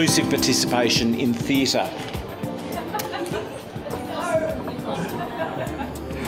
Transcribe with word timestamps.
inclusive 0.00 0.30
participation 0.30 1.14
in 1.14 1.34
theatre. 1.34 1.86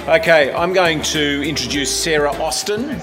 Okay, 0.06 0.52
I'm 0.52 0.74
going 0.74 1.00
to 1.04 1.42
introduce 1.48 1.90
Sarah 1.90 2.32
Austin. 2.32 3.00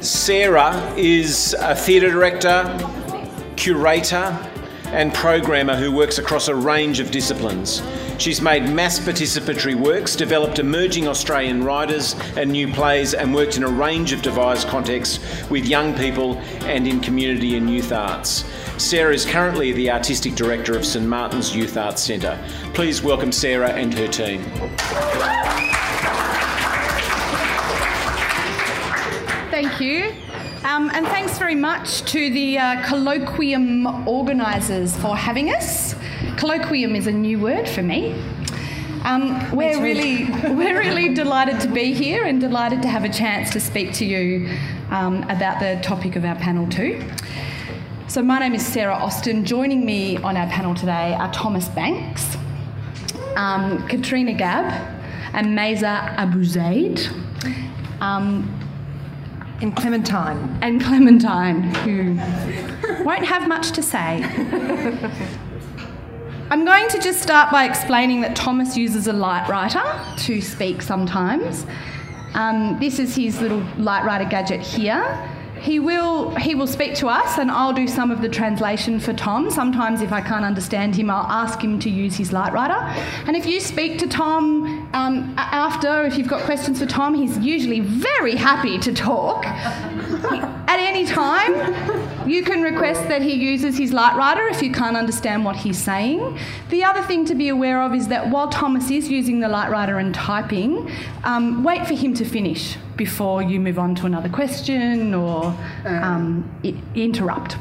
Sarah 0.00 0.94
is 0.96 1.56
a 1.58 1.74
theatre 1.74 2.12
director, 2.12 2.62
curator, 3.56 4.38
and 4.86 5.12
programmer 5.12 5.74
who 5.74 5.90
works 5.90 6.18
across 6.18 6.46
a 6.46 6.54
range 6.54 7.00
of 7.00 7.10
disciplines. 7.10 7.82
She's 8.20 8.42
made 8.42 8.68
mass 8.68 8.98
participatory 8.98 9.74
works, 9.74 10.14
developed 10.14 10.58
emerging 10.58 11.08
Australian 11.08 11.64
writers 11.64 12.14
and 12.36 12.52
new 12.52 12.70
plays, 12.70 13.14
and 13.14 13.34
worked 13.34 13.56
in 13.56 13.64
a 13.64 13.68
range 13.68 14.12
of 14.12 14.20
devised 14.20 14.68
contexts 14.68 15.48
with 15.48 15.64
young 15.64 15.94
people 15.96 16.36
and 16.66 16.86
in 16.86 17.00
community 17.00 17.56
and 17.56 17.70
youth 17.70 17.92
arts. 17.92 18.44
Sarah 18.76 19.14
is 19.14 19.24
currently 19.24 19.72
the 19.72 19.90
Artistic 19.90 20.34
Director 20.34 20.76
of 20.76 20.84
St 20.84 21.06
Martin's 21.06 21.56
Youth 21.56 21.78
Arts 21.78 22.02
Centre. 22.02 22.38
Please 22.74 23.02
welcome 23.02 23.32
Sarah 23.32 23.70
and 23.70 23.94
her 23.94 24.06
team. 24.06 24.44
Thank 29.50 29.80
you. 29.80 30.14
Um, 30.62 30.90
and 30.92 31.06
thanks 31.06 31.38
very 31.38 31.54
much 31.54 32.02
to 32.12 32.30
the 32.30 32.58
uh, 32.58 32.82
colloquium 32.82 34.06
organisers 34.06 34.94
for 34.98 35.16
having 35.16 35.54
us. 35.54 35.94
Colloquium 36.40 36.96
is 36.96 37.06
a 37.06 37.12
new 37.12 37.38
word 37.38 37.68
for 37.68 37.82
me. 37.82 38.14
Um, 39.04 39.54
we're 39.54 39.78
really, 39.78 40.24
we're 40.54 40.78
really 40.78 41.12
delighted 41.12 41.60
to 41.60 41.68
be 41.68 41.92
here 41.92 42.24
and 42.24 42.40
delighted 42.40 42.80
to 42.80 42.88
have 42.88 43.04
a 43.04 43.10
chance 43.10 43.50
to 43.50 43.60
speak 43.60 43.92
to 43.96 44.06
you 44.06 44.48
um, 44.88 45.22
about 45.24 45.60
the 45.60 45.78
topic 45.82 46.16
of 46.16 46.24
our 46.24 46.36
panel 46.36 46.66
too. 46.66 47.06
So 48.08 48.22
my 48.22 48.38
name 48.38 48.54
is 48.54 48.64
Sarah 48.64 48.94
Austin. 48.94 49.44
Joining 49.44 49.84
me 49.84 50.16
on 50.16 50.38
our 50.38 50.46
panel 50.46 50.74
today 50.74 51.12
are 51.12 51.30
Thomas 51.30 51.68
Banks, 51.68 52.38
um, 53.36 53.86
Katrina 53.86 54.32
Gabb, 54.32 54.70
and 55.34 55.48
Maysa 55.48 56.16
Abouzeid. 56.16 57.06
Um, 58.00 58.48
and 59.60 59.76
Clementine. 59.76 60.58
And 60.62 60.82
Clementine, 60.82 61.64
who 61.84 62.14
won't 63.04 63.26
have 63.26 63.46
much 63.46 63.72
to 63.72 63.82
say. 63.82 64.24
I'm 66.52 66.64
going 66.64 66.88
to 66.88 66.98
just 66.98 67.22
start 67.22 67.52
by 67.52 67.64
explaining 67.64 68.22
that 68.22 68.34
Thomas 68.34 68.76
uses 68.76 69.06
a 69.06 69.12
light 69.12 69.48
writer 69.48 69.84
to 70.24 70.40
speak 70.40 70.82
sometimes. 70.82 71.64
Um, 72.34 72.76
this 72.80 72.98
is 72.98 73.14
his 73.14 73.40
little 73.40 73.62
light 73.78 74.04
writer 74.04 74.28
gadget 74.28 74.60
here. 74.60 75.04
He 75.60 75.78
will 75.78 76.34
he 76.34 76.56
will 76.56 76.66
speak 76.66 76.96
to 76.96 77.06
us, 77.06 77.38
and 77.38 77.52
I'll 77.52 77.72
do 77.72 77.86
some 77.86 78.10
of 78.10 78.20
the 78.20 78.28
translation 78.28 78.98
for 78.98 79.12
Tom. 79.12 79.48
Sometimes, 79.48 80.02
if 80.02 80.10
I 80.10 80.20
can't 80.20 80.44
understand 80.44 80.96
him, 80.96 81.08
I'll 81.08 81.30
ask 81.30 81.62
him 81.62 81.78
to 81.80 81.88
use 81.88 82.16
his 82.16 82.32
light 82.32 82.52
writer. 82.52 82.80
And 83.28 83.36
if 83.36 83.46
you 83.46 83.60
speak 83.60 84.00
to 84.00 84.08
Tom 84.08 84.88
um, 84.92 85.32
after, 85.36 86.02
if 86.02 86.18
you've 86.18 86.26
got 86.26 86.42
questions 86.42 86.80
for 86.80 86.86
Tom, 86.86 87.14
he's 87.14 87.38
usually 87.38 87.78
very 87.78 88.34
happy 88.34 88.76
to 88.78 88.92
talk. 88.92 89.44
At 90.12 90.78
any 90.78 91.04
time, 91.04 91.54
you 92.28 92.42
can 92.42 92.62
request 92.62 93.08
that 93.08 93.22
he 93.22 93.34
uses 93.34 93.76
his 93.76 93.92
light 93.92 94.16
writer 94.16 94.46
if 94.48 94.62
you 94.62 94.72
can't 94.72 94.96
understand 94.96 95.44
what 95.44 95.56
he's 95.56 95.78
saying. 95.78 96.38
The 96.68 96.84
other 96.84 97.02
thing 97.02 97.24
to 97.26 97.34
be 97.34 97.48
aware 97.48 97.82
of 97.82 97.94
is 97.94 98.08
that 98.08 98.30
while 98.30 98.48
Thomas 98.48 98.90
is 98.90 99.08
using 99.08 99.40
the 99.40 99.48
light 99.48 99.70
writer 99.70 99.98
and 99.98 100.14
typing, 100.14 100.90
um, 101.24 101.64
wait 101.64 101.86
for 101.86 101.94
him 101.94 102.14
to 102.14 102.24
finish 102.24 102.76
before 102.96 103.42
you 103.42 103.58
move 103.60 103.78
on 103.78 103.94
to 103.96 104.06
another 104.06 104.28
question 104.28 105.14
or 105.14 105.56
um, 105.84 106.48
I- 106.64 106.74
interrupt. 106.94 107.56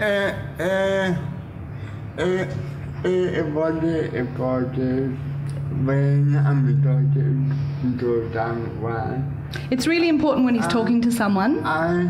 Uh, 0.00 0.34
uh, 0.58 1.14
uh, 2.18 2.46
when 5.84 6.36
I'm 6.36 6.66
to 7.14 8.04
go 8.04 8.28
down 8.28 8.80
one, 8.82 9.38
It's 9.70 9.86
really 9.86 10.08
important 10.08 10.46
when 10.46 10.54
he's 10.54 10.66
talking 10.68 11.00
to 11.02 11.10
someone. 11.12 11.62
I, 11.64 12.06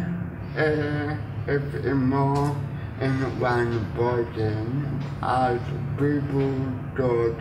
uh, 0.56 1.16
if 1.48 1.62
more 1.94 2.54
in 3.00 3.14
one 3.40 3.84
button, 3.96 5.00
as 5.22 5.58
people 5.98 6.52
dot 6.96 7.34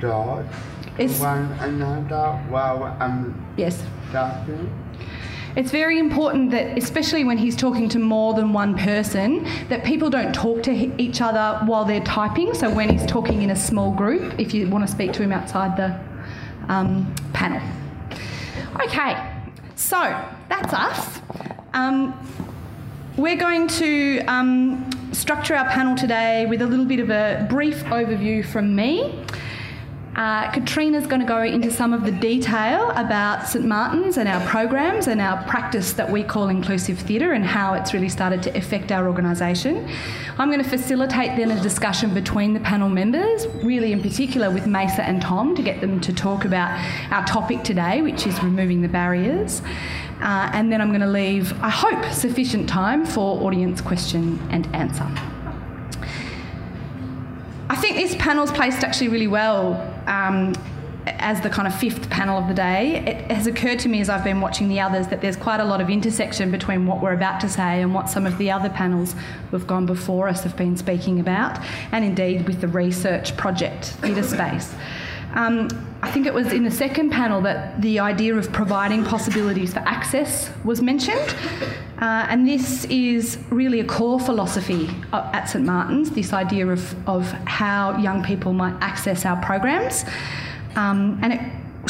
dot 0.00 0.44
It's- 0.98 1.20
one 1.20 1.48
another 1.60 2.38
while 2.50 2.96
I'm 3.00 3.34
Yes. 3.56 3.82
talking. 4.12 4.68
It's 5.56 5.70
very 5.70 6.00
important 6.00 6.50
that, 6.50 6.76
especially 6.76 7.22
when 7.22 7.38
he's 7.38 7.54
talking 7.54 7.88
to 7.90 8.00
more 8.00 8.34
than 8.34 8.52
one 8.52 8.76
person, 8.76 9.44
that 9.68 9.84
people 9.84 10.10
don't 10.10 10.34
talk 10.34 10.64
to 10.64 11.00
each 11.00 11.20
other 11.20 11.64
while 11.66 11.84
they're 11.84 12.02
typing. 12.02 12.54
So 12.54 12.68
when 12.68 12.88
he's 12.88 13.06
talking 13.06 13.42
in 13.42 13.50
a 13.50 13.56
small 13.56 13.92
group, 13.92 14.40
if 14.40 14.52
you 14.52 14.68
want 14.68 14.84
to 14.84 14.90
speak 14.92 15.12
to 15.12 15.22
him 15.22 15.30
outside 15.30 15.76
the 15.76 15.96
um, 16.68 17.14
panel. 17.32 17.62
Okay, 18.84 19.14
so 19.76 20.00
that's 20.48 20.72
us. 20.72 21.20
Um, 21.72 22.18
we're 23.16 23.36
going 23.36 23.68
to 23.68 24.24
um, 24.26 24.90
structure 25.12 25.54
our 25.54 25.68
panel 25.68 25.94
today 25.94 26.46
with 26.46 26.62
a 26.62 26.66
little 26.66 26.84
bit 26.84 26.98
of 26.98 27.10
a 27.10 27.46
brief 27.48 27.76
overview 27.84 28.44
from 28.44 28.74
me. 28.74 29.24
Uh, 30.16 30.48
Katrina's 30.52 31.08
going 31.08 31.20
to 31.20 31.26
go 31.26 31.42
into 31.42 31.72
some 31.72 31.92
of 31.92 32.04
the 32.04 32.12
detail 32.12 32.90
about 32.90 33.48
St 33.48 33.64
Martin's 33.64 34.16
and 34.16 34.28
our 34.28 34.46
programs 34.46 35.08
and 35.08 35.20
our 35.20 35.42
practice 35.48 35.92
that 35.94 36.08
we 36.08 36.22
call 36.22 36.48
inclusive 36.50 37.00
theatre 37.00 37.32
and 37.32 37.44
how 37.44 37.74
it's 37.74 37.92
really 37.92 38.08
started 38.08 38.40
to 38.44 38.56
affect 38.56 38.92
our 38.92 39.08
organisation. 39.08 39.88
I'm 40.38 40.50
going 40.50 40.62
to 40.62 40.68
facilitate 40.68 41.36
then 41.36 41.50
a 41.50 41.60
discussion 41.60 42.14
between 42.14 42.54
the 42.54 42.60
panel 42.60 42.88
members, 42.88 43.48
really 43.64 43.90
in 43.90 44.02
particular 44.02 44.52
with 44.52 44.66
Maysa 44.66 45.00
and 45.00 45.20
Tom, 45.20 45.56
to 45.56 45.62
get 45.62 45.80
them 45.80 46.00
to 46.02 46.12
talk 46.12 46.44
about 46.44 46.70
our 47.10 47.24
topic 47.26 47.64
today, 47.64 48.00
which 48.00 48.24
is 48.24 48.40
removing 48.40 48.82
the 48.82 48.88
barriers. 48.88 49.62
Uh, 50.20 50.48
and 50.52 50.70
then 50.70 50.80
I'm 50.80 50.90
going 50.90 51.00
to 51.00 51.08
leave, 51.08 51.52
I 51.60 51.70
hope, 51.70 52.04
sufficient 52.12 52.68
time 52.68 53.04
for 53.04 53.44
audience 53.44 53.80
question 53.80 54.38
and 54.52 54.72
answer. 54.76 55.10
I 57.68 57.74
think 57.76 57.96
this 57.96 58.14
panel's 58.14 58.52
placed 58.52 58.84
actually 58.84 59.08
really 59.08 59.26
well 59.26 59.93
um, 60.06 60.54
as 61.06 61.40
the 61.40 61.50
kind 61.50 61.68
of 61.68 61.74
fifth 61.78 62.08
panel 62.10 62.38
of 62.38 62.48
the 62.48 62.54
day. 62.54 63.04
It 63.06 63.30
has 63.30 63.46
occurred 63.46 63.78
to 63.80 63.88
me 63.88 64.00
as 64.00 64.08
I've 64.08 64.24
been 64.24 64.40
watching 64.40 64.68
the 64.68 64.80
others 64.80 65.08
that 65.08 65.20
there's 65.20 65.36
quite 65.36 65.60
a 65.60 65.64
lot 65.64 65.80
of 65.80 65.90
intersection 65.90 66.50
between 66.50 66.86
what 66.86 67.02
we're 67.02 67.12
about 67.12 67.40
to 67.40 67.48
say 67.48 67.82
and 67.82 67.94
what 67.94 68.08
some 68.08 68.26
of 68.26 68.38
the 68.38 68.50
other 68.50 68.70
panels 68.70 69.14
who've 69.50 69.66
gone 69.66 69.86
before 69.86 70.28
us 70.28 70.42
have 70.42 70.56
been 70.56 70.76
speaking 70.76 71.20
about, 71.20 71.62
and 71.92 72.04
indeed 72.04 72.46
with 72.46 72.60
the 72.60 72.68
research 72.68 73.36
project, 73.36 73.86
Theatre 74.00 74.22
Space. 74.22 74.74
Um, 75.34 75.68
I 76.02 76.10
think 76.10 76.26
it 76.26 76.34
was 76.34 76.52
in 76.52 76.64
the 76.64 76.70
second 76.70 77.10
panel 77.10 77.40
that 77.42 77.80
the 77.80 77.98
idea 77.98 78.36
of 78.36 78.52
providing 78.52 79.04
possibilities 79.04 79.72
for 79.72 79.80
access 79.80 80.50
was 80.64 80.80
mentioned. 80.80 81.34
Uh, 82.00 82.26
and 82.28 82.46
this 82.46 82.84
is 82.86 83.38
really 83.50 83.80
a 83.80 83.84
core 83.84 84.20
philosophy 84.20 84.90
at 85.12 85.46
St 85.46 85.64
Martin's 85.64 86.10
this 86.10 86.32
idea 86.32 86.66
of, 86.66 87.08
of 87.08 87.30
how 87.46 87.96
young 87.98 88.22
people 88.22 88.52
might 88.52 88.74
access 88.80 89.24
our 89.24 89.40
programs. 89.42 90.04
Um, 90.76 91.18
and 91.22 91.32
it 91.32 91.40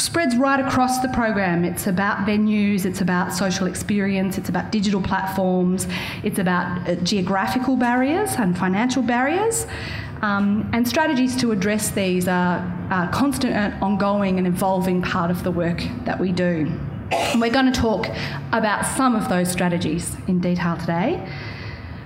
spreads 0.01 0.35
right 0.35 0.59
across 0.59 0.99
the 0.99 1.09
program. 1.09 1.65
It's 1.65 1.87
about 1.87 2.25
venues, 2.25 2.85
it's 2.85 3.01
about 3.01 3.33
social 3.33 3.67
experience, 3.67 4.37
it's 4.37 4.49
about 4.49 4.71
digital 4.71 5.01
platforms, 5.01 5.87
it's 6.23 6.39
about 6.39 6.87
uh, 6.87 6.95
geographical 6.95 7.75
barriers 7.75 8.35
and 8.35 8.57
financial 8.57 9.01
barriers. 9.01 9.65
Um, 10.25 10.67
and 10.73 10.87
strategies 10.87 11.35
to 11.41 11.51
address 11.51 11.91
these 11.91 12.27
are 12.27 12.57
a 12.89 13.07
constant 13.13 13.79
ongoing 13.79 14.39
and 14.39 14.47
evolving 14.47 15.03
part 15.03 15.29
of 15.29 15.43
the 15.43 15.51
work 15.51 15.83
that 16.05 16.19
we 16.19 16.31
do. 16.31 16.67
And 17.11 17.39
we're 17.39 17.51
going 17.51 17.71
to 17.71 17.79
talk 17.79 18.07
about 18.51 18.87
some 18.87 19.15
of 19.15 19.29
those 19.29 19.51
strategies 19.51 20.15
in 20.27 20.39
detail 20.39 20.77
today. 20.77 21.31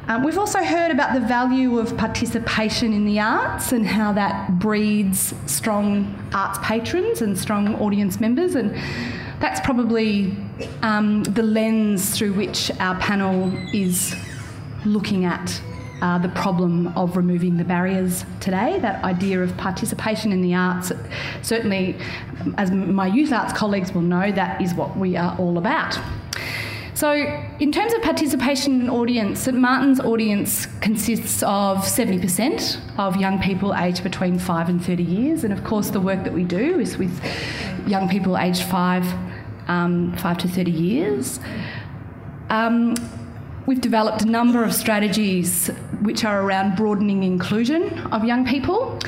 Um, 0.10 0.26
we've 0.26 0.38
also 0.38 0.62
heard 0.62 0.92
about 0.92 1.14
the 1.14 1.22
value 1.22 1.80
of 1.80 1.96
participation 1.96 2.92
in 2.92 3.06
the 3.06 3.22
arts 3.22 3.72
and 3.72 3.88
how 3.88 4.12
that 4.12 4.60
breeds 4.60 5.34
strong 5.46 6.14
arts 6.34 6.60
patrons 6.62 7.22
and 7.22 7.40
strong 7.40 7.76
audience 7.76 8.20
members, 8.20 8.56
and 8.56 8.76
that's 9.40 9.62
probably 9.62 10.36
um, 10.82 11.24
the 11.24 11.44
lens 11.44 12.18
through 12.18 12.34
which 12.34 12.70
our 12.82 13.00
panel 13.00 13.50
is 13.74 14.14
looking 14.84 15.24
at 15.24 15.62
uh, 16.02 16.18
the 16.18 16.30
problem 16.30 16.88
of 16.98 17.18
removing 17.18 17.58
the 17.58 17.64
barriers 17.64 18.26
today. 18.40 18.80
That 18.80 19.04
idea 19.04 19.42
of 19.42 19.56
participation 19.58 20.32
in 20.32 20.42
the 20.42 20.56
arts, 20.56 20.92
certainly, 21.42 21.98
as 22.58 22.72
my 22.72 23.08
youth 23.08 23.32
arts 23.32 23.54
colleagues 23.54 23.94
will 23.94 24.02
know, 24.02 24.32
that 24.32 24.62
is 24.62 24.74
what 24.74 24.98
we 24.98 25.18
are 25.18 25.36
all 25.38 25.58
about. 25.58 26.00
So, 27.00 27.14
in 27.14 27.72
terms 27.72 27.94
of 27.94 28.02
participation 28.02 28.82
in 28.82 28.90
audience, 28.90 29.40
St 29.40 29.56
Martin's 29.56 30.02
audience 30.02 30.66
consists 30.82 31.42
of 31.44 31.78
70% 31.78 32.78
of 32.98 33.16
young 33.16 33.42
people 33.42 33.74
aged 33.74 34.04
between 34.04 34.38
5 34.38 34.68
and 34.68 34.84
30 34.84 35.04
years, 35.04 35.46
and 35.46 35.54
of 35.54 35.64
course, 35.64 35.92
the 35.92 36.02
work 36.02 36.26
that 36.26 36.34
we 36.34 36.44
do 36.44 36.78
is 36.78 36.98
with 36.98 37.22
young 37.88 38.10
people 38.10 38.38
aged 38.38 38.64
5, 38.64 39.06
um, 39.70 40.14
5 40.18 40.38
to 40.40 40.48
30 40.50 40.72
years. 40.72 41.40
Um, 42.50 42.96
we've 43.70 43.82
developed 43.82 44.24
a 44.24 44.26
number 44.26 44.64
of 44.64 44.74
strategies 44.74 45.68
which 46.02 46.26
are 46.26 46.42
around 46.42 46.76
broadening 46.76 47.22
inclusion 47.22 47.84
of 48.12 48.24
young 48.24 48.44
people 48.44 49.00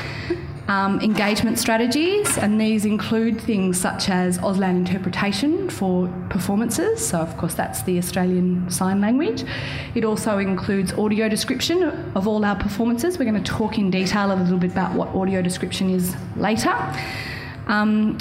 um, 0.67 1.01
engagement 1.01 1.57
strategies, 1.57 2.37
and 2.37 2.61
these 2.61 2.85
include 2.85 3.41
things 3.41 3.77
such 3.79 4.07
as 4.07 4.37
Auslan 4.37 4.77
interpretation 4.77 5.67
for 5.67 6.07
performances. 6.29 7.05
So, 7.05 7.19
of 7.19 7.35
course, 7.37 7.55
that's 7.55 7.81
the 7.81 7.97
Australian 7.97 8.69
Sign 8.69 9.01
Language. 9.01 9.43
It 9.95 10.05
also 10.05 10.37
includes 10.37 10.93
audio 10.93 11.27
description 11.27 11.83
of 12.15 12.27
all 12.27 12.45
our 12.45 12.55
performances. 12.55 13.17
We're 13.17 13.29
going 13.31 13.43
to 13.43 13.51
talk 13.51 13.79
in 13.79 13.89
detail 13.89 14.31
a 14.31 14.35
little 14.35 14.59
bit 14.59 14.71
about 14.71 14.93
what 14.93 15.09
audio 15.09 15.41
description 15.41 15.89
is 15.89 16.15
later. 16.37 16.73
Um, 17.67 18.17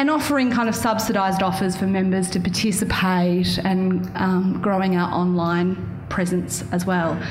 and 0.00 0.08
offering 0.08 0.50
kind 0.50 0.66
of 0.66 0.74
subsidised 0.74 1.42
offers 1.42 1.76
for 1.76 1.86
members 1.86 2.30
to 2.30 2.40
participate 2.40 3.58
and 3.58 4.10
um, 4.14 4.58
growing 4.62 4.96
our 4.96 5.12
online 5.12 5.76
presence 6.08 6.64
as 6.72 6.86
well. 6.86 7.22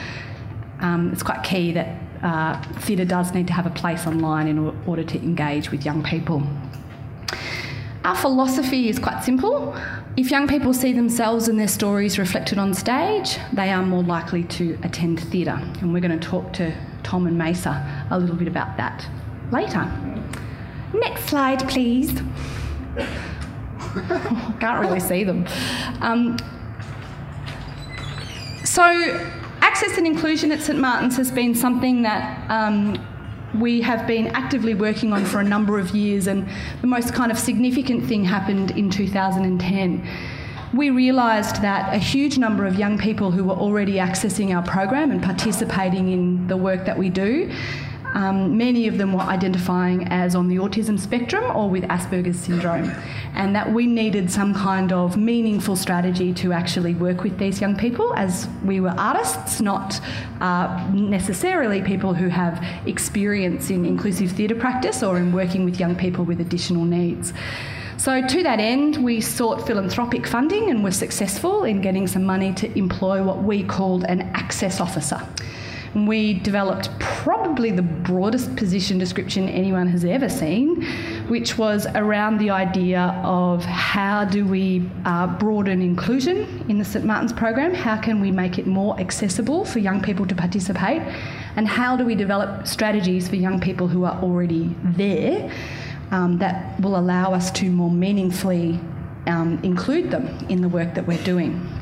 Um, 0.79 1.09
it's 1.11 1.23
quite 1.23 1.41
key 1.41 1.71
that 1.71 1.99
uh, 2.21 2.61
theatre 2.81 3.05
does 3.05 3.33
need 3.33 3.47
to 3.47 3.53
have 3.53 3.65
a 3.65 3.71
place 3.71 4.05
online 4.05 4.47
in 4.47 4.59
order 4.85 5.03
to 5.03 5.17
engage 5.17 5.71
with 5.71 5.83
young 5.83 6.03
people. 6.03 6.43
Our 8.03 8.15
philosophy 8.15 8.87
is 8.87 8.99
quite 8.99 9.23
simple. 9.23 9.75
If 10.15 10.29
young 10.29 10.47
people 10.47 10.71
see 10.71 10.93
themselves 10.93 11.47
and 11.47 11.59
their 11.59 11.67
stories 11.67 12.19
reflected 12.19 12.59
on 12.59 12.75
stage, 12.75 13.39
they 13.51 13.71
are 13.71 13.81
more 13.81 14.03
likely 14.03 14.43
to 14.43 14.77
attend 14.83 15.21
theatre. 15.31 15.59
And 15.81 15.91
we're 15.91 16.01
going 16.01 16.19
to 16.19 16.27
talk 16.27 16.53
to 16.53 16.71
Tom 17.01 17.25
and 17.25 17.35
Maysa 17.35 18.05
a 18.11 18.19
little 18.19 18.35
bit 18.35 18.47
about 18.47 18.77
that 18.77 19.07
later. 19.51 19.91
Next 20.93 21.25
slide, 21.25 21.67
please. 21.69 22.11
Can't 24.59 24.79
really 24.79 24.99
see 24.99 25.23
them. 25.23 25.47
Um, 26.01 26.37
so, 28.63 28.83
access 29.61 29.97
and 29.97 30.07
inclusion 30.07 30.51
at 30.51 30.61
St 30.61 30.79
Martin's 30.79 31.17
has 31.17 31.31
been 31.31 31.53
something 31.53 32.01
that 32.03 32.49
um, 32.49 32.97
we 33.59 33.81
have 33.81 34.07
been 34.07 34.27
actively 34.27 34.73
working 34.73 35.13
on 35.13 35.25
for 35.25 35.39
a 35.39 35.43
number 35.43 35.79
of 35.79 35.91
years, 35.91 36.27
and 36.27 36.47
the 36.81 36.87
most 36.87 37.13
kind 37.13 37.31
of 37.31 37.37
significant 37.37 38.05
thing 38.05 38.23
happened 38.23 38.71
in 38.71 38.89
2010. 38.89 40.07
We 40.73 40.91
realised 40.91 41.61
that 41.63 41.93
a 41.93 41.97
huge 41.97 42.37
number 42.37 42.65
of 42.65 42.77
young 42.77 42.99
people 42.99 43.31
who 43.31 43.43
were 43.43 43.55
already 43.55 43.93
accessing 43.93 44.55
our 44.55 44.63
program 44.63 45.09
and 45.09 45.21
participating 45.21 46.11
in 46.11 46.47
the 46.47 46.57
work 46.57 46.85
that 46.85 46.97
we 46.97 47.09
do 47.09 47.51
um, 48.13 48.57
many 48.57 48.87
of 48.87 48.97
them 48.97 49.13
were 49.13 49.21
identifying 49.21 50.07
as 50.07 50.35
on 50.35 50.47
the 50.47 50.55
autism 50.57 50.99
spectrum 50.99 51.55
or 51.55 51.69
with 51.69 51.83
Asperger's 51.83 52.39
syndrome, 52.39 52.91
and 53.35 53.55
that 53.55 53.71
we 53.71 53.85
needed 53.85 54.31
some 54.31 54.53
kind 54.53 54.91
of 54.91 55.15
meaningful 55.15 55.75
strategy 55.75 56.33
to 56.33 56.51
actually 56.51 56.95
work 56.95 57.23
with 57.23 57.37
these 57.37 57.61
young 57.61 57.75
people 57.75 58.13
as 58.15 58.47
we 58.63 58.79
were 58.79 58.93
artists, 58.97 59.61
not 59.61 59.99
uh, 60.41 60.89
necessarily 60.93 61.81
people 61.81 62.13
who 62.13 62.27
have 62.29 62.63
experience 62.87 63.69
in 63.69 63.85
inclusive 63.85 64.31
theatre 64.31 64.55
practice 64.55 65.03
or 65.03 65.17
in 65.17 65.31
working 65.31 65.63
with 65.63 65.79
young 65.79 65.95
people 65.95 66.25
with 66.25 66.41
additional 66.41 66.85
needs. 66.85 67.33
So, 67.97 68.25
to 68.25 68.43
that 68.43 68.59
end, 68.59 69.03
we 69.03 69.19
sought 69.19 69.67
philanthropic 69.67 70.25
funding 70.25 70.69
and 70.69 70.83
were 70.83 70.91
successful 70.91 71.65
in 71.65 71.81
getting 71.81 72.07
some 72.07 72.23
money 72.23 72.53
to 72.53 72.77
employ 72.77 73.21
what 73.21 73.43
we 73.43 73.61
called 73.61 74.05
an 74.05 74.21
access 74.33 74.79
officer 74.79 75.21
we 75.95 76.35
developed 76.35 76.89
probably 76.99 77.71
the 77.71 77.81
broadest 77.81 78.55
position 78.55 78.97
description 78.97 79.49
anyone 79.49 79.87
has 79.87 80.05
ever 80.05 80.29
seen, 80.29 80.83
which 81.27 81.57
was 81.57 81.87
around 81.95 82.37
the 82.37 82.49
idea 82.49 83.01
of 83.23 83.63
how 83.65 84.25
do 84.25 84.45
we 84.45 84.89
uh, 85.05 85.27
broaden 85.27 85.81
inclusion 85.81 86.65
in 86.69 86.77
the 86.77 86.85
St 86.85 87.05
Martin's 87.05 87.33
program? 87.33 87.73
How 87.73 87.97
can 87.97 88.21
we 88.21 88.31
make 88.31 88.57
it 88.57 88.67
more 88.67 88.99
accessible 88.99 89.65
for 89.65 89.79
young 89.79 90.01
people 90.01 90.25
to 90.27 90.35
participate? 90.35 91.01
And 91.55 91.67
how 91.67 91.97
do 91.97 92.05
we 92.05 92.15
develop 92.15 92.67
strategies 92.67 93.27
for 93.27 93.35
young 93.35 93.59
people 93.59 93.87
who 93.87 94.05
are 94.05 94.21
already 94.21 94.75
there 94.83 95.51
um, 96.11 96.37
that 96.37 96.79
will 96.79 96.97
allow 96.97 97.33
us 97.33 97.51
to 97.51 97.69
more 97.69 97.91
meaningfully 97.91 98.79
um, 99.27 99.59
include 99.63 100.11
them 100.11 100.27
in 100.49 100.61
the 100.61 100.69
work 100.69 100.93
that 100.95 101.05
we're 101.05 101.23
doing? 101.23 101.78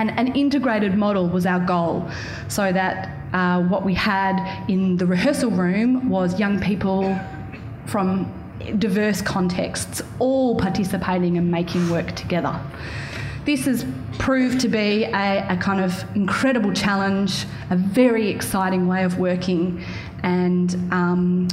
And 0.00 0.18
an 0.18 0.34
integrated 0.34 0.96
model 0.96 1.28
was 1.28 1.44
our 1.44 1.60
goal, 1.60 2.10
so 2.48 2.72
that 2.72 2.96
uh, 3.34 3.62
what 3.64 3.84
we 3.84 3.92
had 3.92 4.64
in 4.66 4.96
the 4.96 5.04
rehearsal 5.04 5.50
room 5.50 6.08
was 6.08 6.40
young 6.40 6.58
people 6.58 7.14
from 7.84 8.32
diverse 8.78 9.20
contexts 9.20 10.00
all 10.18 10.56
participating 10.56 11.36
and 11.36 11.50
making 11.50 11.90
work 11.90 12.16
together. 12.16 12.58
This 13.44 13.66
has 13.66 13.84
proved 14.18 14.60
to 14.60 14.68
be 14.68 15.04
a, 15.04 15.46
a 15.50 15.56
kind 15.58 15.84
of 15.84 16.02
incredible 16.16 16.72
challenge, 16.72 17.44
a 17.68 17.76
very 17.76 18.28
exciting 18.28 18.88
way 18.88 19.04
of 19.04 19.18
working, 19.18 19.84
and 20.22 20.74
um, 20.94 21.46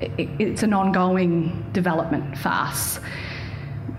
it, 0.00 0.28
it's 0.40 0.64
an 0.64 0.72
ongoing 0.72 1.64
development 1.72 2.36
for 2.36 2.48
us. 2.48 2.98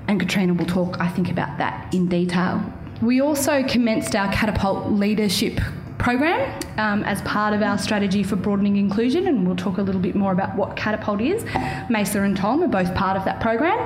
And 0.09 0.19
Katrina 0.19 0.53
will 0.53 0.65
talk, 0.65 0.99
I 0.99 1.07
think, 1.07 1.31
about 1.31 1.57
that 1.59 1.93
in 1.93 2.09
detail. 2.09 2.61
We 3.03 3.19
also 3.19 3.63
commenced 3.63 4.15
our 4.15 4.31
Catapult 4.31 4.93
Leadership 4.93 5.59
program 5.97 6.57
um, 6.77 7.03
as 7.03 7.21
part 7.23 7.53
of 7.53 7.61
our 7.61 7.77
strategy 7.77 8.23
for 8.23 8.37
broadening 8.37 8.77
inclusion, 8.77 9.27
and 9.27 9.45
we'll 9.45 9.57
talk 9.57 9.77
a 9.77 9.81
little 9.81 9.99
bit 9.99 10.15
more 10.15 10.31
about 10.31 10.55
what 10.55 10.77
Catapult 10.77 11.19
is. 11.19 11.43
Maysa 11.43 12.23
and 12.23 12.37
Tom 12.37 12.63
are 12.63 12.67
both 12.69 12.95
part 12.95 13.17
of 13.17 13.25
that 13.25 13.41
program. 13.41 13.77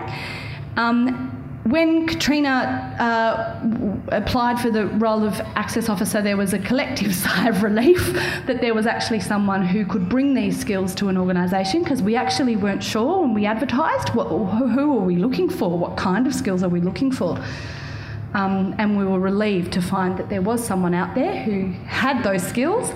Um, 0.75 1.33
when 1.63 2.05
Katrina 2.05 2.95
uh, 2.99 4.15
applied 4.15 4.59
for 4.59 4.69
the 4.69 4.85
role 4.85 5.23
of 5.23 5.39
access 5.55 5.89
officer, 5.89 6.21
there 6.21 6.37
was 6.37 6.53
a 6.53 6.59
collective 6.59 7.15
sigh 7.23 7.49
of 7.49 7.63
relief 7.63 8.13
that 8.45 8.61
there 8.61 8.75
was 8.75 8.85
actually 8.85 9.21
someone 9.21 9.65
who 9.65 9.83
could 9.83 10.07
bring 10.07 10.35
these 10.35 10.59
skills 10.59 10.93
to 10.93 11.09
an 11.09 11.17
organisation 11.17 11.81
because 11.81 12.03
we 12.03 12.15
actually 12.15 12.55
weren't 12.55 12.83
sure 12.83 13.21
when 13.21 13.33
we 13.33 13.47
advertised 13.47 14.09
what, 14.09 14.27
who 14.27 14.95
are 14.95 15.03
we 15.03 15.15
looking 15.15 15.49
for, 15.49 15.75
what 15.75 15.97
kind 15.97 16.27
of 16.27 16.35
skills 16.35 16.61
are 16.61 16.69
we 16.69 16.81
looking 16.81 17.11
for. 17.11 17.43
Um, 18.37 18.75
and 18.77 18.95
we 18.95 19.03
were 19.03 19.19
relieved 19.19 19.73
to 19.73 19.81
find 19.81 20.15
that 20.19 20.29
there 20.29 20.43
was 20.43 20.63
someone 20.63 20.93
out 20.93 21.15
there 21.15 21.41
who 21.41 21.71
had 21.87 22.21
those 22.21 22.43
skills, 22.43 22.91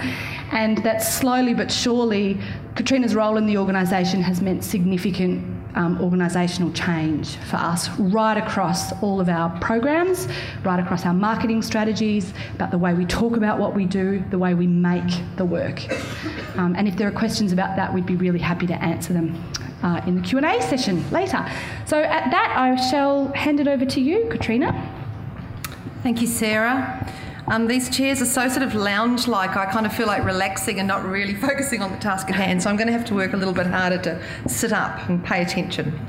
and 0.52 0.78
that 0.84 1.00
slowly 1.02 1.56
but 1.56 1.72
surely, 1.72 2.38
Katrina's 2.76 3.16
role 3.16 3.38
in 3.38 3.48
the 3.48 3.58
organisation 3.58 4.22
has 4.22 4.40
meant 4.40 4.64
significant 4.64 5.44
um, 5.74 5.98
organisational 5.98 6.76
change 6.76 7.38
for 7.38 7.56
us 7.56 7.90
right 7.98 8.38
across 8.38 8.92
all 9.02 9.20
of 9.20 9.30
our 9.30 9.50
programs, 9.60 10.28
right 10.64 10.80
across 10.80 11.08
our 11.08 11.14
marketing 11.14 11.64
strategies, 11.64 12.36
about 12.54 12.70
the 12.70 12.78
way 12.78 12.94
we 12.94 13.06
talk 13.06 13.36
about 13.36 13.58
what 13.58 13.74
we 13.74 13.86
do, 13.86 14.24
the 14.30 14.38
way 14.38 14.54
we 14.54 14.68
make 14.68 15.10
the 15.38 15.46
work. 15.46 15.82
Um, 16.56 16.76
and 16.78 16.88
if 16.88 16.98
there 16.98 17.08
are 17.08 17.12
questions 17.12 17.52
about 17.52 17.76
that, 17.78 17.92
we'd 17.92 18.06
be 18.06 18.16
really 18.16 18.38
happy 18.38 18.68
to 18.68 18.76
answer 18.76 19.12
them 19.12 19.44
uh, 19.82 20.02
in 20.06 20.14
the 20.14 20.22
Q&A 20.22 20.62
session 20.62 21.10
later. 21.10 21.44
So 21.88 22.00
at 22.00 22.30
that, 22.30 22.54
I 22.56 22.76
shall 22.92 23.30
hand 23.30 23.60
it 23.60 23.68
over 23.68 23.86
to 23.86 24.00
you, 24.00 24.28
Katrina. 24.30 25.01
Thank 26.04 26.20
you, 26.20 26.28
Sarah. 26.28 27.08
Um, 27.48 27.68
these 27.68 27.88
chairs 27.88 28.24
are 28.24 28.26
so 28.26 28.48
sort 28.48 28.64
of 28.64 28.74
lounge 28.74 29.28
like, 29.28 29.56
I 29.56 29.68
kind 29.68 29.86
of 29.86 29.94
feel 29.94 30.08
like 30.08 30.24
relaxing 30.24 30.80
and 30.80 30.88
not 30.88 31.06
really 31.06 31.36
focusing 31.48 31.84
on 31.84 31.92
the 31.92 31.98
task 32.00 32.28
at 32.30 32.36
hand. 32.36 32.64
So 32.64 32.72
I'm 32.72 32.76
going 32.76 32.88
to 32.88 32.94
have 32.94 33.06
to 33.06 33.14
work 33.14 33.34
a 33.34 33.38
little 33.38 33.54
bit 33.54 33.68
harder 33.68 34.00
to 34.00 34.50
sit 34.50 34.74
up 34.74 35.08
and 35.08 35.24
pay 35.24 35.44
attention. 35.44 36.00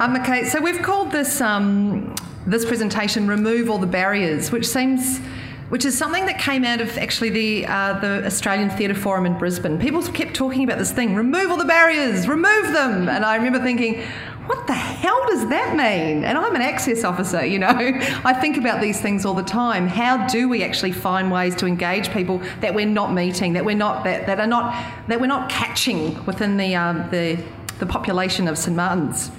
Um, 0.00 0.16
okay, 0.16 0.44
so 0.44 0.60
we've 0.60 0.82
called 0.82 1.12
this, 1.12 1.40
um, 1.40 2.16
this 2.48 2.64
presentation 2.64 3.28
Remove 3.28 3.70
All 3.70 3.78
the 3.78 3.86
Barriers, 3.86 4.50
which 4.50 4.66
seems 4.66 5.20
which 5.68 5.84
is 5.84 5.98
something 5.98 6.26
that 6.26 6.38
came 6.38 6.64
out 6.64 6.80
of 6.80 6.96
actually 6.96 7.30
the 7.30 7.66
uh, 7.66 7.98
the 7.98 8.24
Australian 8.24 8.70
Theatre 8.70 8.94
Forum 8.94 9.26
in 9.26 9.36
Brisbane. 9.36 9.80
People 9.80 10.00
kept 10.02 10.34
talking 10.34 10.62
about 10.62 10.78
this 10.78 10.92
thing: 10.92 11.16
remove 11.16 11.50
all 11.50 11.56
the 11.56 11.64
barriers, 11.64 12.28
remove 12.28 12.72
them. 12.72 13.08
And 13.08 13.24
I 13.24 13.34
remember 13.34 13.58
thinking, 13.58 14.00
what 14.46 14.66
the 14.66 14.74
hell 14.74 15.20
does 15.28 15.48
that 15.48 15.76
mean? 15.76 16.24
And 16.24 16.38
I'm 16.38 16.54
an 16.54 16.62
access 16.62 17.04
officer, 17.04 17.44
you 17.44 17.58
know. 17.58 17.68
I 17.68 18.32
think 18.32 18.56
about 18.56 18.80
these 18.80 19.00
things 19.00 19.24
all 19.24 19.34
the 19.34 19.42
time. 19.42 19.86
How 19.86 20.26
do 20.26 20.48
we 20.48 20.62
actually 20.62 20.92
find 20.92 21.30
ways 21.30 21.54
to 21.56 21.66
engage 21.66 22.10
people 22.10 22.40
that 22.60 22.74
we're 22.74 22.86
not 22.86 23.12
meeting, 23.12 23.52
that 23.54 23.64
we're 23.64 23.76
not 23.76 24.04
that, 24.04 24.26
that 24.26 24.40
are 24.40 24.46
not 24.46 24.74
that 25.08 25.20
we're 25.20 25.26
not 25.26 25.50
catching 25.50 26.24
within 26.26 26.56
the 26.56 26.74
um, 26.74 27.08
the 27.10 27.38
the 27.78 27.86
population 27.86 28.48
of 28.48 28.56
St 28.56 28.76
Martin's? 28.76 29.30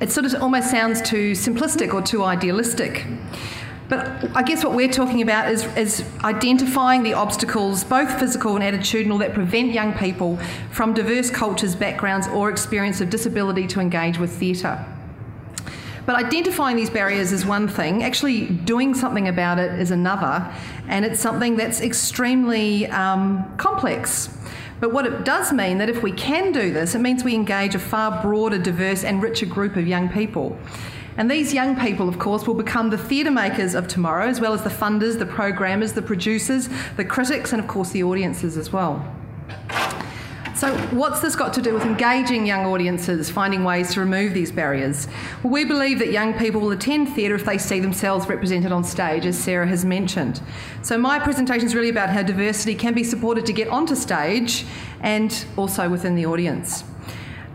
It 0.00 0.10
sort 0.10 0.26
of 0.26 0.42
almost 0.42 0.70
sounds 0.70 1.00
too 1.00 1.32
simplistic 1.32 1.94
or 1.94 2.02
too 2.02 2.22
idealistic. 2.22 3.06
But 3.88 4.36
I 4.36 4.42
guess 4.42 4.64
what 4.64 4.74
we're 4.74 4.90
talking 4.90 5.22
about 5.22 5.50
is, 5.50 5.64
is 5.76 6.04
identifying 6.24 7.04
the 7.04 7.14
obstacles, 7.14 7.84
both 7.84 8.18
physical 8.18 8.56
and 8.56 8.64
attitudinal, 8.64 9.20
that 9.20 9.32
prevent 9.32 9.72
young 9.72 9.92
people 9.92 10.38
from 10.72 10.92
diverse 10.92 11.30
cultures, 11.30 11.76
backgrounds, 11.76 12.26
or 12.28 12.50
experience 12.50 13.00
of 13.00 13.10
disability 13.10 13.66
to 13.68 13.80
engage 13.80 14.18
with 14.18 14.32
theatre. 14.32 14.84
But 16.04 16.16
identifying 16.16 16.76
these 16.76 16.90
barriers 16.90 17.32
is 17.32 17.44
one 17.44 17.66
thing, 17.68 18.02
actually 18.02 18.46
doing 18.46 18.94
something 18.94 19.28
about 19.28 19.58
it 19.58 19.78
is 19.80 19.90
another, 19.90 20.52
and 20.88 21.04
it's 21.04 21.18
something 21.18 21.56
that's 21.56 21.80
extremely 21.80 22.86
um, 22.88 23.56
complex. 23.56 24.36
But 24.78 24.92
what 24.92 25.06
it 25.06 25.24
does 25.24 25.52
mean 25.52 25.78
that 25.78 25.88
if 25.88 26.02
we 26.02 26.12
can 26.12 26.52
do 26.52 26.72
this, 26.72 26.94
it 26.94 27.00
means 27.00 27.24
we 27.24 27.34
engage 27.34 27.74
a 27.74 27.78
far 27.78 28.22
broader, 28.22 28.58
diverse, 28.58 29.04
and 29.04 29.22
richer 29.22 29.46
group 29.46 29.76
of 29.76 29.86
young 29.86 30.08
people. 30.08 30.56
And 31.16 31.30
these 31.30 31.54
young 31.54 31.78
people, 31.78 32.08
of 32.08 32.18
course, 32.18 32.46
will 32.46 32.54
become 32.54 32.90
the 32.90 32.98
theatre 32.98 33.30
makers 33.30 33.74
of 33.74 33.88
tomorrow, 33.88 34.26
as 34.26 34.40
well 34.40 34.52
as 34.52 34.62
the 34.62 34.70
funders, 34.70 35.18
the 35.18 35.26
programmers, 35.26 35.94
the 35.94 36.02
producers, 36.02 36.68
the 36.96 37.04
critics, 37.04 37.52
and 37.52 37.60
of 37.60 37.68
course 37.68 37.90
the 37.90 38.02
audiences 38.02 38.56
as 38.56 38.72
well. 38.72 39.04
So, 40.56 40.74
what's 40.88 41.20
this 41.20 41.36
got 41.36 41.52
to 41.52 41.60
do 41.60 41.74
with 41.74 41.82
engaging 41.82 42.46
young 42.46 42.64
audiences, 42.64 43.28
finding 43.28 43.62
ways 43.62 43.92
to 43.92 44.00
remove 44.00 44.32
these 44.32 44.50
barriers? 44.50 45.06
Well, 45.42 45.52
we 45.52 45.66
believe 45.66 45.98
that 45.98 46.12
young 46.12 46.32
people 46.32 46.62
will 46.62 46.70
attend 46.70 47.10
theatre 47.10 47.34
if 47.34 47.44
they 47.44 47.58
see 47.58 47.78
themselves 47.78 48.26
represented 48.26 48.72
on 48.72 48.82
stage, 48.82 49.26
as 49.26 49.38
Sarah 49.38 49.66
has 49.66 49.84
mentioned. 49.84 50.40
So, 50.80 50.96
my 50.96 51.18
presentation 51.18 51.66
is 51.66 51.74
really 51.74 51.90
about 51.90 52.08
how 52.08 52.22
diversity 52.22 52.74
can 52.74 52.94
be 52.94 53.04
supported 53.04 53.44
to 53.44 53.52
get 53.52 53.68
onto 53.68 53.94
stage 53.94 54.64
and 55.02 55.44
also 55.58 55.90
within 55.90 56.14
the 56.14 56.24
audience. 56.24 56.84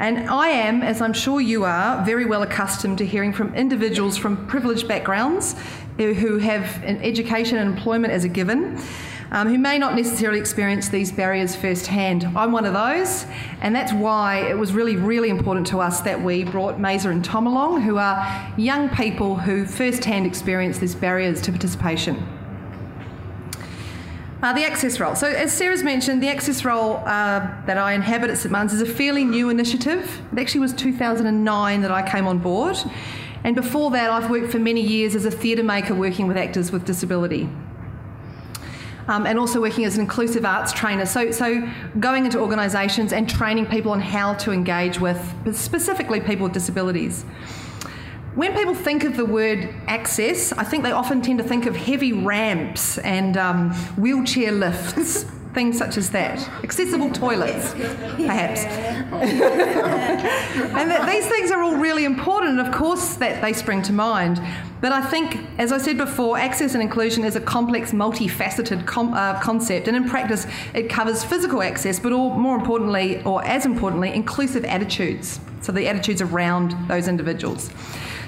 And 0.01 0.31
I 0.31 0.47
am, 0.47 0.81
as 0.81 0.99
I'm 0.99 1.13
sure 1.13 1.39
you 1.39 1.63
are, 1.63 2.03
very 2.03 2.25
well 2.25 2.41
accustomed 2.41 2.97
to 2.97 3.05
hearing 3.05 3.31
from 3.31 3.53
individuals 3.53 4.17
from 4.17 4.47
privileged 4.47 4.87
backgrounds 4.87 5.55
who 5.97 6.39
have 6.39 6.83
an 6.83 6.97
education 7.03 7.59
and 7.59 7.69
employment 7.69 8.11
as 8.11 8.23
a 8.23 8.27
given 8.27 8.81
um, 9.29 9.47
who 9.47 9.59
may 9.59 9.77
not 9.77 9.95
necessarily 9.95 10.39
experience 10.39 10.89
these 10.89 11.11
barriers 11.11 11.55
firsthand. 11.55 12.25
I'm 12.35 12.51
one 12.51 12.65
of 12.65 12.73
those, 12.73 13.27
and 13.61 13.75
that's 13.75 13.93
why 13.93 14.39
it 14.49 14.57
was 14.57 14.73
really, 14.73 14.95
really 14.95 15.29
important 15.29 15.67
to 15.67 15.79
us 15.79 16.01
that 16.01 16.19
we 16.19 16.45
brought 16.45 16.79
Maysa 16.79 17.11
and 17.11 17.23
Tom 17.23 17.45
along, 17.45 17.81
who 17.81 17.97
are 17.97 18.53
young 18.57 18.89
people 18.89 19.35
who 19.35 19.67
firsthand 19.67 20.25
experience 20.25 20.79
these 20.79 20.95
barriers 20.95 21.41
to 21.43 21.51
participation. 21.51 22.40
Uh, 24.41 24.53
the 24.53 24.65
access 24.65 24.99
role. 24.99 25.15
So, 25.15 25.27
as 25.27 25.53
Sarah's 25.53 25.83
mentioned, 25.83 26.23
the 26.23 26.29
access 26.29 26.65
role 26.65 26.97
uh, 27.05 27.47
that 27.67 27.77
I 27.77 27.93
inhabit 27.93 28.31
at 28.31 28.37
St 28.39 28.51
Martin's 28.51 28.73
is 28.73 28.81
a 28.81 28.91
fairly 28.91 29.23
new 29.23 29.49
initiative. 29.49 30.19
It 30.33 30.39
actually 30.39 30.61
was 30.61 30.73
2009 30.73 31.81
that 31.81 31.91
I 31.91 32.09
came 32.09 32.25
on 32.25 32.39
board. 32.39 32.77
And 33.43 33.55
before 33.55 33.91
that, 33.91 34.09
I've 34.09 34.29
worked 34.31 34.51
for 34.51 34.59
many 34.59 34.81
years 34.81 35.15
as 35.15 35.25
a 35.25 35.31
theatre 35.31 35.63
maker 35.63 35.93
working 35.93 36.27
with 36.27 36.37
actors 36.37 36.71
with 36.71 36.85
disability 36.85 37.49
um, 39.07 39.25
and 39.25 39.37
also 39.37 39.59
working 39.61 39.85
as 39.85 39.95
an 39.95 40.01
inclusive 40.01 40.45
arts 40.45 40.71
trainer. 40.71 41.05
So, 41.05 41.31
so 41.31 41.67
going 41.99 42.25
into 42.25 42.39
organisations 42.39 43.13
and 43.13 43.29
training 43.29 43.65
people 43.65 43.91
on 43.91 43.99
how 43.99 44.33
to 44.35 44.51
engage 44.51 44.99
with 44.99 45.19
specifically 45.55 46.21
people 46.21 46.45
with 46.45 46.53
disabilities. 46.53 47.25
When 48.35 48.53
people 48.53 48.73
think 48.73 49.03
of 49.03 49.17
the 49.17 49.25
word 49.25 49.75
access, 49.87 50.53
I 50.53 50.63
think 50.63 50.83
they 50.83 50.93
often 50.93 51.21
tend 51.21 51.39
to 51.39 51.43
think 51.43 51.65
of 51.65 51.75
heavy 51.75 52.13
ramps 52.13 52.97
and 52.99 53.35
um, 53.35 53.73
wheelchair 53.97 54.51
lifts. 54.51 55.25
things 55.53 55.77
such 55.77 55.97
as 55.97 56.11
that. 56.11 56.39
Accessible 56.63 57.09
toilets, 57.11 57.73
perhaps. 57.73 58.63
and 59.11 59.41
that 60.89 61.09
these 61.09 61.27
things 61.27 61.51
are 61.51 61.61
all 61.61 61.75
really 61.75 62.05
important, 62.05 62.57
and 62.57 62.65
of 62.65 62.73
course, 62.73 63.15
that 63.15 63.41
they 63.41 63.51
spring 63.51 63.81
to 63.83 63.91
mind. 63.91 64.41
But 64.79 64.93
I 64.93 65.01
think, 65.01 65.45
as 65.57 65.73
I 65.73 65.77
said 65.77 65.97
before, 65.97 66.37
access 66.37 66.73
and 66.73 66.81
inclusion 66.81 67.23
is 67.23 67.35
a 67.35 67.41
complex, 67.41 67.91
multifaceted 67.91 68.85
com- 68.85 69.13
uh, 69.13 69.41
concept, 69.41 69.89
and 69.89 69.97
in 69.97 70.07
practice, 70.09 70.47
it 70.73 70.89
covers 70.89 71.21
physical 71.23 71.61
access, 71.61 71.99
but 71.99 72.13
all, 72.13 72.29
more 72.35 72.55
importantly, 72.55 73.21
or 73.23 73.43
as 73.45 73.65
importantly, 73.65 74.13
inclusive 74.13 74.63
attitudes. 74.63 75.41
So 75.61 75.71
the 75.71 75.87
attitudes 75.87 76.21
around 76.21 76.75
those 76.87 77.07
individuals. 77.07 77.69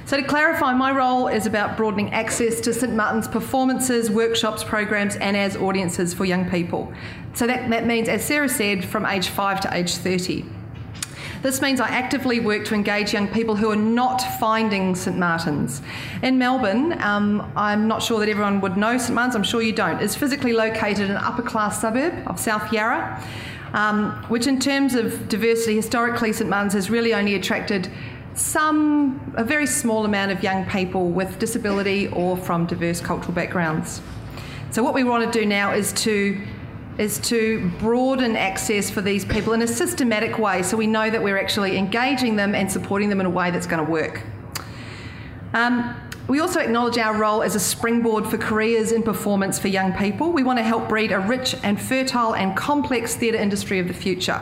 So, 0.05 0.17
to 0.17 0.23
clarify, 0.23 0.73
my 0.73 0.91
role 0.91 1.27
is 1.27 1.45
about 1.45 1.77
broadening 1.77 2.11
access 2.11 2.59
to 2.61 2.73
St 2.73 2.93
Martin's 2.93 3.27
performances, 3.27 4.11
workshops, 4.11 4.61
programs, 4.61 5.15
and 5.15 5.37
as 5.37 5.55
audiences 5.55 6.13
for 6.13 6.25
young 6.25 6.49
people. 6.49 6.91
So, 7.35 7.47
that, 7.47 7.69
that 7.69 7.85
means, 7.85 8.09
as 8.09 8.23
Sarah 8.23 8.49
said, 8.49 8.83
from 8.83 9.05
age 9.05 9.29
5 9.29 9.61
to 9.61 9.73
age 9.73 9.95
30. 9.95 10.45
This 11.41 11.61
means 11.61 11.79
I 11.79 11.87
actively 11.87 12.39
work 12.41 12.65
to 12.65 12.75
engage 12.75 13.13
young 13.13 13.27
people 13.27 13.55
who 13.55 13.69
are 13.69 13.77
not 13.77 14.21
finding 14.39 14.93
St 14.95 15.17
Martin's. 15.17 15.81
In 16.21 16.37
Melbourne, 16.37 17.01
um, 17.01 17.51
I'm 17.55 17.87
not 17.87 18.01
sure 18.01 18.19
that 18.19 18.29
everyone 18.29 18.61
would 18.61 18.75
know 18.75 18.97
St 18.97 19.13
Martin's, 19.13 19.35
I'm 19.35 19.43
sure 19.43 19.61
you 19.61 19.73
don't, 19.73 20.01
is 20.01 20.15
physically 20.15 20.53
located 20.53 21.09
in 21.09 21.11
an 21.11 21.17
upper 21.17 21.41
class 21.41 21.81
suburb 21.81 22.27
of 22.27 22.39
South 22.39 22.71
Yarra, 22.71 23.21
um, 23.73 24.11
which, 24.29 24.47
in 24.47 24.59
terms 24.59 24.95
of 24.95 25.27
diversity, 25.27 25.75
historically 25.75 26.31
St 26.31 26.49
Martin's 26.49 26.73
has 26.73 26.89
really 26.89 27.13
only 27.13 27.35
attracted 27.35 27.89
some, 28.35 29.33
a 29.37 29.43
very 29.43 29.67
small 29.67 30.05
amount 30.05 30.31
of 30.31 30.43
young 30.43 30.65
people 30.65 31.09
with 31.09 31.39
disability 31.39 32.07
or 32.07 32.35
from 32.35 32.65
diverse 32.65 32.99
cultural 32.99 33.33
backgrounds. 33.33 34.01
So 34.71 34.83
what 34.83 34.93
we 34.93 35.03
want 35.03 35.31
to 35.31 35.39
do 35.39 35.45
now 35.45 35.73
is 35.73 35.93
to 36.03 36.41
is 36.97 37.17
to 37.17 37.71
broaden 37.79 38.35
access 38.35 38.91
for 38.91 39.01
these 39.01 39.25
people 39.25 39.53
in 39.53 39.63
a 39.63 39.67
systematic 39.67 40.37
way 40.37 40.61
so 40.61 40.77
we 40.77 40.85
know 40.85 41.09
that 41.09 41.23
we're 41.23 41.39
actually 41.39 41.75
engaging 41.75 42.35
them 42.35 42.53
and 42.53 42.71
supporting 42.71 43.09
them 43.09 43.19
in 43.19 43.25
a 43.25 43.29
way 43.29 43.49
that's 43.49 43.65
going 43.65 43.83
to 43.83 43.91
work. 43.91 44.21
Um, 45.53 45.95
we 46.27 46.39
also 46.39 46.59
acknowledge 46.59 46.99
our 46.99 47.17
role 47.17 47.41
as 47.41 47.55
a 47.55 47.59
springboard 47.59 48.27
for 48.27 48.37
careers 48.37 48.91
in 48.91 49.01
performance 49.01 49.57
for 49.57 49.69
young 49.69 49.91
people. 49.93 50.31
We 50.31 50.43
want 50.43 50.59
to 50.59 50.63
help 50.63 50.87
breed 50.87 51.11
a 51.11 51.19
rich 51.19 51.55
and 51.63 51.81
fertile 51.81 52.35
and 52.35 52.55
complex 52.55 53.15
theatre 53.15 53.39
industry 53.39 53.79
of 53.79 53.87
the 53.87 53.93
future 53.95 54.39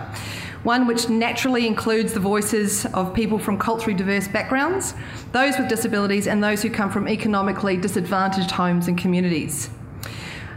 one 0.64 0.86
which 0.86 1.10
naturally 1.10 1.66
includes 1.66 2.14
the 2.14 2.20
voices 2.20 2.86
of 2.88 3.14
people 3.14 3.40
from 3.40 3.58
culturally 3.58 3.94
diverse 3.94 4.28
backgrounds, 4.28 4.94
those 5.32 5.58
with 5.58 5.68
disabilities, 5.68 6.28
and 6.28 6.44
those 6.44 6.62
who 6.62 6.70
come 6.70 6.92
from 6.92 7.08
economically 7.08 7.78
disadvantaged 7.78 8.52
homes 8.52 8.88
and 8.88 8.98
communities. 8.98 9.70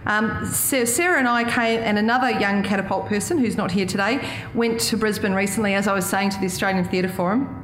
Um, 0.07 0.45
Sarah 0.45 1.19
and 1.19 1.27
I 1.27 1.45
came, 1.45 1.81
and 1.81 1.99
another 1.99 2.31
young 2.31 2.63
catapult 2.63 3.07
person 3.07 3.39
who's 3.39 3.57
not 3.57 3.71
here 3.71 3.87
today, 3.87 4.27
went 4.55 4.79
to 4.81 4.97
Brisbane 4.99 5.33
recently, 5.33 5.75
as 5.75 5.89
I 5.89 5.95
was 5.95 6.05
saying 6.05 6.31
to 6.31 6.39
the 6.39 6.47
Australian 6.47 6.85
Theatre 6.85 7.09
Forum. 7.09 7.61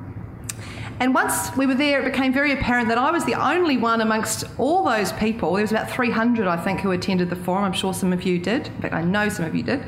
And 1.01 1.15
once 1.15 1.55
we 1.57 1.67
were 1.67 1.75
there, 1.75 2.01
it 2.03 2.13
became 2.13 2.33
very 2.33 2.53
apparent 2.53 2.89
that 2.89 2.99
I 2.99 3.11
was 3.11 3.25
the 3.25 3.35
only 3.35 3.79
one 3.79 4.03
amongst 4.03 4.45
all 4.59 4.85
those 4.85 5.13
people. 5.13 5.55
There 5.55 5.63
was 5.63 5.71
about 5.71 5.91
300, 5.91 6.47
I 6.47 6.63
think, 6.63 6.81
who 6.81 6.93
attended 6.93 7.31
the 7.31 7.37
forum. 7.37 7.65
I'm 7.65 7.73
sure 7.73 7.95
some 7.95 8.13
of 8.13 8.23
you 8.23 8.39
did. 8.39 8.67
In 8.67 8.83
fact, 8.83 8.93
I 8.93 9.03
know 9.03 9.31
some 9.31 9.47
of 9.47 9.55
you 9.55 9.63
did. 9.63 9.83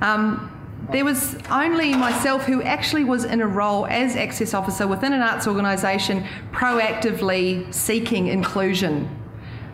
Um, 0.00 0.57
there 0.90 1.04
was 1.04 1.36
only 1.50 1.94
myself 1.94 2.44
who 2.44 2.62
actually 2.62 3.04
was 3.04 3.24
in 3.24 3.40
a 3.40 3.46
role 3.46 3.86
as 3.86 4.16
access 4.16 4.54
officer 4.54 4.86
within 4.86 5.12
an 5.12 5.20
arts 5.20 5.46
organisation 5.46 6.24
proactively 6.50 7.72
seeking 7.74 8.28
inclusion. 8.28 9.08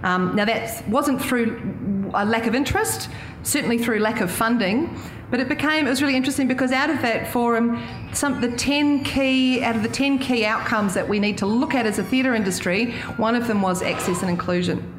Um, 0.03 0.35
now, 0.35 0.45
that 0.45 0.87
wasn't 0.89 1.23
through 1.23 2.11
a 2.15 2.25
lack 2.25 2.47
of 2.47 2.55
interest, 2.55 3.09
certainly 3.43 3.79
through 3.79 4.01
lack 4.01 4.21
of 4.21 4.31
funding, 4.31 5.01
but 5.31 5.41
it 5.41 5.49
became, 5.49 5.87
it 5.87 5.91
was 5.91 6.03
really 6.03 6.17
interesting 6.17 6.47
because 6.47 6.73
out 6.73 6.91
of 6.91 7.01
that 7.03 7.33
forum, 7.33 7.83
some, 8.13 8.41
the 8.41 8.51
10 8.51 9.05
key, 9.05 9.63
out 9.63 9.77
of 9.77 9.83
the 9.83 9.89
10 9.89 10.19
key 10.19 10.45
outcomes 10.45 10.95
that 10.95 11.09
we 11.09 11.19
need 11.19 11.39
to 11.39 11.47
look 11.47 11.75
at 11.75 11.87
as 11.87 11.99
a 11.99 12.05
theatre 12.05 12.35
industry, 12.35 12.93
one 13.17 13.35
of 13.35 13.47
them 13.47 13.63
was 13.63 13.83
access 13.83 14.21
and 14.21 14.31
inclusion. 14.31 14.91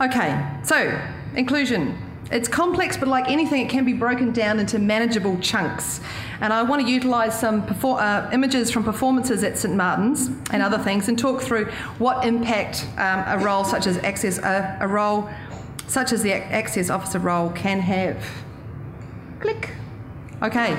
Okay, 0.00 0.60
so 0.62 1.00
inclusion. 1.34 2.07
It's 2.30 2.48
complex, 2.48 2.96
but 2.96 3.08
like 3.08 3.30
anything, 3.30 3.64
it 3.64 3.70
can 3.70 3.84
be 3.84 3.94
broken 3.94 4.32
down 4.32 4.60
into 4.60 4.78
manageable 4.78 5.38
chunks. 5.38 6.00
And 6.40 6.52
I 6.52 6.62
want 6.62 6.82
to 6.82 6.88
utilise 6.88 7.38
some 7.38 7.66
perfor- 7.66 8.00
uh, 8.00 8.30
images 8.32 8.70
from 8.70 8.84
performances 8.84 9.42
at 9.42 9.56
St 9.56 9.74
Martin's 9.74 10.28
and 10.50 10.62
other 10.62 10.78
things, 10.78 11.08
and 11.08 11.18
talk 11.18 11.40
through 11.40 11.66
what 11.98 12.26
impact 12.26 12.86
um, 12.98 13.24
a 13.26 13.42
role 13.42 13.64
such 13.64 13.86
as 13.86 13.96
access, 13.98 14.38
a 14.38 14.86
role 14.86 15.28
such 15.86 16.12
as 16.12 16.22
the 16.22 16.34
access 16.34 16.90
officer 16.90 17.18
role 17.18 17.50
can 17.50 17.80
have. 17.80 18.22
Click. 19.40 19.70
Okay. 20.42 20.76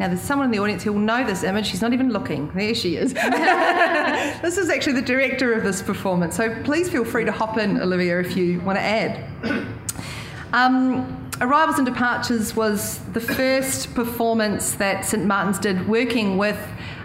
Now, 0.00 0.08
there's 0.08 0.22
someone 0.22 0.46
in 0.46 0.50
the 0.50 0.58
audience 0.58 0.82
who 0.82 0.92
will 0.92 1.00
know 1.00 1.24
this 1.24 1.44
image. 1.44 1.66
She's 1.66 1.80
not 1.80 1.92
even 1.92 2.10
looking. 2.10 2.50
There 2.52 2.74
she 2.74 2.96
is. 2.96 3.12
this 4.42 4.58
is 4.58 4.68
actually 4.68 4.94
the 4.94 5.02
director 5.02 5.52
of 5.52 5.62
this 5.62 5.82
performance. 5.82 6.36
So 6.36 6.52
please 6.64 6.88
feel 6.88 7.04
free 7.04 7.24
to 7.24 7.32
hop 7.32 7.58
in, 7.58 7.80
Olivia, 7.80 8.18
if 8.18 8.36
you 8.36 8.60
want 8.60 8.76
to 8.76 8.82
add. 8.82 9.83
Um, 10.54 11.30
Arrivals 11.40 11.78
and 11.78 11.84
Departures 11.84 12.54
was 12.54 13.00
the 13.12 13.20
first 13.20 13.92
performance 13.92 14.74
that 14.74 15.04
St 15.04 15.24
Martin's 15.24 15.58
did 15.58 15.88
working 15.88 16.38
with 16.38 16.56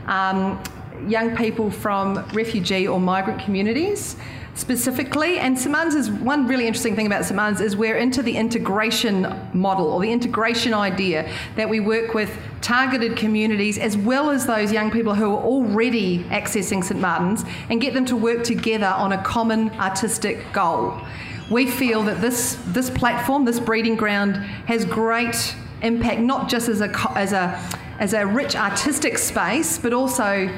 um, 0.05 0.61
young 1.07 1.35
people 1.35 1.71
from 1.71 2.23
refugee 2.31 2.87
or 2.87 2.99
migrant 2.99 3.41
communities 3.41 4.17
specifically. 4.53 5.39
And 5.39 5.57
St 5.57 5.71
Martin's 5.71 5.95
is 5.95 6.11
one 6.11 6.45
really 6.45 6.67
interesting 6.67 6.95
thing 6.95 7.07
about 7.07 7.25
St 7.25 7.35
Martin's 7.35 7.59
is 7.59 7.75
we're 7.75 7.97
into 7.97 8.21
the 8.21 8.37
integration 8.37 9.35
model 9.53 9.87
or 9.87 9.99
the 9.99 10.11
integration 10.11 10.75
idea 10.75 11.27
that 11.55 11.67
we 11.67 11.79
work 11.79 12.13
with 12.13 12.37
targeted 12.61 13.17
communities 13.17 13.79
as 13.79 13.97
well 13.97 14.29
as 14.29 14.45
those 14.45 14.71
young 14.71 14.91
people 14.91 15.15
who 15.15 15.33
are 15.33 15.43
already 15.43 16.23
accessing 16.25 16.83
St 16.83 17.01
Martin's 17.01 17.43
and 17.71 17.81
get 17.81 17.95
them 17.95 18.05
to 18.05 18.15
work 18.15 18.43
together 18.43 18.85
on 18.85 19.11
a 19.11 19.23
common 19.23 19.71
artistic 19.71 20.53
goal 20.53 21.01
we 21.49 21.69
feel 21.69 22.03
that 22.03 22.21
this, 22.21 22.57
this 22.67 22.89
platform, 22.89 23.45
this 23.45 23.59
breeding 23.59 23.95
ground, 23.95 24.35
has 24.67 24.85
great 24.85 25.55
impact, 25.81 26.21
not 26.21 26.49
just 26.49 26.69
as 26.69 26.81
a, 26.81 26.91
as 27.15 27.33
a, 27.33 27.59
as 27.99 28.13
a 28.13 28.25
rich 28.25 28.55
artistic 28.55 29.17
space, 29.17 29.77
but 29.77 29.93
also 29.93 30.49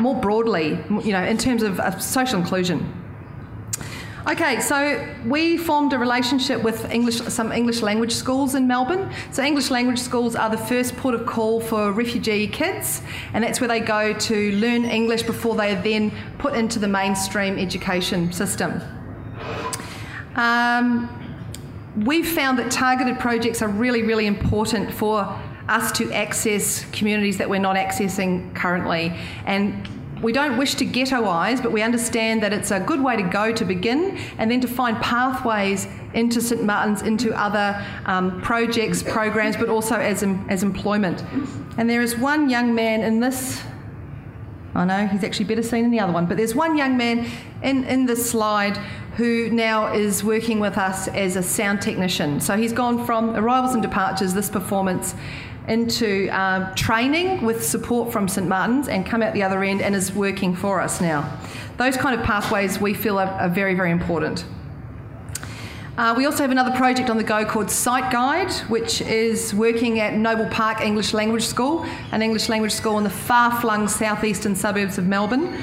more 0.00 0.18
broadly, 0.20 0.78
you 0.88 1.12
know, 1.12 1.22
in 1.22 1.38
terms 1.38 1.62
of, 1.62 1.80
of 1.80 2.02
social 2.02 2.38
inclusion. 2.38 3.00
Okay, 4.26 4.58
so 4.58 5.06
we 5.26 5.58
formed 5.58 5.92
a 5.92 5.98
relationship 5.98 6.62
with 6.62 6.90
English, 6.90 7.16
some 7.16 7.52
English 7.52 7.82
language 7.82 8.12
schools 8.12 8.54
in 8.54 8.66
Melbourne. 8.66 9.12
So 9.32 9.42
English 9.42 9.70
language 9.70 9.98
schools 9.98 10.34
are 10.34 10.48
the 10.48 10.56
first 10.56 10.96
port 10.96 11.14
of 11.14 11.26
call 11.26 11.60
for 11.60 11.92
refugee 11.92 12.46
kids, 12.46 13.02
and 13.34 13.44
that's 13.44 13.60
where 13.60 13.68
they 13.68 13.80
go 13.80 14.14
to 14.14 14.52
learn 14.52 14.86
English 14.86 15.24
before 15.24 15.56
they 15.56 15.76
are 15.76 15.82
then 15.82 16.10
put 16.38 16.54
into 16.54 16.78
the 16.78 16.88
mainstream 16.88 17.58
education 17.58 18.32
system. 18.32 18.80
Um, 20.36 21.08
we've 22.04 22.28
found 22.28 22.58
that 22.58 22.70
targeted 22.70 23.18
projects 23.18 23.62
are 23.62 23.68
really, 23.68 24.02
really 24.02 24.26
important 24.26 24.92
for 24.92 25.40
us 25.68 25.92
to 25.92 26.12
access 26.12 26.84
communities 26.90 27.38
that 27.38 27.48
we're 27.48 27.58
not 27.58 27.76
accessing 27.76 28.54
currently. 28.54 29.16
And 29.46 29.88
we 30.20 30.32
don't 30.32 30.56
wish 30.56 30.74
to 30.76 30.84
ghettoise, 30.84 31.60
but 31.60 31.72
we 31.72 31.82
understand 31.82 32.42
that 32.42 32.52
it's 32.52 32.70
a 32.70 32.80
good 32.80 33.02
way 33.02 33.16
to 33.16 33.22
go 33.22 33.52
to 33.52 33.64
begin 33.64 34.16
and 34.38 34.50
then 34.50 34.60
to 34.60 34.68
find 34.68 34.96
pathways 34.98 35.86
into 36.14 36.40
St 36.40 36.64
Martin's, 36.64 37.02
into 37.02 37.38
other 37.38 37.84
um, 38.06 38.40
projects, 38.40 39.02
programs, 39.02 39.56
but 39.56 39.68
also 39.68 39.96
as, 39.96 40.22
as 40.48 40.62
employment. 40.62 41.22
And 41.76 41.90
there 41.90 42.00
is 42.00 42.16
one 42.16 42.48
young 42.48 42.74
man 42.74 43.02
in 43.02 43.20
this. 43.20 43.62
I 44.74 44.84
know 44.84 45.06
he's 45.06 45.22
actually 45.22 45.44
better 45.44 45.62
seen 45.62 45.84
in 45.84 45.90
the 45.90 46.00
other 46.00 46.12
one, 46.12 46.26
but 46.26 46.36
there's 46.36 46.54
one 46.54 46.76
young 46.76 46.96
man 46.96 47.30
in, 47.62 47.84
in 47.84 48.06
this 48.06 48.28
slide 48.30 48.78
who 49.16 49.48
now 49.50 49.92
is 49.92 50.24
working 50.24 50.58
with 50.60 50.76
us 50.76 51.08
as 51.08 51.36
a 51.36 51.42
sound 51.42 51.80
technician. 51.80 52.40
So 52.40 52.56
he's 52.56 52.72
gone 52.72 53.06
from 53.06 53.36
arrivals 53.36 53.74
and 53.74 53.82
departures, 53.82 54.34
this 54.34 54.50
performance, 54.50 55.14
into 55.68 56.28
um, 56.28 56.74
training 56.74 57.44
with 57.44 57.64
support 57.64 58.12
from 58.12 58.28
St 58.28 58.46
Martin's 58.46 58.88
and 58.88 59.06
come 59.06 59.22
out 59.22 59.32
the 59.32 59.42
other 59.42 59.62
end 59.62 59.80
and 59.82 59.94
is 59.94 60.12
working 60.12 60.54
for 60.54 60.80
us 60.80 61.00
now. 61.00 61.38
Those 61.76 61.96
kind 61.96 62.18
of 62.18 62.26
pathways 62.26 62.80
we 62.80 62.92
feel 62.92 63.18
are, 63.18 63.28
are 63.28 63.48
very, 63.48 63.74
very 63.74 63.90
important. 63.90 64.44
Uh, 65.96 66.12
we 66.16 66.26
also 66.26 66.38
have 66.38 66.50
another 66.50 66.76
project 66.76 67.08
on 67.08 67.16
the 67.16 67.22
go 67.22 67.44
called 67.44 67.70
Sight 67.70 68.12
Guide, 68.12 68.52
which 68.68 69.00
is 69.00 69.54
working 69.54 70.00
at 70.00 70.14
Noble 70.14 70.48
Park 70.48 70.80
English 70.80 71.14
Language 71.14 71.44
School, 71.44 71.86
an 72.10 72.20
English 72.20 72.48
language 72.48 72.72
school 72.72 72.98
in 72.98 73.04
the 73.04 73.10
far 73.10 73.60
flung 73.60 73.86
southeastern 73.86 74.56
suburbs 74.56 74.98
of 74.98 75.06
Melbourne. 75.06 75.56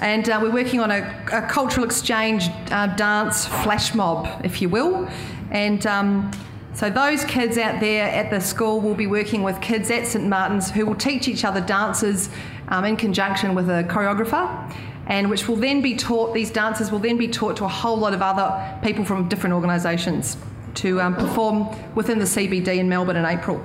And 0.00 0.28
uh, 0.28 0.38
we're 0.42 0.52
working 0.52 0.80
on 0.80 0.90
a, 0.90 1.24
a 1.32 1.42
cultural 1.42 1.84
exchange 1.84 2.48
uh, 2.70 2.88
dance 2.96 3.46
flash 3.46 3.94
mob, 3.94 4.44
if 4.44 4.60
you 4.60 4.68
will. 4.68 5.08
And 5.50 5.86
um, 5.86 6.30
so 6.72 6.88
those 6.88 7.24
kids 7.24 7.58
out 7.58 7.80
there 7.80 8.08
at 8.08 8.30
the 8.30 8.40
school 8.40 8.80
will 8.80 8.94
be 8.94 9.06
working 9.06 9.42
with 9.42 9.60
kids 9.60 9.90
at 9.90 10.06
St 10.06 10.26
Martin's 10.26 10.70
who 10.70 10.86
will 10.86 10.94
teach 10.94 11.28
each 11.28 11.44
other 11.44 11.60
dances 11.60 12.30
um, 12.68 12.84
in 12.84 12.96
conjunction 12.96 13.54
with 13.54 13.68
a 13.68 13.84
choreographer 13.84 14.72
and 15.06 15.28
which 15.28 15.48
will 15.48 15.56
then 15.56 15.82
be 15.82 15.96
taught, 15.96 16.32
these 16.34 16.50
dances 16.50 16.92
will 16.92 17.00
then 17.00 17.16
be 17.16 17.26
taught 17.26 17.56
to 17.56 17.64
a 17.64 17.68
whole 17.68 17.96
lot 17.96 18.14
of 18.14 18.22
other 18.22 18.78
people 18.82 19.04
from 19.04 19.28
different 19.28 19.52
organisations 19.54 20.36
to 20.74 21.00
um, 21.00 21.16
perform 21.16 21.68
within 21.96 22.20
the 22.20 22.24
CBD 22.24 22.78
in 22.78 22.88
Melbourne 22.88 23.16
in 23.16 23.24
April. 23.24 23.62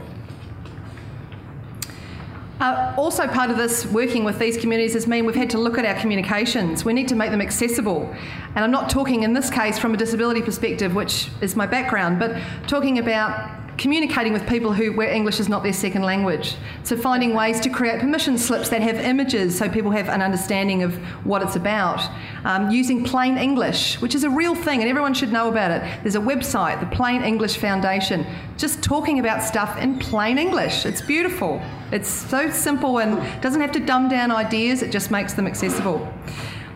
Uh, 2.66 2.92
also, 2.98 3.28
part 3.28 3.52
of 3.52 3.58
this 3.58 3.86
working 3.86 4.24
with 4.24 4.40
these 4.40 4.58
communities 4.58 4.94
has 4.94 5.06
meant 5.06 5.28
we've 5.28 5.36
had 5.36 5.52
to 5.52 5.60
look 5.60 5.78
at 5.78 5.86
our 5.86 5.94
communications. 6.02 6.84
We 6.84 6.94
need 6.94 7.08
to 7.10 7.16
make 7.16 7.30
them 7.30 7.40
accessible. 7.40 8.12
And 8.56 8.66
I'm 8.66 8.72
not 8.72 8.90
talking 8.90 9.22
in 9.22 9.34
this 9.34 9.52
case 9.52 9.78
from 9.78 9.94
a 9.94 9.98
disability 9.98 10.42
perspective, 10.42 10.96
which 10.96 11.30
is 11.42 11.56
my 11.56 11.68
background, 11.68 12.18
but 12.18 12.42
talking 12.66 12.98
about 12.98 13.65
communicating 13.78 14.34
with 14.34 14.48
people 14.48 14.74
who 14.74 14.94
where 14.94 15.10
English 15.10 15.40
is 15.40 15.50
not 15.50 15.64
their 15.64 15.74
second 15.74 16.04
language. 16.04 16.56
So 16.84 16.96
finding 16.96 17.34
ways 17.34 17.60
to 17.62 17.70
create 17.70 18.00
permission 18.00 18.38
slips 18.38 18.70
that 18.70 18.82
have 18.82 18.96
images 18.98 19.58
so 19.58 19.70
people 19.70 19.92
have 19.92 20.10
an 20.10 20.22
understanding 20.22 20.84
of 20.84 20.96
what 21.26 21.42
it's 21.42 21.56
about. 21.56 22.02
Um, 22.46 22.70
using 22.70 23.04
plain 23.04 23.38
English, 23.38 24.02
which 24.02 24.16
is 24.16 24.24
a 24.24 24.30
real 24.30 24.56
thing 24.56 24.82
and 24.82 24.90
everyone 24.90 25.14
should 25.14 25.32
know 25.32 25.50
about 25.50 25.72
it. 25.72 25.82
There's 26.04 26.16
a 26.16 26.20
website, 26.20 26.80
the 26.80 26.96
Plain 26.96 27.24
English 27.24 27.58
Foundation, 27.58 28.26
just 28.58 28.82
talking 28.82 29.20
about 29.20 29.44
stuff 29.44 29.78
in 29.78 30.00
plain 30.00 30.38
English. 30.38 30.86
It's 30.86 31.02
beautiful. 31.02 31.62
It's 31.92 32.10
so 32.10 32.50
simple 32.50 33.00
and 33.00 33.42
doesn't 33.42 33.62
have 33.62 33.72
to 33.74 33.80
dumb 33.80 34.10
down 34.10 34.32
ideas, 34.32 34.82
it 34.82 34.92
just 34.92 35.12
makes 35.12 35.34
them 35.34 35.48
accessible. 35.48 36.08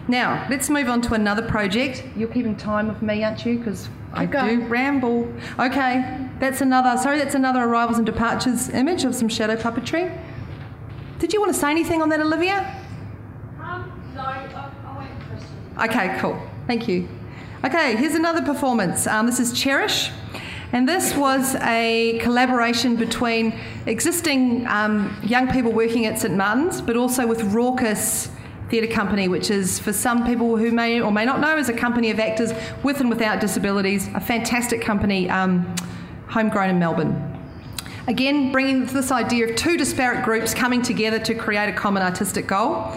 Now, 0.07 0.47
let's 0.49 0.69
move 0.71 0.89
on 0.89 1.01
to 1.03 1.13
another 1.13 1.47
project. 1.47 2.03
You're 2.17 2.29
keeping 2.29 2.55
time 2.55 2.88
with 2.88 3.01
me, 3.03 3.23
aren't 3.23 3.45
you? 3.45 3.59
Because 3.59 3.89
I 4.13 4.25
do 4.25 4.61
ramble. 4.61 5.31
Okay, 5.59 6.29
that's 6.39 6.61
another, 6.61 6.97
sorry, 7.01 7.19
that's 7.19 7.35
another 7.35 7.63
arrivals 7.63 7.97
and 7.97 8.05
departures 8.05 8.69
image 8.69 9.03
of 9.03 9.13
some 9.13 9.29
shadow 9.29 9.55
puppetry. 9.55 10.17
Did 11.19 11.33
you 11.33 11.39
want 11.39 11.53
to 11.53 11.59
say 11.59 11.69
anything 11.69 12.01
on 12.01 12.09
that, 12.09 12.19
Olivia? 12.19 12.75
Um, 13.59 14.11
no, 14.15 14.21
I'll, 14.21 14.71
I'll 14.85 14.99
wait 14.99 15.09
for 15.19 15.29
questions. 15.29 15.51
Okay, 15.83 16.17
cool. 16.19 16.41
Thank 16.65 16.87
you. 16.87 17.07
Okay, 17.63 17.97
here's 17.97 18.15
another 18.15 18.41
performance. 18.41 19.05
Um, 19.05 19.25
this 19.25 19.39
is 19.39 19.53
Cherish. 19.53 20.11
And 20.71 20.87
this 20.87 21.15
was 21.15 21.55
a 21.55 22.19
collaboration 22.21 22.95
between 22.95 23.59
existing 23.87 24.67
um, 24.67 25.19
young 25.23 25.51
people 25.51 25.71
working 25.71 26.05
at 26.05 26.19
St 26.19 26.35
Martin's, 26.35 26.79
but 26.79 26.95
also 26.95 27.25
with 27.25 27.41
Rawcus 27.41 28.29
Theatre 28.69 28.93
Company, 28.93 29.27
which 29.27 29.49
is 29.49 29.79
for 29.79 29.91
some 29.91 30.25
people 30.25 30.55
who 30.55 30.71
may 30.71 31.01
or 31.01 31.12
may 31.12 31.25
not 31.25 31.39
know, 31.39 31.58
is 31.58 31.69
a 31.69 31.73
company 31.73 32.12
of 32.12 32.19
actors 32.19 32.53
with 32.84 32.99
and 32.99 33.10
without 33.10 33.41
disabilities, 33.41 34.08
a 34.13 34.19
fantastic 34.19 34.82
company, 34.82 35.29
um, 35.29 35.75
homegrown 36.27 36.69
in 36.69 36.77
Melbourne. 36.77 37.25
Again, 38.08 38.51
bringing 38.51 38.86
this 38.86 39.12
idea 39.12 39.49
of 39.49 39.55
two 39.55 39.75
disparate 39.75 40.23
groups 40.23 40.53
coming 40.53 40.82
together 40.82 41.19
to 41.19 41.34
create 41.34 41.69
a 41.69 41.73
common 41.73 42.03
artistic 42.03 42.47
goal. 42.47 42.91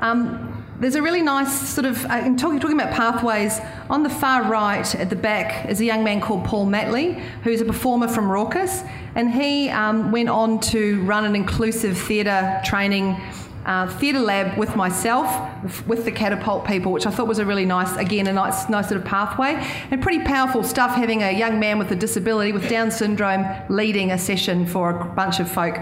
Um, 0.00 0.64
there's 0.78 0.94
a 0.94 1.02
really 1.02 1.22
nice 1.22 1.68
sort 1.68 1.86
of, 1.86 2.04
uh, 2.04 2.20
talking, 2.36 2.60
talking 2.60 2.78
about 2.78 2.92
pathways, 2.92 3.58
on 3.88 4.02
the 4.02 4.10
far 4.10 4.42
right 4.42 4.94
at 4.96 5.08
the 5.08 5.16
back 5.16 5.66
is 5.70 5.80
a 5.80 5.84
young 5.86 6.04
man 6.04 6.20
called 6.20 6.44
Paul 6.44 6.66
Matley, 6.66 7.18
who's 7.42 7.62
a 7.62 7.64
performer 7.64 8.08
from 8.08 8.26
Rawcus, 8.26 8.86
and 9.14 9.32
he 9.32 9.70
um, 9.70 10.12
went 10.12 10.28
on 10.28 10.60
to 10.60 11.02
run 11.04 11.24
an 11.24 11.34
inclusive 11.34 11.96
theatre 11.96 12.60
training 12.64 13.18
uh, 13.66 13.88
theatre 13.98 14.20
lab 14.20 14.56
with 14.56 14.76
myself, 14.76 15.86
with 15.86 16.04
the 16.04 16.12
catapult 16.12 16.64
people, 16.66 16.92
which 16.92 17.04
I 17.04 17.10
thought 17.10 17.26
was 17.26 17.40
a 17.40 17.44
really 17.44 17.66
nice, 17.66 17.94
again, 17.96 18.28
a 18.28 18.32
nice, 18.32 18.68
nice 18.68 18.88
sort 18.88 19.00
of 19.00 19.06
pathway, 19.06 19.54
and 19.90 20.00
pretty 20.00 20.24
powerful 20.24 20.62
stuff. 20.62 20.94
Having 20.94 21.22
a 21.22 21.32
young 21.32 21.58
man 21.58 21.78
with 21.78 21.90
a 21.90 21.96
disability 21.96 22.52
with 22.52 22.68
Down 22.68 22.90
syndrome 22.90 23.44
leading 23.68 24.12
a 24.12 24.18
session 24.18 24.66
for 24.66 24.90
a 24.90 25.04
bunch 25.04 25.40
of 25.40 25.50
folk 25.50 25.78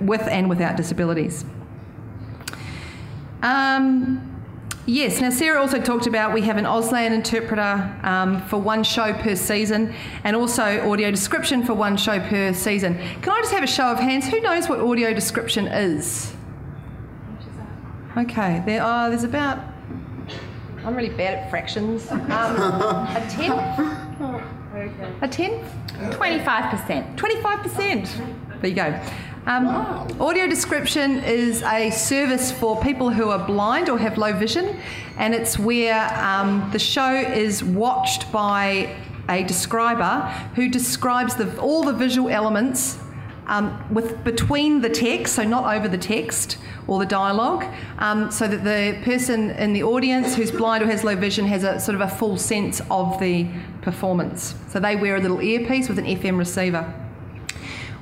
with 0.00 0.22
and 0.22 0.48
without 0.48 0.76
disabilities. 0.76 1.44
Um, 3.42 4.28
Yes, 4.84 5.20
now 5.20 5.30
Sarah 5.30 5.60
also 5.60 5.80
talked 5.80 6.08
about 6.08 6.34
we 6.34 6.42
have 6.42 6.56
an 6.56 6.64
Auslan 6.64 7.12
interpreter 7.12 7.96
um, 8.02 8.42
for 8.48 8.60
one 8.60 8.82
show 8.82 9.12
per 9.12 9.36
season 9.36 9.94
and 10.24 10.34
also 10.34 10.90
audio 10.90 11.08
description 11.12 11.62
for 11.62 11.74
one 11.74 11.96
show 11.96 12.18
per 12.18 12.52
season. 12.52 12.96
Can 12.96 13.30
I 13.30 13.38
just 13.42 13.52
have 13.52 13.62
a 13.62 13.68
show 13.68 13.84
of 13.84 14.00
hands? 14.00 14.26
Who 14.26 14.40
knows 14.40 14.68
what 14.68 14.80
audio 14.80 15.14
description 15.14 15.68
is? 15.68 16.34
Okay, 18.14 18.62
there 18.66 18.82
are, 18.82 19.08
there's 19.08 19.24
about, 19.24 19.58
I'm 20.84 20.94
really 20.94 21.08
bad 21.08 21.34
at 21.38 21.50
fractions. 21.50 22.10
Um, 22.10 22.20
a 22.30 23.26
10? 23.30 23.50
A 25.22 25.28
10? 25.28 25.64
25%. 26.10 27.16
25%. 27.16 28.60
There 28.60 28.70
you 28.70 28.76
go. 28.76 29.00
Um, 29.46 29.66
Audio 30.20 30.46
description 30.46 31.20
is 31.20 31.62
a 31.62 31.90
service 31.90 32.52
for 32.52 32.78
people 32.82 33.08
who 33.08 33.30
are 33.30 33.44
blind 33.46 33.88
or 33.88 33.98
have 33.98 34.18
low 34.18 34.34
vision, 34.34 34.76
and 35.16 35.34
it's 35.34 35.58
where 35.58 36.06
um, 36.22 36.68
the 36.70 36.78
show 36.78 37.14
is 37.14 37.64
watched 37.64 38.30
by 38.30 38.94
a 39.30 39.42
describer 39.44 40.20
who 40.54 40.68
describes 40.68 41.34
the, 41.34 41.58
all 41.60 41.82
the 41.82 41.94
visual 41.94 42.28
elements 42.28 42.98
um, 43.46 43.84
with 43.92 44.22
between 44.24 44.80
the 44.80 44.88
text, 44.88 45.34
so 45.34 45.44
not 45.44 45.74
over 45.74 45.88
the 45.88 45.98
text 45.98 46.58
or 46.86 46.98
the 46.98 47.06
dialogue, 47.06 47.64
um, 47.98 48.30
so 48.30 48.46
that 48.46 48.64
the 48.64 48.98
person 49.04 49.50
in 49.50 49.72
the 49.72 49.82
audience 49.82 50.34
who's 50.34 50.50
blind 50.50 50.82
or 50.82 50.86
has 50.86 51.04
low 51.04 51.16
vision 51.16 51.46
has 51.46 51.64
a 51.64 51.80
sort 51.80 51.94
of 51.94 52.00
a 52.00 52.08
full 52.08 52.36
sense 52.36 52.80
of 52.90 53.18
the 53.20 53.46
performance. 53.82 54.54
So 54.68 54.80
they 54.80 54.96
wear 54.96 55.16
a 55.16 55.20
little 55.20 55.40
earpiece 55.40 55.88
with 55.88 55.98
an 55.98 56.06
FM 56.06 56.38
receiver. 56.38 56.92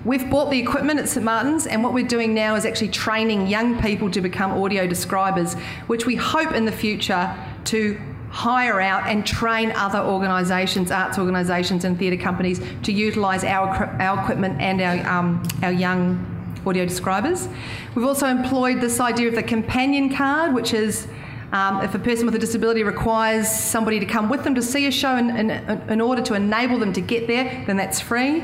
We've 0.03 0.31
bought 0.31 0.51
the 0.51 0.59
equipment 0.59 0.99
at 0.99 1.11
St 1.11 1.25
Martin's, 1.25 1.67
and 1.67 1.85
what 1.85 1.93
we're 1.93 2.07
doing 2.07 2.33
now 2.33 2.55
is 2.55 2.65
actually 2.65 2.89
training 2.89 3.49
young 3.49 3.81
people 3.83 4.11
to 4.13 4.23
become 4.23 4.53
audio 4.53 4.87
describers, 4.87 5.55
which 5.89 6.07
we 6.07 6.17
hope 6.17 6.53
in 6.53 6.65
the 6.65 6.73
future 6.73 7.37
to 7.67 8.01
hire 8.31 8.81
out 8.81 9.09
and 9.09 9.27
train 9.27 9.73
other 9.73 9.99
organisations, 9.99 10.91
arts 10.91 11.19
organisations, 11.19 11.85
and 11.85 11.99
theatre 11.99 12.17
companies 12.17 12.61
to 12.85 12.93
utilise 12.93 13.43
our, 13.45 13.69
our 14.01 14.23
equipment 14.23 14.61
and 14.61 14.81
our, 14.81 15.19
um, 15.19 15.43
our 15.63 15.73
young 15.73 16.55
audio 16.65 16.85
describers. 16.85 17.49
We've 17.95 18.07
also 18.07 18.27
employed 18.27 18.81
this 18.81 19.01
idea 19.01 19.29
of 19.29 19.35
the 19.35 19.43
companion 19.43 20.15
card, 20.15 20.55
which 20.55 20.73
is 20.73 21.09
um, 21.53 21.83
if 21.83 21.95
a 21.97 21.99
person 21.99 22.25
with 22.27 22.35
a 22.37 22.39
disability 22.39 22.85
requires 22.85 23.51
somebody 23.51 23.99
to 23.99 24.07
come 24.07 24.29
with 24.29 24.45
them 24.45 24.55
to 24.55 24.63
see 24.63 24.87
a 24.87 24.93
show 24.93 25.17
in, 25.17 25.31
in, 25.31 25.51
in 25.51 26.01
order 26.01 26.23
to 26.23 26.35
enable 26.35 26.79
them 26.79 26.93
to 26.93 27.01
get 27.01 27.27
there, 27.27 27.65
then 27.67 27.77
that's 27.77 28.01
free. 28.01 28.43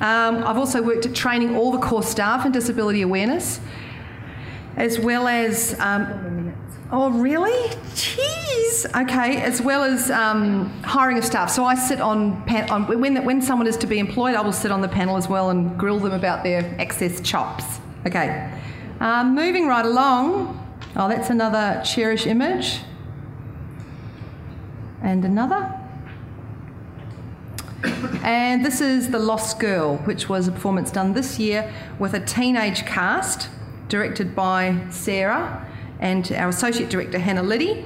Um, 0.00 0.42
I've 0.44 0.56
also 0.56 0.82
worked 0.82 1.04
at 1.04 1.14
training 1.14 1.56
all 1.56 1.70
the 1.70 1.78
core 1.78 2.02
staff 2.02 2.46
in 2.46 2.52
disability 2.52 3.02
awareness, 3.02 3.60
as 4.76 4.98
well 4.98 5.28
as. 5.28 5.78
Um, 5.78 6.43
Oh, 6.96 7.10
really? 7.10 7.70
Jeez. 7.96 8.86
Okay, 9.02 9.42
as 9.42 9.60
well 9.60 9.82
as 9.82 10.12
um, 10.12 10.70
hiring 10.84 11.18
of 11.18 11.24
staff. 11.24 11.50
So 11.50 11.64
I 11.64 11.74
sit 11.74 12.00
on, 12.00 12.40
pan- 12.44 12.70
on 12.70 12.86
when 13.00 13.24
when 13.24 13.42
someone 13.42 13.66
is 13.66 13.76
to 13.78 13.88
be 13.88 13.98
employed, 13.98 14.36
I 14.36 14.42
will 14.42 14.52
sit 14.52 14.70
on 14.70 14.80
the 14.80 14.86
panel 14.86 15.16
as 15.16 15.28
well 15.28 15.50
and 15.50 15.76
grill 15.76 15.98
them 15.98 16.12
about 16.12 16.44
their 16.44 16.60
excess 16.78 17.20
chops. 17.20 17.64
Okay. 18.06 18.48
Um, 19.00 19.34
moving 19.34 19.66
right 19.66 19.84
along. 19.84 20.56
Oh, 20.94 21.08
that's 21.08 21.30
another 21.30 21.82
cherish 21.84 22.28
image. 22.28 22.78
And 25.02 25.24
another. 25.24 25.76
And 28.22 28.64
this 28.64 28.80
is 28.80 29.10
The 29.10 29.18
Lost 29.18 29.58
Girl, 29.58 29.96
which 30.04 30.28
was 30.28 30.46
a 30.46 30.52
performance 30.52 30.92
done 30.92 31.12
this 31.12 31.40
year 31.40 31.72
with 31.98 32.14
a 32.14 32.20
teenage 32.24 32.86
cast, 32.86 33.48
directed 33.88 34.36
by 34.36 34.86
Sarah 34.90 35.66
and 36.00 36.30
our 36.32 36.48
Associate 36.48 36.88
Director, 36.88 37.18
Hannah 37.18 37.42
Liddy. 37.42 37.84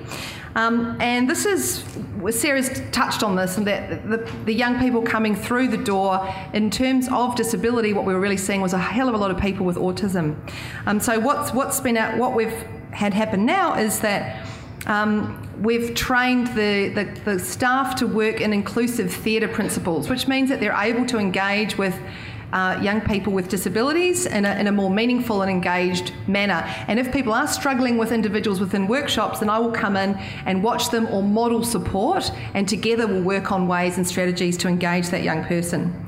Um, 0.55 0.97
and 1.01 1.29
this 1.29 1.44
is, 1.44 1.85
Sarah's 2.31 2.83
touched 2.90 3.23
on 3.23 3.37
this, 3.37 3.59
and 3.59 3.66
that 3.66 4.09
the, 4.09 4.16
the 4.44 4.53
young 4.53 4.79
people 4.81 5.03
coming 5.03 5.37
through 5.37 5.68
the 5.68 5.77
door, 5.77 6.35
in 6.53 6.71
terms 6.71 7.09
of 7.12 7.37
disability, 7.37 7.92
what 7.92 8.05
we 8.05 8.12
were 8.12 8.21
really 8.21 8.37
seeing 8.37 8.61
was 8.61 8.73
a 8.73 8.79
hell 8.79 9.09
of 9.09 9.14
a 9.14 9.18
lot 9.18 9.31
of 9.31 9.38
people 9.38 9.64
with 9.64 9.77
autism. 9.77 10.37
Um, 10.87 11.01
so, 11.01 11.21
what's, 11.21 11.53
what's 11.53 11.81
been 11.81 11.97
what 12.18 12.35
we've 12.35 12.64
had 12.90 13.14
happen 13.14 13.44
now 13.44 13.75
is 13.75 14.01
that 14.01 14.47
um, 14.87 15.49
we've 15.61 15.94
trained 15.94 16.49
the, 16.49 16.88
the, 16.88 17.21
the, 17.25 17.38
staff 17.38 17.97
to 17.97 18.07
work 18.07 18.40
in 18.40 18.53
inclusive 18.53 19.12
theatre 19.12 19.49
principles, 19.49 20.09
which 20.09 20.27
means 20.27 20.49
that 20.49 20.61
they're 20.61 20.73
able 20.73 21.05
to 21.07 21.18
engage 21.18 21.77
with 21.77 21.99
uh, 22.52 22.78
young 22.82 23.00
people 23.00 23.32
with 23.32 23.48
disabilities 23.48 24.26
in 24.26 24.44
a, 24.44 24.54
in 24.54 24.66
a 24.66 24.72
more 24.72 24.90
meaningful 24.90 25.42
and 25.42 25.50
engaged 25.50 26.12
manner. 26.26 26.64
And 26.88 26.98
if 26.98 27.12
people 27.12 27.32
are 27.32 27.46
struggling 27.46 27.98
with 27.98 28.12
individuals 28.12 28.61
within 28.61 28.88
workshops, 28.88 29.40
then 29.40 29.50
I 29.50 29.58
will 29.58 29.72
come 29.72 29.96
in 29.96 30.14
and 30.46 30.62
watch 30.62 30.90
them 30.90 31.06
or 31.08 31.22
model 31.22 31.64
support, 31.64 32.30
and 32.54 32.68
together 32.68 33.06
we'll 33.06 33.22
work 33.22 33.52
on 33.52 33.68
ways 33.68 33.96
and 33.96 34.06
strategies 34.06 34.56
to 34.58 34.68
engage 34.68 35.08
that 35.08 35.22
young 35.22 35.44
person. 35.44 36.06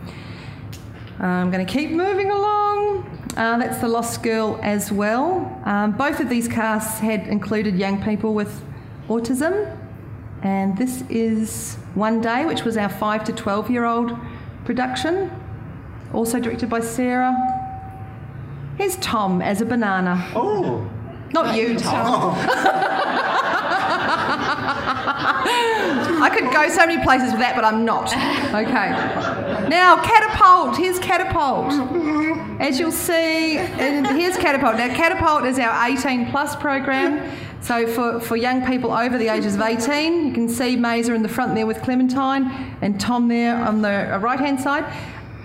I'm 1.19 1.51
going 1.51 1.65
to 1.65 1.71
keep 1.71 1.91
moving 1.91 2.31
along. 2.31 3.07
Uh, 3.37 3.59
that's 3.59 3.79
the 3.79 3.89
Lost 3.89 4.23
Girl 4.23 4.59
as 4.63 4.91
well. 4.91 5.61
Um, 5.65 5.93
both 5.93 6.21
of 6.21 6.29
these 6.29 6.49
casts 6.49 6.99
had 6.99 7.27
included 7.29 7.77
young 7.77 8.03
people 8.03 8.33
with 8.33 8.65
autism, 9.09 9.77
and 10.43 10.77
this 10.79 11.03
is 11.11 11.77
One 11.95 12.23
Day, 12.23 12.47
which 12.47 12.65
was 12.65 12.79
our 12.79 12.89
5 12.89 13.25
to 13.25 13.33
12 13.33 13.71
year 13.71 13.85
old 13.85 14.17
production, 14.65 15.31
also 16.13 16.41
directed 16.41 16.69
by 16.69 16.81
Sarah. 16.81 17.35
Here's 18.77 18.97
Tom 18.97 19.43
as 19.43 19.61
a 19.61 19.67
banana. 19.67 20.31
Oh. 20.35 20.91
Not 21.33 21.57
you, 21.57 21.79
Tom. 21.79 22.35
I 26.23 26.31
could 26.31 26.53
go 26.53 26.69
so 26.69 26.87
many 26.87 27.03
places 27.03 27.31
with 27.33 27.41
that, 27.41 27.55
but 27.55 27.65
I'm 27.65 27.85
not. 27.85 28.13
Okay. 28.55 29.69
Now, 29.69 30.03
Catapult. 30.03 30.77
Here's 30.77 30.99
Catapult. 30.99 31.73
As 32.61 32.79
you'll 32.79 32.93
see, 32.93 33.57
here's 33.57 34.37
Catapult. 34.37 34.77
Now, 34.77 34.95
Catapult 34.95 35.45
is 35.45 35.59
our 35.59 35.89
18 35.89 36.31
plus 36.31 36.57
program. 36.57 37.31
So 37.63 37.87
for, 37.87 38.21
for 38.21 38.37
young 38.37 38.67
people 38.67 38.93
over 38.93 39.19
the 39.19 39.29
ages 39.29 39.55
of 39.55 39.61
18, 39.61 40.27
you 40.27 40.33
can 40.33 40.49
see 40.49 40.77
Maysa 40.77 41.15
in 41.15 41.23
the 41.23 41.29
front 41.29 41.55
there 41.55 41.67
with 41.67 41.83
Clementine 41.83 42.51
and 42.81 42.99
Tom 42.99 43.29
there 43.29 43.57
on 43.57 43.83
the 43.83 44.15
uh, 44.15 44.19
right 44.19 44.41
hand 44.41 44.61
side. 44.61 44.85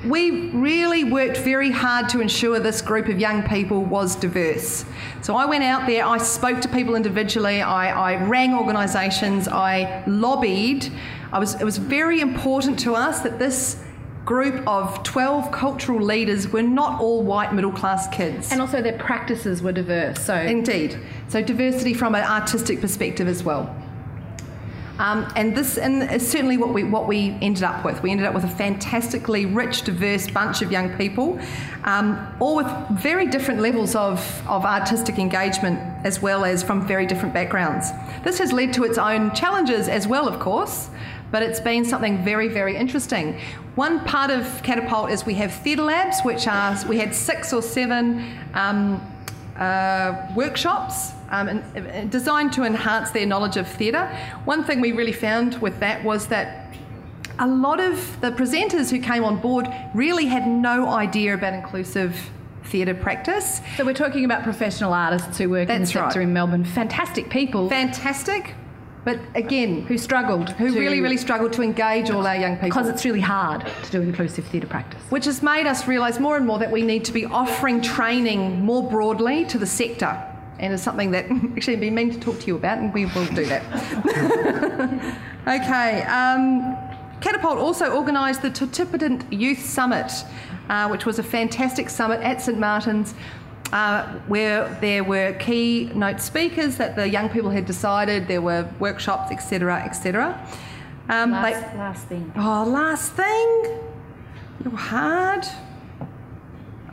We 0.05 0.49
really 0.51 1.03
worked 1.03 1.37
very 1.37 1.71
hard 1.71 2.09
to 2.09 2.21
ensure 2.21 2.59
this 2.59 2.81
group 2.81 3.07
of 3.07 3.19
young 3.19 3.41
people 3.43 3.83
was 3.83 4.15
diverse. 4.15 4.85
So 5.21 5.35
I 5.35 5.45
went 5.45 5.63
out 5.63 5.87
there, 5.87 6.05
I 6.05 6.19
spoke 6.19 6.61
to 6.61 6.67
people 6.67 6.95
individually, 6.95 7.61
I, 7.61 8.13
I 8.13 8.23
rang 8.23 8.53
organisations, 8.53 9.47
I 9.47 10.03
lobbied. 10.05 10.91
I 11.31 11.39
was, 11.39 11.59
it 11.59 11.63
was 11.63 11.77
very 11.79 12.21
important 12.21 12.79
to 12.81 12.93
us 12.93 13.21
that 13.21 13.39
this 13.39 13.83
group 14.25 14.67
of 14.67 15.01
12 15.03 15.51
cultural 15.51 16.01
leaders 16.01 16.49
were 16.49 16.63
not 16.63 16.99
all 16.99 17.23
white 17.23 17.53
middle 17.53 17.71
class 17.71 18.07
kids. 18.07 18.51
And 18.51 18.61
also 18.61 18.81
their 18.81 18.97
practices 18.97 19.61
were 19.61 19.71
diverse. 19.71 20.19
So 20.23 20.35
Indeed. 20.35 20.99
So 21.29 21.41
diversity 21.41 21.93
from 21.93 22.15
an 22.15 22.23
artistic 22.23 22.81
perspective 22.81 23.27
as 23.27 23.43
well. 23.43 23.75
Um, 24.97 25.31
and 25.35 25.55
this 25.55 25.77
and 25.77 26.09
is 26.09 26.29
certainly 26.29 26.57
what 26.57 26.73
we 26.73 26.83
what 26.83 27.07
we 27.07 27.37
ended 27.41 27.63
up 27.63 27.83
with. 27.83 28.01
We 28.01 28.11
ended 28.11 28.25
up 28.25 28.33
with 28.33 28.45
a 28.45 28.49
fantastically 28.49 29.45
rich, 29.45 29.81
diverse 29.81 30.29
bunch 30.29 30.61
of 30.61 30.71
young 30.71 30.95
people, 30.97 31.37
um, 31.83 32.25
all 32.39 32.55
with 32.55 32.67
very 32.91 33.27
different 33.27 33.59
levels 33.59 33.93
of, 33.93 34.19
of 34.47 34.63
artistic 34.63 35.19
engagement 35.19 35.79
as 36.05 36.21
well 36.21 36.45
as 36.45 36.63
from 36.63 36.87
very 36.87 37.05
different 37.05 37.33
backgrounds. 37.33 37.91
This 38.23 38.39
has 38.39 38.53
led 38.53 38.73
to 38.73 38.85
its 38.85 38.97
own 38.97 39.33
challenges 39.35 39.89
as 39.89 40.07
well, 40.07 40.29
of 40.29 40.39
course, 40.39 40.89
but 41.29 41.43
it's 41.43 41.59
been 41.59 41.83
something 41.83 42.23
very, 42.23 42.47
very 42.47 42.77
interesting. 42.77 43.37
One 43.75 43.99
part 44.05 44.31
of 44.31 44.63
Catapult 44.63 45.11
is 45.11 45.25
we 45.25 45.33
have 45.33 45.53
theatre 45.53 45.83
labs, 45.83 46.21
which 46.21 46.47
are 46.47 46.77
we 46.87 46.97
had 46.97 47.13
six 47.13 47.51
or 47.51 47.61
seven 47.61 48.25
um, 48.53 49.01
uh, 49.57 50.27
workshops 50.35 51.11
um, 51.29 51.47
and, 51.47 51.63
and 51.75 52.11
designed 52.11 52.53
to 52.53 52.63
enhance 52.63 53.11
their 53.11 53.25
knowledge 53.25 53.57
of 53.57 53.67
theatre. 53.67 54.07
One 54.45 54.63
thing 54.63 54.81
we 54.81 54.91
really 54.91 55.13
found 55.13 55.61
with 55.61 55.79
that 55.79 56.03
was 56.03 56.27
that 56.27 56.73
a 57.39 57.47
lot 57.47 57.79
of 57.79 58.19
the 58.21 58.31
presenters 58.31 58.89
who 58.89 58.99
came 58.99 59.23
on 59.23 59.37
board 59.39 59.67
really 59.93 60.25
had 60.25 60.47
no 60.47 60.87
idea 60.87 61.33
about 61.33 61.53
inclusive 61.53 62.31
theatre 62.65 62.95
practice. 62.95 63.61
So 63.77 63.85
we're 63.85 63.93
talking 63.93 64.25
about 64.25 64.43
professional 64.43 64.93
artists 64.93 65.37
who 65.37 65.49
work 65.49 65.69
in 65.69 65.81
the 65.81 65.87
sector 65.87 66.19
right. 66.19 66.27
in 66.27 66.33
Melbourne. 66.33 66.65
Fantastic 66.65 67.29
people 67.29 67.69
Fantastic, 67.69 68.55
but 69.05 69.19
again, 69.35 69.83
who 69.83 69.97
struggled. 69.97 70.49
who 70.49 70.71
to- 70.71 70.79
really, 70.79 70.99
really 70.99 71.15
struggled 71.17 71.53
to 71.53 71.61
engage 71.61 72.09
all 72.09 72.25
our 72.27 72.35
young 72.35 72.55
people. 72.55 72.69
because 72.69 72.89
it's 72.89 73.05
really 73.05 73.21
hard 73.21 73.65
to 73.83 73.91
do 73.91 74.01
inclusive 74.01 74.43
theatre 74.45 74.67
practice. 74.67 74.99
which 75.09 75.25
has 75.25 75.41
made 75.41 75.67
us 75.67 75.87
realise 75.87 76.19
more 76.19 76.35
and 76.35 76.45
more 76.45 76.57
that 76.59 76.71
we 76.71 76.81
need 76.81 77.05
to 77.05 77.13
be 77.13 77.23
offering 77.25 77.81
training 77.81 78.59
more 78.65 78.89
broadly 78.89 79.45
to 79.45 79.57
the 79.57 79.67
sector. 79.67 80.21
And 80.57 80.73
it's 80.73 80.83
something 80.83 81.11
that 81.11 81.25
actually 81.55 81.73
I've 81.75 81.81
been 81.81 81.95
meaning 81.95 82.13
to 82.13 82.19
talk 82.19 82.39
to 82.39 82.47
you 82.47 82.55
about, 82.55 82.79
and 82.79 82.93
we 82.93 83.05
will 83.05 83.25
do 83.27 83.45
that. 83.45 83.63
okay. 85.47 86.01
Um, 86.03 86.75
Catapult 87.21 87.57
also 87.57 87.95
organised 87.95 88.41
the 88.41 88.49
Tutipitant 88.49 89.31
Youth 89.31 89.63
Summit, 89.63 90.11
uh, 90.69 90.87
which 90.87 91.05
was 91.05 91.19
a 91.19 91.23
fantastic 91.23 91.89
summit 91.89 92.21
at 92.21 92.41
St 92.41 92.57
Martin's. 92.57 93.13
Uh, 93.73 94.05
where 94.27 94.69
there 94.79 95.03
were 95.03 95.33
keynote 95.33 96.21
speakers 96.21 96.77
that 96.77 96.95
the 96.95 97.09
young 97.09 97.27
people 97.29 97.49
had 97.49 97.65
decided, 97.65 98.27
there 98.27 98.41
were 98.41 98.69
workshops, 98.79 99.31
etc., 99.31 99.83
etc. 99.83 100.47
Um, 101.09 101.31
they- 101.31 101.35
Last, 101.37 101.75
last 101.75 102.07
thing. 102.07 102.31
Oh, 102.37 102.63
last 102.63 103.11
thing. 103.13 103.79
You're 104.63 104.77
hard. 104.77 105.45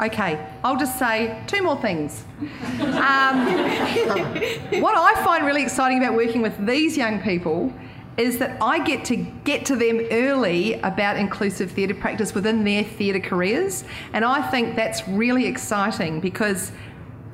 Okay, 0.00 0.44
I'll 0.64 0.78
just 0.78 0.98
say 0.98 1.40
two 1.46 1.62
more 1.62 1.76
things. 1.80 2.24
Um, 2.40 3.46
what 4.80 4.96
I 4.96 5.20
find 5.24 5.44
really 5.46 5.62
exciting 5.62 5.98
about 5.98 6.14
working 6.14 6.42
with 6.42 6.66
these 6.66 6.96
young 6.96 7.20
people 7.20 7.72
is 8.16 8.38
that 8.38 8.61
I 8.62 8.79
get 8.85 9.05
to 9.07 9.16
get 9.16 9.64
to 9.66 9.77
them 9.77 10.01
early 10.11 10.75
about 10.75 11.16
inclusive 11.16 11.70
theatre 11.70 11.94
practice 11.94 12.35
within 12.35 12.64
their 12.64 12.85
theatre 12.85 13.20
careers. 13.20 13.85
And 14.12 14.25
I 14.25 14.42
think 14.51 14.77
that's 14.77 15.07
really 15.09 15.46
exciting 15.46 16.20
because 16.20 16.72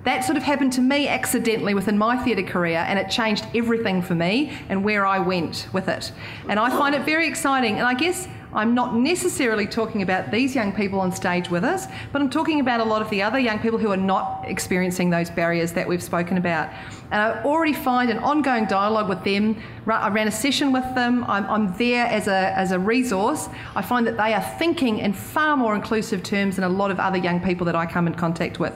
that 0.04 0.24
sort 0.24 0.36
of 0.36 0.42
happened 0.42 0.72
to 0.74 0.80
me 0.80 1.08
accidentally 1.08 1.74
within 1.74 1.98
my 1.98 2.16
theatre 2.16 2.42
career, 2.42 2.78
and 2.88 2.98
it 2.98 3.10
changed 3.10 3.46
everything 3.54 4.00
for 4.00 4.14
me 4.14 4.56
and 4.68 4.82
where 4.84 5.04
I 5.04 5.18
went 5.18 5.68
with 5.72 5.88
it. 5.88 6.12
And 6.48 6.58
I 6.58 6.70
find 6.70 6.94
it 6.94 7.02
very 7.02 7.26
exciting. 7.26 7.78
And 7.78 7.86
I 7.86 7.94
guess 7.94 8.28
I'm 8.54 8.74
not 8.74 8.94
necessarily 8.94 9.66
talking 9.66 10.00
about 10.02 10.30
these 10.30 10.54
young 10.54 10.72
people 10.72 11.00
on 11.00 11.12
stage 11.12 11.50
with 11.50 11.64
us, 11.64 11.86
but 12.12 12.22
I'm 12.22 12.30
talking 12.30 12.60
about 12.60 12.80
a 12.80 12.84
lot 12.84 13.02
of 13.02 13.10
the 13.10 13.22
other 13.22 13.38
young 13.38 13.58
people 13.58 13.78
who 13.78 13.90
are 13.90 13.96
not 13.96 14.44
experiencing 14.46 15.10
those 15.10 15.28
barriers 15.28 15.72
that 15.72 15.86
we've 15.86 16.02
spoken 16.02 16.38
about. 16.38 16.70
And 17.10 17.20
I 17.20 17.42
already 17.44 17.74
find 17.74 18.10
an 18.10 18.18
ongoing 18.18 18.64
dialogue 18.64 19.08
with 19.08 19.22
them. 19.22 19.60
I 19.86 20.08
ran 20.08 20.28
a 20.28 20.32
session 20.32 20.72
with 20.72 20.94
them. 20.94 21.24
I'm, 21.24 21.44
I'm 21.46 21.76
there 21.76 22.06
as 22.06 22.26
a, 22.26 22.56
as 22.56 22.72
a 22.72 22.78
resource. 22.78 23.48
I 23.76 23.82
find 23.82 24.06
that 24.06 24.16
they 24.16 24.32
are 24.32 24.56
thinking 24.58 24.98
in 24.98 25.12
far 25.12 25.56
more 25.56 25.74
inclusive 25.74 26.22
terms 26.22 26.56
than 26.56 26.64
a 26.64 26.68
lot 26.68 26.90
of 26.90 26.98
other 26.98 27.18
young 27.18 27.40
people 27.40 27.66
that 27.66 27.76
I 27.76 27.84
come 27.84 28.06
in 28.06 28.14
contact 28.14 28.58
with. 28.58 28.74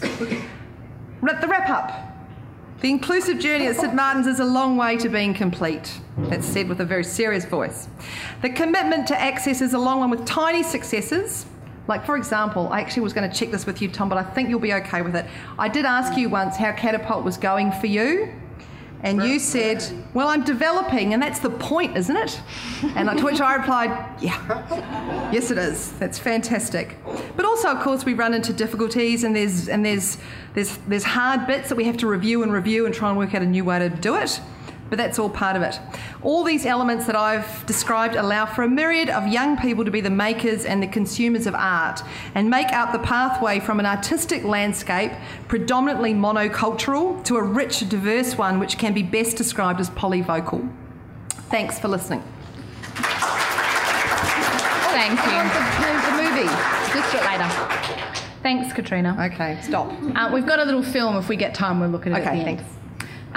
The 0.00 0.38
wrap 1.20 1.68
up. 1.68 2.07
The 2.80 2.90
inclusive 2.90 3.40
journey 3.40 3.66
at 3.66 3.74
St 3.74 3.92
Martin's 3.92 4.28
is 4.28 4.38
a 4.38 4.44
long 4.44 4.76
way 4.76 4.96
to 4.98 5.08
being 5.08 5.34
complete. 5.34 6.00
That's 6.16 6.46
said 6.46 6.68
with 6.68 6.80
a 6.80 6.84
very 6.84 7.02
serious 7.02 7.44
voice. 7.44 7.88
The 8.40 8.50
commitment 8.50 9.08
to 9.08 9.20
access 9.20 9.60
is 9.60 9.74
a 9.74 9.78
long 9.78 9.98
one 9.98 10.10
with 10.10 10.24
tiny 10.24 10.62
successes. 10.62 11.46
Like, 11.88 12.06
for 12.06 12.16
example, 12.16 12.68
I 12.68 12.80
actually 12.80 13.02
was 13.02 13.12
going 13.12 13.28
to 13.28 13.36
check 13.36 13.50
this 13.50 13.66
with 13.66 13.82
you, 13.82 13.88
Tom, 13.88 14.08
but 14.08 14.16
I 14.16 14.22
think 14.22 14.48
you'll 14.48 14.60
be 14.60 14.74
okay 14.74 15.02
with 15.02 15.16
it. 15.16 15.26
I 15.58 15.68
did 15.68 15.86
ask 15.86 16.16
you 16.16 16.28
once 16.28 16.56
how 16.56 16.70
Catapult 16.70 17.24
was 17.24 17.36
going 17.36 17.72
for 17.72 17.88
you, 17.88 18.32
And 19.02 19.22
you 19.22 19.38
said, 19.38 19.84
Well, 20.12 20.28
I'm 20.28 20.44
developing, 20.44 21.14
and 21.14 21.22
that's 21.22 21.38
the 21.38 21.50
point, 21.50 21.96
isn't 21.96 22.16
it? 22.16 22.40
And 22.96 23.16
to 23.18 23.24
which 23.24 23.40
I 23.40 23.54
replied, 23.54 23.90
Yeah, 24.20 25.30
yes, 25.32 25.50
it 25.50 25.58
is. 25.58 25.92
That's 25.98 26.18
fantastic. 26.18 26.96
But 27.36 27.44
also, 27.44 27.68
of 27.68 27.80
course, 27.80 28.04
we 28.04 28.14
run 28.14 28.34
into 28.34 28.52
difficulties, 28.52 29.24
and 29.24 29.36
there's 29.36 29.68
and 29.68 29.84
there's 29.84 30.18
there's 30.54 30.76
there's 30.88 31.04
hard 31.04 31.46
bits 31.46 31.68
that 31.68 31.76
we 31.76 31.84
have 31.84 31.96
to 31.98 32.06
review 32.06 32.42
and 32.42 32.52
review 32.52 32.86
and 32.86 32.94
try 32.94 33.08
and 33.08 33.18
work 33.18 33.34
out 33.34 33.42
a 33.42 33.46
new 33.46 33.64
way 33.64 33.78
to 33.78 33.88
do 33.88 34.16
it 34.16 34.40
but 34.88 34.96
that's 34.98 35.18
all 35.18 35.28
part 35.30 35.56
of 35.56 35.62
it. 35.62 35.78
All 36.22 36.44
these 36.44 36.64
elements 36.66 37.06
that 37.06 37.16
I've 37.16 37.64
described 37.66 38.14
allow 38.16 38.46
for 38.46 38.62
a 38.62 38.68
myriad 38.68 39.10
of 39.10 39.26
young 39.26 39.56
people 39.56 39.84
to 39.84 39.90
be 39.90 40.00
the 40.00 40.10
makers 40.10 40.64
and 40.64 40.82
the 40.82 40.86
consumers 40.86 41.46
of 41.46 41.54
art 41.54 42.02
and 42.34 42.48
make 42.48 42.68
out 42.72 42.92
the 42.92 42.98
pathway 42.98 43.60
from 43.60 43.80
an 43.80 43.86
artistic 43.86 44.44
landscape, 44.44 45.12
predominantly 45.48 46.14
monocultural, 46.14 47.22
to 47.24 47.36
a 47.36 47.42
rich, 47.42 47.88
diverse 47.88 48.36
one 48.38 48.58
which 48.58 48.78
can 48.78 48.94
be 48.94 49.02
best 49.02 49.36
described 49.36 49.80
as 49.80 49.90
polyvocal. 49.90 50.70
Thanks 51.50 51.78
for 51.78 51.88
listening. 51.88 52.22
Thank 54.90 55.18
you. 55.24 55.38
The 56.04 56.22
movie. 56.22 56.48
Let's 56.94 57.12
do 57.12 57.18
it 57.18 57.24
later. 57.24 57.48
Thanks, 58.42 58.72
Katrina. 58.72 59.30
Okay, 59.32 59.58
stop. 59.62 59.92
Uh, 60.14 60.30
we've 60.32 60.46
got 60.46 60.58
a 60.58 60.64
little 60.64 60.82
film. 60.82 61.16
If 61.16 61.28
we 61.28 61.36
get 61.36 61.54
time, 61.54 61.80
we'll 61.80 61.90
look 61.90 62.06
at 62.06 62.12
it. 62.12 62.16
at 62.16 62.26
Okay, 62.26 62.42
the 62.42 62.48
end. 62.50 62.64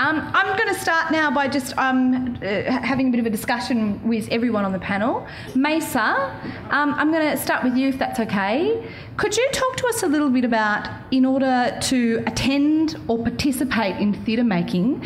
Um, 0.02 0.32
I'm 0.34 0.58
going 0.58 0.74
to 0.74 0.80
start 0.80 1.12
now 1.12 1.30
by 1.30 1.48
just 1.48 1.78
um, 1.78 2.36
uh, 2.42 2.64
having 2.82 3.10
a 3.10 3.12
bit 3.12 3.20
of 3.20 3.28
a 3.28 3.30
discussion 3.30 4.02
with 4.04 4.28
everyone 4.30 4.66
on 4.66 4.72
the 4.72 4.80
panel. 4.80 5.28
Maysa, 5.50 6.34
um, 6.72 6.96
I'm 6.96 7.12
going 7.12 7.30
to 7.30 7.38
start 7.38 7.64
with 7.64 7.78
you 7.78 7.90
if 7.90 8.00
that's 8.00 8.20
okay. 8.20 8.84
Could 9.18 9.38
you 9.38 9.48
talk 9.52 9.78
to 9.78 9.86
us 9.86 10.02
a 10.02 10.08
little 10.08 10.32
bit 10.32 10.44
about, 10.44 10.90
in 11.12 11.24
order 11.24 11.78
to 11.82 12.24
attend 12.26 13.00
or 13.08 13.22
participate 13.22 13.98
in 13.98 14.16
theatre 14.26 14.44
making, 14.44 15.06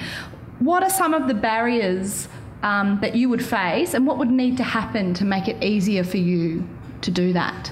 what 0.59 0.81
are 0.81 0.89
some 0.89 1.13
of 1.13 1.27
the 1.27 1.33
barriers 1.33 2.29
um, 2.63 2.97
that 3.01 3.17
you 3.17 3.27
would 3.27 3.43
face 3.43 3.95
and 3.95 4.07
what 4.07 4.17
would 4.17 4.31
need 4.31 4.55
to 4.55 4.63
happen 4.63 5.13
to 5.15 5.25
make 5.25 5.49
it 5.49 5.61
easier 5.61 6.05
for 6.05 6.17
you 6.31 6.65
to 7.01 7.11
do 7.11 7.33
that? 7.33 7.69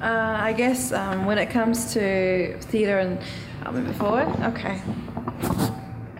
Uh, 0.00 0.36
I 0.40 0.52
guess 0.52 0.92
um, 0.92 1.26
when 1.26 1.38
it 1.38 1.50
comes 1.50 1.92
to 1.94 2.56
theatre 2.60 2.98
and 2.98 3.18
I'll 3.64 3.72
move 3.72 3.88
it 3.88 3.94
forward. 3.94 4.28
Okay. 4.42 4.80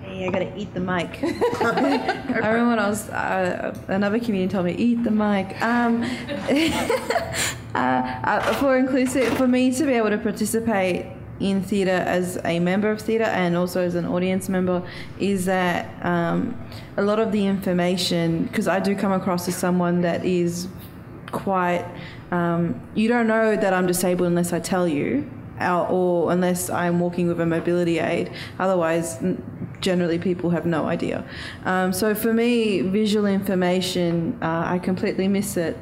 Hey, 0.02 0.26
I 0.26 0.30
gotta 0.32 0.56
eat 0.58 0.74
the 0.74 0.80
mic. 0.80 1.22
I 1.22 2.34
remember 2.34 2.68
when 2.68 2.78
I 2.80 2.88
was 2.88 3.08
uh, 3.10 3.78
another 3.86 4.18
comedian 4.18 4.48
told 4.48 4.66
me 4.66 4.74
eat 4.74 5.04
the 5.04 5.12
mic. 5.12 5.60
Um, 5.62 6.02
uh, 7.74 7.78
uh, 7.78 8.54
for 8.54 8.76
inclusive, 8.76 9.36
for 9.36 9.46
me 9.46 9.72
to 9.72 9.84
be 9.84 9.92
able 9.92 10.10
to 10.10 10.18
participate 10.18 11.06
in 11.38 11.62
theatre 11.62 11.90
as 11.90 12.40
a 12.44 12.58
member 12.58 12.90
of 12.90 13.00
theatre 13.00 13.24
and 13.24 13.56
also 13.56 13.80
as 13.80 13.94
an 13.94 14.04
audience 14.04 14.48
member 14.48 14.82
is 15.20 15.44
that 15.44 16.04
um, 16.04 16.60
a 16.96 17.02
lot 17.02 17.20
of 17.20 17.30
the 17.30 17.46
information 17.46 18.42
because 18.44 18.66
I 18.66 18.80
do 18.80 18.96
come 18.96 19.12
across 19.12 19.46
as 19.46 19.56
someone 19.56 20.00
that 20.00 20.24
is 20.24 20.66
quite 21.30 21.86
um, 22.30 22.80
you 22.94 23.08
don't 23.08 23.26
know 23.26 23.56
that 23.56 23.72
I'm 23.72 23.86
disabled 23.86 24.28
unless 24.28 24.52
I 24.52 24.60
tell 24.60 24.86
you 24.86 25.28
or, 25.60 26.30
unless 26.30 26.70
I'm 26.70 27.00
walking 27.00 27.26
with 27.26 27.40
a 27.40 27.46
mobility 27.46 27.98
aid. 27.98 28.30
Otherwise 28.58 29.22
generally 29.80 30.18
people 30.18 30.50
have 30.50 30.66
no 30.66 30.86
idea. 30.86 31.24
Um, 31.64 31.92
so 31.92 32.14
for 32.14 32.32
me 32.32 32.80
visual 32.80 33.26
information 33.26 34.38
uh, 34.42 34.64
I 34.66 34.78
completely 34.78 35.28
miss 35.28 35.56
it. 35.56 35.76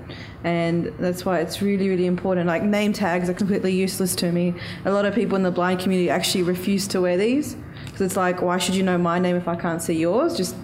And 0.45 0.93
that's 0.99 1.25
why 1.25 1.41
it's 1.41 1.61
really 1.61 1.89
really 1.89 2.07
important. 2.07 2.47
Like 2.47 2.63
name 2.63 2.93
tags 2.93 3.29
are 3.29 3.35
completely 3.35 3.73
useless 3.73 4.15
to 4.17 4.33
me. 4.33 4.55
A 4.85 4.93
lot 4.93 5.05
of 5.05 5.15
people 5.15 5.37
in 5.37 5.43
the 5.43 5.51
blind 5.51 5.81
community 5.81 6.11
actually 6.11 6.43
refuse 6.43 6.87
to 6.89 7.01
wear 7.01 7.17
these 7.17 7.57
because 7.97 8.11
it's 8.11 8.17
like 8.17 8.43
why 8.43 8.59
should 8.59 8.75
you 8.75 8.83
know 8.83 8.99
my 8.99 9.19
name 9.19 9.37
if 9.37 9.49
I 9.49 9.57
can't 9.57 9.81
see 9.81 9.95
yours? 9.95 10.37
Just 10.37 10.55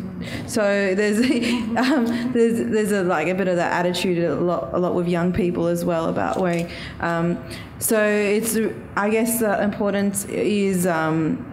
so 0.47 0.95
there's 0.95 1.16
um, 1.79 2.33
there's 2.33 2.71
there's 2.71 2.92
a 2.92 3.03
like 3.05 3.29
a 3.29 3.35
bit 3.35 3.49
of 3.49 3.57
that 3.57 3.73
attitude 3.73 4.23
a 4.23 4.35
lot 4.35 4.68
a 4.75 4.79
lot 4.79 4.95
with 4.95 5.09
young 5.09 5.33
people 5.33 5.66
as 5.66 5.83
well 5.83 6.11
about 6.11 6.38
wearing 6.38 6.68
um, 7.01 7.42
so 7.79 8.05
it's 8.05 8.55
I 8.97 9.09
guess 9.09 9.40
the 9.40 9.62
importance 9.62 10.27
is 10.27 10.87
um, 10.87 11.52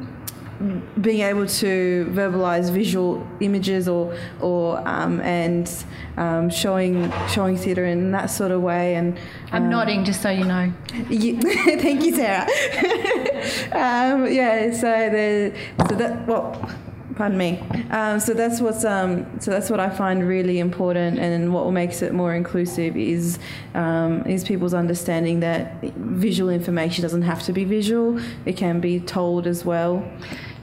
being 1.01 1.21
able 1.21 1.47
to 1.47 2.05
verbalize 2.11 2.71
visual 2.71 3.25
images 3.39 3.87
or 3.87 4.15
or 4.41 4.85
um, 4.87 5.21
and 5.21 5.85
um, 6.17 6.49
showing 6.49 7.11
showing 7.29 7.55
theatre 7.55 7.85
in 7.85 8.11
that 8.11 8.27
sort 8.27 8.51
of 8.51 8.61
way 8.61 8.95
and 8.95 9.17
I'm 9.51 9.63
um, 9.63 9.69
nodding 9.69 10.03
just 10.03 10.21
so 10.21 10.29
you 10.29 10.43
know. 10.43 10.71
Ye- 11.09 11.39
Thank 11.41 12.03
you, 12.03 12.15
Sarah. 12.15 12.43
um, 13.71 14.31
yeah, 14.31 14.73
so 14.73 15.09
the 15.09 15.53
so 15.87 15.95
that 15.95 16.27
well, 16.27 16.69
pardon 17.15 17.37
me. 17.37 17.61
Um, 17.91 18.19
so 18.19 18.33
that's 18.33 18.61
what's 18.61 18.85
um, 18.85 19.39
so 19.39 19.51
that's 19.51 19.69
what 19.69 19.79
I 19.79 19.89
find 19.89 20.27
really 20.27 20.59
important, 20.59 21.19
and 21.19 21.53
what 21.53 21.69
makes 21.71 22.01
it 22.01 22.13
more 22.13 22.33
inclusive 22.33 22.95
is 22.95 23.39
um, 23.75 24.23
is 24.25 24.43
people's 24.43 24.73
understanding 24.73 25.41
that 25.41 25.81
visual 25.95 26.49
information 26.49 27.01
doesn't 27.01 27.23
have 27.23 27.43
to 27.43 27.53
be 27.53 27.65
visual; 27.65 28.19
it 28.45 28.57
can 28.57 28.79
be 28.79 28.99
told 28.99 29.47
as 29.47 29.65
well. 29.65 30.03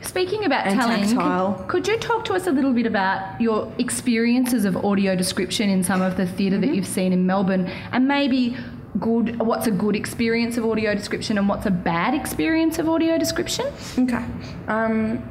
Speaking 0.06 0.44
about 0.44 0.66
And 0.66 0.78
telling, 0.80 1.02
tactile. 1.02 1.54
could, 1.54 1.68
could 1.68 1.88
you 1.88 1.98
talk 1.98 2.24
to 2.26 2.34
us 2.34 2.46
a 2.46 2.50
little 2.52 2.72
bit 2.72 2.86
about 2.86 3.40
your 3.40 3.72
experiences 3.78 4.64
of 4.64 4.76
audio 4.84 5.14
description 5.14 5.68
in 5.68 5.82
some 5.84 6.00
of 6.02 6.16
the 6.16 6.26
theatre 6.26 6.56
Mm-hmm. 6.56 6.66
that 6.66 6.74
you've 6.74 6.86
seen 6.86 7.12
in 7.12 7.26
Melbourne, 7.26 7.66
and 7.92 8.06
maybe 8.08 8.56
good 8.98 9.38
what's 9.40 9.66
a 9.66 9.70
good 9.70 9.94
experience 9.94 10.56
of 10.56 10.64
audio 10.64 10.94
description 10.94 11.36
and 11.36 11.46
what's 11.50 11.66
a 11.66 11.70
bad 11.70 12.14
experience 12.14 12.78
of 12.78 12.88
audio 12.88 13.18
description? 13.18 13.66
Okay. 13.98 14.24
Um, 14.68 15.22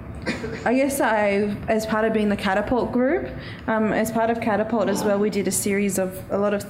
I 0.66 0.74
guess 0.74 1.00
I, 1.02 1.56
as 1.68 1.86
part 1.86 2.06
of 2.06 2.14
being 2.14 2.30
the 2.30 2.36
Catapult 2.38 2.92
group, 2.92 3.30
um, 3.68 3.92
as 3.94 4.12
part 4.12 4.30
of 4.30 4.40
Catapult 4.42 4.90
as 4.90 5.04
well, 5.04 5.18
we 5.20 5.30
did 5.30 5.48
a 5.48 5.52
series 5.52 5.98
of 5.98 6.20
a 6.32 6.38
lot 6.38 6.54
of. 6.54 6.66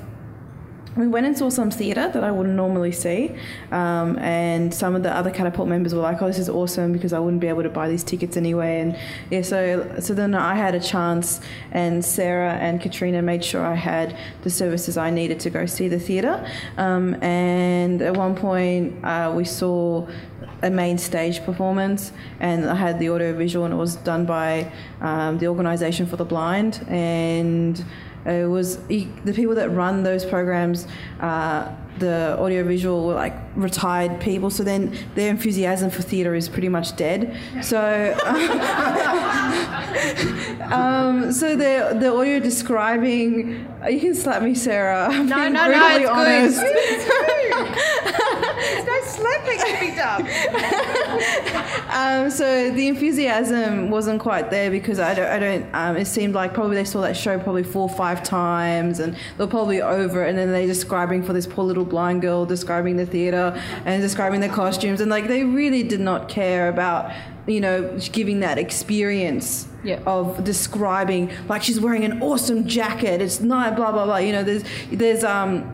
We 0.97 1.07
went 1.07 1.25
and 1.25 1.37
saw 1.37 1.49
some 1.49 1.71
theatre 1.71 2.09
that 2.13 2.23
I 2.23 2.31
wouldn't 2.31 2.55
normally 2.55 2.93
see, 2.93 3.35
um, 3.71 4.17
and 4.19 4.73
some 4.73 4.95
of 4.95 5.03
the 5.03 5.13
other 5.13 5.29
Catapult 5.29 5.67
members 5.67 5.93
were 5.93 6.01
like, 6.01 6.21
"Oh, 6.21 6.27
this 6.27 6.39
is 6.39 6.47
awesome!" 6.47 6.93
Because 6.93 7.11
I 7.11 7.19
wouldn't 7.19 7.41
be 7.41 7.47
able 7.47 7.63
to 7.63 7.69
buy 7.69 7.89
these 7.89 8.03
tickets 8.03 8.37
anyway. 8.37 8.79
And 8.79 8.97
yeah, 9.29 9.41
so 9.41 9.93
so 9.99 10.13
then 10.13 10.33
I 10.33 10.55
had 10.55 10.73
a 10.73 10.79
chance, 10.79 11.41
and 11.73 12.03
Sarah 12.03 12.53
and 12.53 12.79
Katrina 12.79 13.21
made 13.21 13.43
sure 13.43 13.65
I 13.65 13.75
had 13.75 14.15
the 14.43 14.49
services 14.49 14.95
I 14.97 15.09
needed 15.09 15.39
to 15.41 15.49
go 15.49 15.65
see 15.65 15.89
the 15.89 15.99
theatre. 15.99 16.45
Um, 16.77 17.21
and 17.21 18.01
at 18.01 18.15
one 18.15 18.35
point, 18.35 19.03
uh, 19.03 19.33
we 19.35 19.43
saw 19.43 20.07
a 20.61 20.69
main 20.69 20.97
stage 20.97 21.43
performance, 21.43 22.13
and 22.39 22.69
I 22.69 22.75
had 22.75 22.99
the 22.99 23.09
audio 23.09 23.33
visual, 23.33 23.65
and 23.65 23.73
it 23.73 23.77
was 23.77 23.97
done 23.97 24.25
by 24.25 24.71
um, 25.01 25.39
the 25.39 25.47
Organisation 25.47 26.05
for 26.05 26.15
the 26.15 26.25
Blind, 26.25 26.85
and 26.87 27.83
it 28.25 28.49
was 28.49 28.77
the 28.87 29.07
people 29.33 29.55
that 29.55 29.69
run 29.69 30.03
those 30.03 30.25
programs. 30.25 30.87
Uh, 31.19 31.71
the 31.99 32.35
audiovisual 32.39 33.05
were 33.07 33.13
like 33.13 33.35
retired 33.55 34.19
people, 34.19 34.49
so 34.49 34.63
then 34.63 34.97
their 35.15 35.29
enthusiasm 35.29 35.89
for 35.89 36.01
theatre 36.01 36.35
is 36.35 36.49
pretty 36.49 36.67
much 36.67 36.95
dead. 36.97 37.37
So, 37.61 38.17
um, 40.71 41.31
so 41.31 41.55
the 41.55 41.97
the 41.99 42.13
audio 42.13 42.39
describing. 42.39 43.67
You 43.89 43.99
can 43.99 44.15
slap 44.15 44.41
me, 44.41 44.55
Sarah. 44.55 45.07
I'm 45.09 45.27
No, 45.27 45.35
being 45.35 45.53
no, 45.53 45.67
no, 45.69 45.97
it's 45.97 46.09
honest. 46.09 46.59
good. 46.59 46.75
There's 48.55 48.85
no 48.85 49.01
slapping 49.03 49.59
to 49.59 49.79
be 49.79 49.95
done. 49.95 50.27
Um, 51.95 52.29
so 52.29 52.71
the 52.71 52.89
enthusiasm 52.89 53.89
wasn't 53.89 54.19
quite 54.19 54.49
there 54.51 54.69
because 54.69 54.99
I 54.99 55.13
don't. 55.13 55.27
I 55.27 55.39
don't 55.39 55.65
um, 55.73 55.95
it 55.95 56.07
seemed 56.07 56.33
like 56.33 56.53
probably 56.53 56.75
they 56.75 56.83
saw 56.83 56.99
that 57.01 57.15
show 57.15 57.39
probably 57.39 57.63
four 57.63 57.83
or 57.83 57.95
five 57.95 58.21
times, 58.21 58.99
and 58.99 59.15
they're 59.37 59.47
probably 59.47 59.81
over. 59.81 60.23
And 60.25 60.37
then 60.37 60.51
they're 60.51 60.67
describing 60.67 61.23
for 61.23 61.31
this 61.31 61.47
poor 61.47 61.63
little 61.63 61.85
blind 61.85 62.21
girl, 62.21 62.45
describing 62.45 62.97
the 62.97 63.05
theater 63.05 63.53
and 63.85 64.01
describing 64.01 64.41
the 64.41 64.49
costumes, 64.49 64.99
and 64.99 65.09
like 65.09 65.27
they 65.29 65.45
really 65.45 65.83
did 65.83 66.01
not 66.01 66.27
care 66.27 66.67
about 66.67 67.13
you 67.47 67.61
know 67.61 67.97
giving 68.11 68.41
that 68.41 68.57
experience 68.57 69.67
Yeah. 69.85 70.01
of 70.05 70.43
describing 70.43 71.31
like 71.47 71.63
she's 71.63 71.79
wearing 71.79 72.03
an 72.03 72.21
awesome 72.21 72.67
jacket. 72.67 73.21
It's 73.21 73.39
not 73.39 73.75
blah 73.75 73.91
blah 73.91 74.05
blah. 74.05 74.17
You 74.17 74.33
know, 74.33 74.43
there's 74.43 74.63
there's 74.91 75.23
um. 75.23 75.71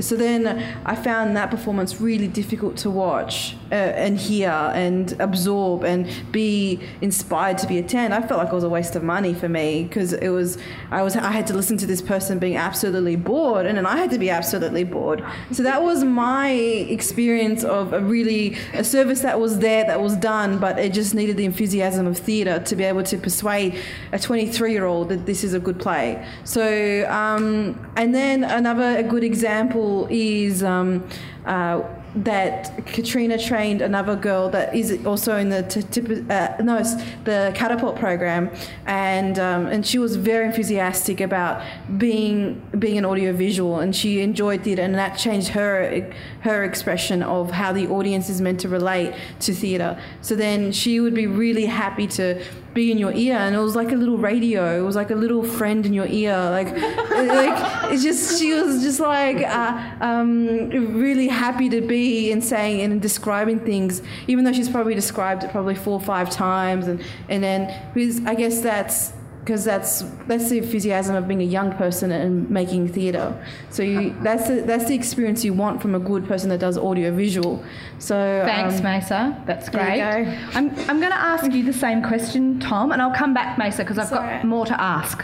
So 0.00 0.16
then 0.16 0.46
I 0.84 0.96
found 0.96 1.36
that 1.36 1.50
performance 1.52 2.00
really 2.00 2.26
difficult 2.26 2.76
to 2.78 2.90
watch 2.90 3.56
uh, 3.74 3.76
and 3.76 4.16
hear 4.16 4.50
and 4.50 5.20
absorb 5.20 5.82
and 5.82 6.08
be 6.30 6.78
inspired 7.00 7.58
to 7.58 7.66
be 7.66 7.76
attend. 7.78 8.14
I 8.14 8.24
felt 8.24 8.38
like 8.38 8.52
it 8.52 8.54
was 8.54 8.62
a 8.62 8.68
waste 8.68 8.94
of 8.94 9.02
money 9.02 9.34
for 9.34 9.48
me 9.48 9.82
because 9.82 10.12
it 10.12 10.28
was 10.28 10.58
I 10.92 11.02
was 11.02 11.16
I 11.16 11.32
had 11.32 11.48
to 11.48 11.54
listen 11.54 11.76
to 11.78 11.86
this 11.86 12.00
person 12.00 12.38
being 12.38 12.56
absolutely 12.56 13.16
bored 13.16 13.66
and 13.66 13.76
then 13.76 13.84
I 13.84 13.96
had 13.96 14.12
to 14.12 14.18
be 14.18 14.30
absolutely 14.30 14.84
bored. 14.84 15.24
So 15.50 15.64
that 15.64 15.82
was 15.82 16.04
my 16.04 16.50
experience 16.50 17.64
of 17.64 17.92
a 17.92 18.00
really 18.00 18.56
a 18.74 18.84
service 18.84 19.22
that 19.22 19.40
was 19.40 19.58
there 19.58 19.82
that 19.84 20.00
was 20.00 20.14
done, 20.14 20.58
but 20.58 20.78
it 20.78 20.92
just 20.92 21.12
needed 21.12 21.36
the 21.36 21.44
enthusiasm 21.44 22.06
of 22.06 22.16
theatre 22.16 22.60
to 22.60 22.76
be 22.76 22.84
able 22.84 23.02
to 23.02 23.18
persuade 23.18 23.76
a 24.12 24.20
23 24.20 24.70
year 24.70 24.84
old 24.84 25.08
that 25.08 25.26
this 25.26 25.42
is 25.42 25.52
a 25.52 25.58
good 25.58 25.80
play. 25.80 26.24
So 26.44 27.10
um, 27.10 27.90
and 27.96 28.14
then 28.14 28.44
another 28.44 28.98
a 28.98 29.02
good 29.02 29.24
example 29.24 30.06
is 30.12 30.62
um, 30.62 31.08
uh, 31.44 31.82
that 32.16 32.86
Katrina 32.86 33.38
trained 33.38 33.82
another 33.82 34.14
girl 34.14 34.48
that 34.50 34.74
is 34.74 35.04
also 35.04 35.36
in 35.36 35.48
the 35.48 35.62
t- 35.64 35.82
tip- 35.82 36.30
uh, 36.30 36.62
no 36.62 36.82
the 37.24 37.52
catapult 37.54 37.96
program, 37.96 38.50
and 38.86 39.38
um, 39.38 39.66
and 39.66 39.86
she 39.86 39.98
was 39.98 40.16
very 40.16 40.46
enthusiastic 40.46 41.20
about 41.20 41.62
being 41.98 42.62
being 42.78 42.98
an 42.98 43.04
audiovisual, 43.04 43.80
and 43.80 43.94
she 43.96 44.20
enjoyed 44.20 44.62
theatre, 44.62 44.82
and 44.82 44.94
that 44.94 45.16
changed 45.16 45.48
her 45.48 46.12
her 46.40 46.62
expression 46.62 47.22
of 47.22 47.50
how 47.50 47.72
the 47.72 47.86
audience 47.88 48.28
is 48.28 48.40
meant 48.40 48.60
to 48.60 48.68
relate 48.68 49.14
to 49.40 49.52
theatre. 49.52 50.00
So 50.20 50.36
then 50.36 50.72
she 50.72 51.00
would 51.00 51.14
be 51.14 51.26
really 51.26 51.66
happy 51.66 52.06
to 52.08 52.40
be 52.74 52.90
in 52.90 52.98
your 52.98 53.12
ear 53.12 53.36
and 53.36 53.54
it 53.54 53.58
was 53.60 53.76
like 53.76 53.92
a 53.92 53.94
little 53.94 54.18
radio 54.18 54.76
it 54.76 54.82
was 54.82 54.96
like 54.96 55.10
a 55.10 55.14
little 55.14 55.44
friend 55.44 55.86
in 55.86 55.94
your 55.94 56.08
ear 56.08 56.36
like 56.50 56.66
like 56.72 57.92
it's 57.92 58.02
just 58.02 58.40
she 58.40 58.52
was 58.52 58.82
just 58.82 58.98
like 58.98 59.36
uh, 59.46 59.90
um, 60.00 60.68
really 60.98 61.28
happy 61.28 61.68
to 61.68 61.80
be 61.80 62.03
and 62.32 62.44
saying 62.44 62.80
and 62.80 63.00
describing 63.00 63.60
things 63.60 64.02
even 64.26 64.44
though 64.44 64.52
she's 64.52 64.68
probably 64.68 64.94
described 64.94 65.44
it 65.44 65.50
probably 65.50 65.74
four 65.74 65.94
or 65.94 66.00
five 66.00 66.30
times 66.30 66.86
and 66.86 67.02
and 67.28 67.42
then 67.42 67.90
because 67.94 68.24
I 68.24 68.34
guess 68.34 68.60
that's 68.60 69.12
because 69.44 69.64
that's 69.64 70.02
that's 70.26 70.48
the 70.48 70.58
enthusiasm 70.58 71.14
of 71.14 71.28
being 71.28 71.42
a 71.42 71.44
young 71.44 71.72
person 71.72 72.10
and 72.10 72.48
making 72.48 72.88
theatre. 72.88 73.36
So 73.68 73.82
you, 73.82 74.16
that's 74.22 74.48
the, 74.48 74.62
that's 74.62 74.86
the 74.86 74.94
experience 74.94 75.44
you 75.44 75.52
want 75.52 75.82
from 75.82 75.94
a 75.94 75.98
good 75.98 76.26
person 76.26 76.48
that 76.48 76.60
does 76.60 76.78
audio 76.78 77.14
visual. 77.14 77.62
So 77.98 78.42
Thanks, 78.46 78.76
um, 78.76 78.86
Maysa. 78.86 79.46
That's 79.46 79.68
there 79.68 79.84
great. 79.84 79.98
you 79.98 80.24
go. 80.24 80.58
I'm, 80.58 80.70
I'm 80.88 80.98
going 80.98 81.12
to 81.12 81.18
ask 81.18 81.52
you 81.52 81.62
the 81.62 81.74
same 81.74 82.02
question, 82.02 82.58
Tom, 82.58 82.90
and 82.90 83.02
I'll 83.02 83.14
come 83.14 83.34
back, 83.34 83.58
Maysa, 83.58 83.78
because 83.78 83.98
I've 83.98 84.10
got 84.10 84.44
more 84.44 84.64
to 84.64 84.80
ask. 84.80 85.22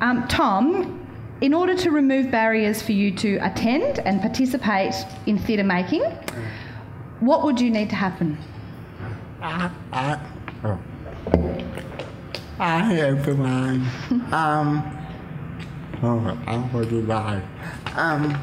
Um, 0.00 0.26
Tom, 0.26 1.01
in 1.42 1.52
order 1.52 1.74
to 1.74 1.90
remove 1.90 2.30
barriers 2.30 2.80
for 2.80 2.92
you 2.92 3.10
to 3.10 3.36
attend 3.38 3.98
and 4.06 4.20
participate 4.20 4.94
in 5.26 5.36
theatre 5.36 5.64
making, 5.64 6.02
what 7.18 7.42
would 7.42 7.60
you 7.60 7.68
need 7.68 7.90
to 7.90 7.96
happen? 7.96 8.38
I, 9.42 9.68
I, 9.92 10.20
oh. 10.62 10.78
Hi 12.58 12.94
everyone. 12.94 13.88
um, 14.30 14.98
oh, 16.00 16.38
I'm 16.46 16.70
really 16.72 17.02
bad. 17.02 17.42
Um, 17.96 18.38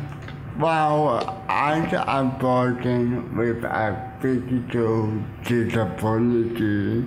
well, 0.59 1.41
I 1.47 1.77
am 2.05 2.37
working 2.39 3.33
with 3.37 3.63
a 3.63 4.11
physical 4.21 5.23
disability. 5.45 7.05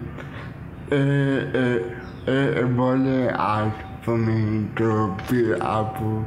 It, 0.91 1.55
it, 1.55 1.99
it 2.27 2.65
really 2.65 3.29
for 4.03 4.19
me 4.19 4.69
to 4.77 5.17
be 5.31 5.53
able 5.53 6.25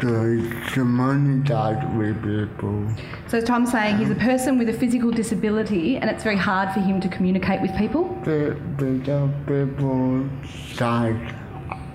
to 0.00 0.52
communicate 0.72 1.82
with 1.96 2.22
people. 2.22 2.86
So 3.28 3.40
Tom's 3.40 3.72
saying 3.72 3.98
he's 3.98 4.10
a 4.10 4.14
person 4.14 4.58
with 4.58 4.68
a 4.68 4.72
physical 4.72 5.10
disability, 5.10 5.96
and 5.96 6.10
it's 6.10 6.22
very 6.22 6.36
hard 6.36 6.72
for 6.72 6.80
him 6.80 7.00
to 7.00 7.08
communicate 7.08 7.60
with 7.60 7.74
people. 7.76 8.04
The, 8.24 8.56
the 8.78 9.30
people 9.46 10.28
start 10.72 11.16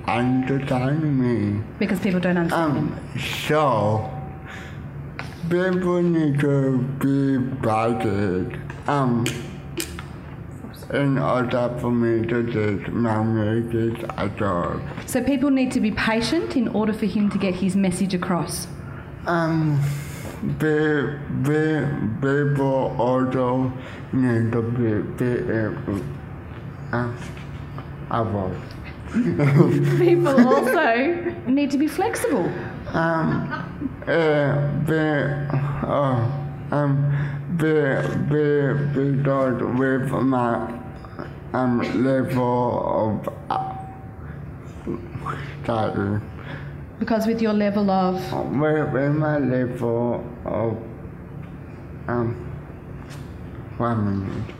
understanding 0.08 1.17
me. 1.20 1.63
Because 1.80 2.00
people 2.00 2.20
don't 2.20 2.38
understand 2.38 2.78
him. 2.78 2.94
Um, 2.94 3.20
so, 3.48 4.10
people 5.50 6.02
need 6.02 6.39
to 6.39 6.80
be 7.00 7.58
guided. 7.62 8.60
Um, 8.88 9.26
in 10.93 11.17
order 11.17 11.73
for 11.80 11.91
me 11.91 12.27
to 12.27 12.41
manage 12.91 13.73
it 13.73 14.04
at 14.17 14.41
all. 14.41 14.80
So 15.06 15.23
people 15.23 15.49
need 15.49 15.71
to 15.71 15.80
be 15.80 15.91
patient 15.91 16.58
in 16.58 16.67
order 16.69 16.93
for 16.93 17.06
him 17.06 17.30
to 17.30 17.38
get 17.38 17.56
his 17.56 17.75
message 17.75 18.13
across. 18.13 18.67
Um, 19.25 19.80
be, 20.58 21.17
be, 21.43 21.86
people 22.19 22.95
also 22.99 23.71
need 24.12 24.51
to 24.51 24.62
be, 24.62 25.01
be 25.17 25.32
able, 25.51 26.01
uh, 26.91 27.12
able. 28.13 28.51
People 29.97 30.47
also 30.47 30.95
need 31.45 31.69
to 31.71 31.77
be 31.77 31.88
flexible. 31.88 32.51
Um, 32.93 34.01
uh, 34.08 34.67
be, 34.86 34.97
oh, 35.86 36.41
um, 36.71 37.12
be, 37.58 37.73
be, 38.30 38.73
be 38.93 39.21
with 39.77 40.12
my, 40.12 40.81
um, 41.54 42.04
level 42.04 43.22
of, 43.26 43.34
uh, 43.50 43.74
study. 45.64 46.22
Because 47.00 47.26
with 47.28 47.42
your 47.42 47.54
level 47.54 47.90
of 47.90 48.16
With, 48.60 48.94
with 48.94 49.16
my 49.16 49.38
level 49.40 50.24
of, 50.46 50.78
um, 52.08 52.36
one 53.78 54.06
minute. 54.06 54.56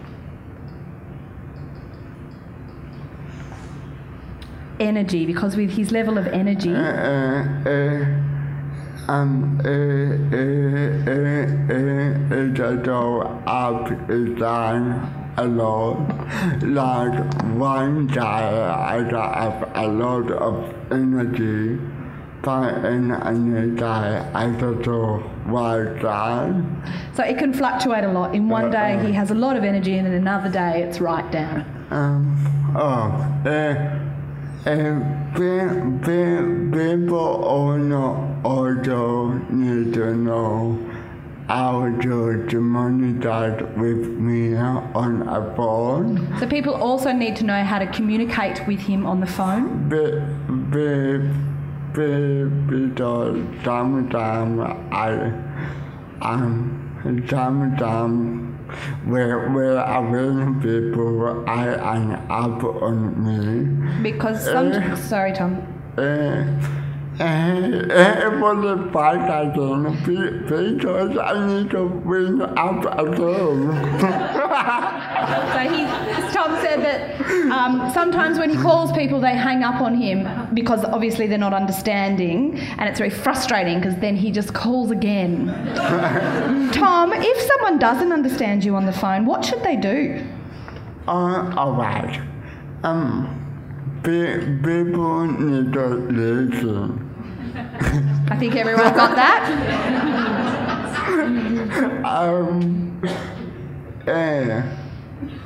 energy, 4.80 5.26
because 5.28 5.56
with 5.56 5.70
his 5.70 5.92
level 5.92 6.18
of 6.18 6.26
energy, 6.28 6.74
Uh, 6.74 7.44
uh, 7.70 8.06
um, 9.08 9.62
uh, 9.64 9.70
uh, 9.70 10.42
uh, 11.12 11.22
uh, 11.70 12.36
it's 12.36 12.60
a 12.60 12.76
go 12.84 13.22
up 13.46 13.90
and 14.10 15.21
down 15.38 15.46
a 15.46 15.48
lot. 15.48 16.63
Like 16.63 17.44
one 17.56 18.08
day 18.08 18.20
I 18.20 19.04
have 19.04 19.72
a 19.76 19.88
lot 19.88 20.32
of 20.32 20.74
energy, 20.91 21.80
but 22.41 22.86
in 22.86 23.12
another 23.12 23.67
day 23.67 24.32
I 24.34 24.52
just 24.60 24.84
go 24.84 25.24
right 25.46 26.02
down. 26.02 26.84
so 27.13 27.24
it 27.24 27.38
can 27.38 27.54
fluctuate 27.54 28.04
a 28.04 28.12
lot. 28.12 28.36
In 28.36 28.50
one 28.50 28.72
day 28.72 29.00
he 29.06 29.13
has 29.13 29.32
a 29.32 29.36
lot 29.36 29.58
of 29.58 29.63
energy, 29.63 29.98
and 29.98 30.08
in 30.08 30.13
another 30.13 30.50
day 30.50 30.84
it's 30.84 31.00
right 31.02 31.30
down. 31.32 31.65
Um, 31.91 32.74
oh, 32.76 33.12
uh, 33.46 34.00
uh, 34.65 35.00
pe- 35.36 36.00
pe- 36.04 36.72
people 36.72 37.17
also, 37.17 38.41
also 38.44 39.32
need 39.50 39.94
to 39.96 40.13
know 40.15 40.78
how 41.52 41.90
to 42.00 42.46
communicate 42.48 43.62
with 43.78 44.08
me 44.28 44.56
on 44.56 45.28
a 45.28 45.54
phone. 45.58 46.08
So 46.40 46.48
people 46.48 46.74
also 46.74 47.12
need 47.12 47.36
to 47.38 47.44
know 47.44 47.62
how 47.62 47.78
to 47.78 47.88
communicate 47.88 48.66
with 48.68 48.80
him 48.80 49.06
on 49.06 49.20
the 49.20 49.28
phone. 49.28 49.90
Be, 49.90 50.04
be, 50.72 50.88
be, 51.96 52.46
because 52.72 53.38
sometimes 53.66 54.62
I, 54.94 55.34
um, 56.22 57.26
sometimes 57.30 57.82
where, 59.04 59.50
where 59.50 59.80
I 59.80 60.00
will 60.00 60.54
people, 60.62 61.50
I 61.50 61.66
am 61.98 62.12
up 62.32 62.64
on 62.64 62.98
me. 63.26 64.10
Because 64.10 64.46
some, 64.46 64.96
sorry, 64.96 65.34
Tom. 65.34 65.68
Uh, 65.98 66.46
it 67.24 68.40
was 68.40 68.66
a 68.66 68.92
fight 68.92 69.50
again 69.50 69.84
be- 70.06 70.40
because 70.50 71.18
I 71.18 71.46
need 71.48 71.70
to 71.72 71.88
bring 71.90 72.42
up 72.42 73.00
again. 73.00 73.72
So 75.54 75.60
he, 75.60 75.86
Tom 76.34 76.60
said 76.62 76.82
that 76.82 77.22
um, 77.52 77.92
sometimes 77.94 78.40
when 78.40 78.50
he 78.50 78.58
calls 78.58 78.92
people, 78.94 79.20
they 79.20 79.36
hang 79.36 79.64
up 79.64 79.82
on 79.82 79.94
him 79.96 80.28
because 80.54 80.84
obviously 80.86 81.28
they're 81.28 81.38
not 81.38 81.54
understanding, 81.54 82.58
and 82.60 82.90
it's 82.90 82.98
very 82.98 83.10
frustrating 83.12 83.80
because 83.80 83.96
then 83.98 84.16
he 84.16 84.32
just 84.32 84.54
calls 84.54 84.90
again. 84.92 85.48
Tom, 86.74 87.14
if 87.14 87.42
someone 87.42 87.78
doesn't 87.80 88.12
understand 88.12 88.64
you 88.64 88.76
on 88.76 88.86
the 88.86 88.94
phone, 88.94 89.26
what 89.26 89.46
should 89.46 89.64
they 89.64 89.76
do? 89.76 90.26
uh, 91.08 91.54
alright. 91.58 92.20
Um, 92.84 93.38
people 94.04 95.26
need 95.28 95.74
to 95.74 95.88
listen. 95.88 97.11
I 97.56 98.36
think 98.40 98.56
everyone 98.56 98.94
got 98.94 99.16
that. 99.16 99.42
Um, 102.06 103.02
uh, 104.08 104.62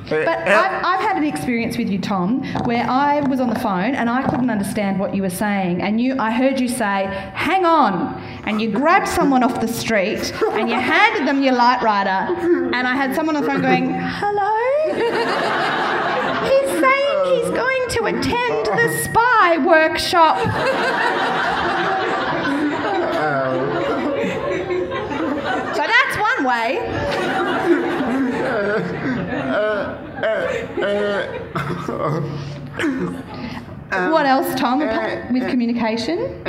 But 0.09 0.27
I've, 0.27 0.85
I've 0.85 0.99
had 1.01 1.17
an 1.17 1.23
experience 1.25 1.77
with 1.77 1.89
you, 1.89 1.99
Tom, 1.99 2.43
where 2.65 2.85
I 2.87 3.21
was 3.21 3.39
on 3.39 3.49
the 3.49 3.59
phone 3.59 3.95
and 3.95 4.07
I 4.09 4.21
couldn't 4.29 4.49
understand 4.51 4.99
what 4.99 5.15
you 5.15 5.21
were 5.23 5.31
saying, 5.31 5.81
and 5.81 5.99
you, 5.99 6.15
I 6.19 6.31
heard 6.31 6.59
you 6.59 6.67
say, 6.67 7.07
"Hang 7.33 7.65
on," 7.65 8.13
and 8.45 8.61
you 8.61 8.69
grabbed 8.71 9.07
someone 9.07 9.41
off 9.43 9.59
the 9.59 9.67
street 9.67 10.31
and 10.51 10.69
you 10.69 10.75
handed 10.75 11.27
them 11.27 11.41
your 11.41 11.55
Lightwriter, 11.55 12.29
and 12.73 12.87
I 12.87 12.95
had 12.95 13.15
someone 13.15 13.35
on 13.35 13.41
the 13.43 13.49
phone 13.49 13.61
going, 13.61 13.89
"Hello." 13.99 14.53
He's 16.45 16.69
saying 16.79 17.17
he's 17.33 17.49
going 17.49 17.89
to 17.89 18.05
attend 18.05 18.67
the 18.67 18.89
spy 19.03 19.57
workshop. 19.57 20.37
So 25.75 25.81
that's 25.81 26.17
one 26.17 26.34
way. 26.45 26.79
what 34.11 34.25
else, 34.25 34.53
Tom, 34.55 34.79
with 34.79 35.49
communication? 35.49 36.43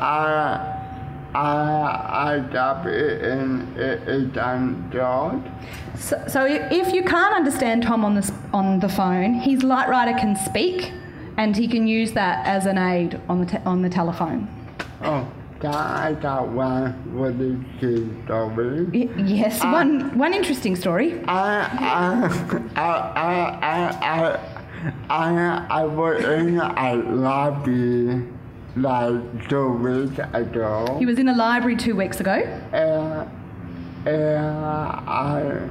I 0.00 0.68
I 1.34 2.34
I 2.34 2.38
drop 2.50 2.86
it 2.86 3.22
it 3.76 4.08
is 4.08 4.32
George. 4.92 5.42
So, 5.96 6.22
so 6.28 6.46
if 6.46 6.92
you 6.92 7.04
can't 7.04 7.34
understand 7.34 7.84
Tom 7.84 8.04
on 8.04 8.14
the, 8.14 8.34
on 8.52 8.80
the 8.80 8.88
phone, 8.88 9.34
his 9.34 9.60
Lightwriter 9.60 10.18
can 10.18 10.36
speak 10.36 10.92
and 11.36 11.56
he 11.56 11.66
can 11.68 11.86
use 11.86 12.12
that 12.12 12.46
as 12.46 12.66
an 12.66 12.78
aid 12.78 13.20
on 13.28 13.40
the, 13.40 13.46
te- 13.46 13.58
on 13.64 13.82
the 13.82 13.88
telephone. 13.88 14.48
Oh, 15.02 15.26
I 15.64 16.16
got 16.20 16.48
one 16.48 16.94
really 17.12 17.56
cute 17.78 18.10
story. 18.24 18.84
Y- 18.86 19.08
yes, 19.22 19.62
one, 19.62 20.16
one 20.18 20.34
interesting 20.34 20.74
story. 20.74 21.22
I 21.28 21.60
I 22.76 22.80
I 22.80 22.88
I 23.62 24.38
I 25.08 25.26
I 25.30 25.66
I 25.70 25.84
was 25.84 26.24
in 26.24 26.58
a 26.58 26.94
lobby 26.96 28.26
like 28.74 29.48
two 29.48 29.68
weeks 29.74 30.18
ago. 30.32 30.96
He 30.98 31.06
was 31.06 31.18
in 31.18 31.28
a 31.28 31.34
library 31.36 31.76
two 31.76 31.94
weeks 31.94 32.18
ago. 32.20 32.32
and, 32.72 33.28
and 34.08 34.46
I 35.06 35.68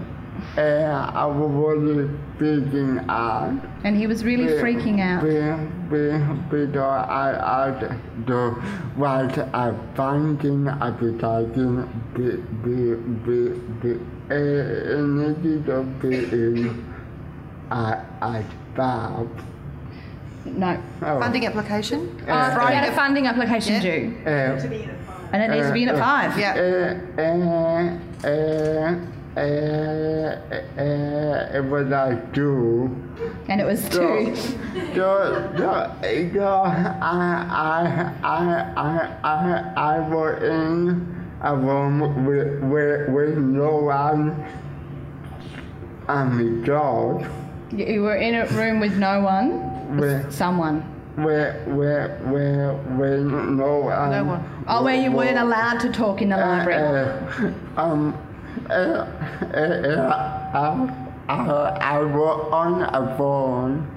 and 0.57 0.91
I 0.91 1.25
was 1.25 1.51
really 1.79 2.09
freaking 2.37 3.05
out. 3.09 3.53
And 3.83 3.95
he 3.95 4.05
was 4.07 4.23
really 4.23 4.47
freaking 4.61 4.99
out. 4.99 5.23
Be- 5.23 5.87
be- 5.89 6.17
Because 6.49 6.77
I, 6.77 7.69
I 7.69 7.97
do 8.25 8.61
was 8.97 9.37
a 9.37 9.75
finding 9.95 10.67
advertising 10.67 11.87
be, 12.15 12.35
be, 12.63 12.95
be, 13.25 13.59
be, 13.81 13.99
uh, 14.29 15.01
needed 15.01 15.65
to 15.67 15.83
be 16.01 16.15
in 16.17 16.85
a, 17.71 18.05
a 18.21 18.43
job. 18.75 19.29
No. 20.45 20.81
Oh, 21.03 21.19
Funding 21.19 21.45
application? 21.45 22.19
Uh, 22.27 22.67
he 22.67 22.73
had 22.73 22.89
a 22.89 22.95
funding 22.95 23.27
application 23.27 23.73
Yeah. 23.73 23.81
due. 23.81 24.17
uh, 24.25 25.29
And 25.33 25.43
it 25.43 25.49
needs 25.55 25.67
to 25.67 25.73
be 25.73 25.83
in 25.83 25.89
at 25.89 25.97
five. 25.97 26.37
Yeah. 26.37 26.97
uh, 27.17 28.27
uh, 28.27 28.95
uh, 29.38 29.39
uh, 29.39 30.82
uh, 30.82 31.57
it 31.57 31.63
was 31.65 31.88
like 31.88 32.34
two. 32.34 32.89
And 33.47 33.61
it 33.61 33.65
was 33.65 33.88
two. 33.89 34.36
so, 34.36 34.45
so, 34.93 35.53
so 35.57 36.47
I, 36.47 36.97
I, 37.01 38.13
I, 38.23 38.73
I, 38.75 39.17
I, 39.23 39.73
I 39.95 39.99
was 40.09 40.43
in 40.43 41.25
a 41.41 41.55
room 41.55 42.25
with, 42.25 42.61
with, 42.63 43.09
with 43.09 43.38
no 43.38 43.77
one 43.77 44.45
and 46.07 46.38
me 46.38 46.65
dog. 46.65 47.25
You 47.71 47.86
you 47.86 48.01
were 48.03 48.17
in 48.17 48.36
a 48.36 48.45
room 48.47 48.79
with 48.82 48.97
no 48.97 49.21
one, 49.21 49.97
With, 49.97 50.34
someone. 50.34 50.84
with, 51.17 51.55
with, 51.67 52.11
with, 52.25 52.75
with 52.97 53.21
no 53.23 53.79
one. 53.79 54.11
No 54.11 54.23
one. 54.25 54.65
Oh, 54.67 54.84
where 54.84 54.95
you 55.01 55.11
weren't 55.11 55.38
allowed 55.38 55.79
to 55.79 55.91
talk 55.91 56.21
in 56.21 56.29
the 56.29 56.38
library. 56.38 57.07
Uh, 57.77 57.82
um, 57.82 58.13
I, 60.53 60.89
I, 61.27 61.35
I 61.81 62.01
was 62.01 62.49
on 62.51 62.81
a 62.83 63.17
phone. 63.17 63.87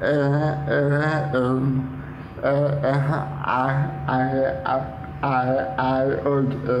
Uh, 0.00 0.04
uh, 0.04 1.36
um, 1.36 2.02
uh, 2.42 2.46
uh, 2.46 3.28
I, 3.44 3.90
I, 4.08 4.18
I, 4.64 4.76
I, 5.22 5.36
I 5.78 6.04
was, 6.26 6.48
uh, 6.66 6.72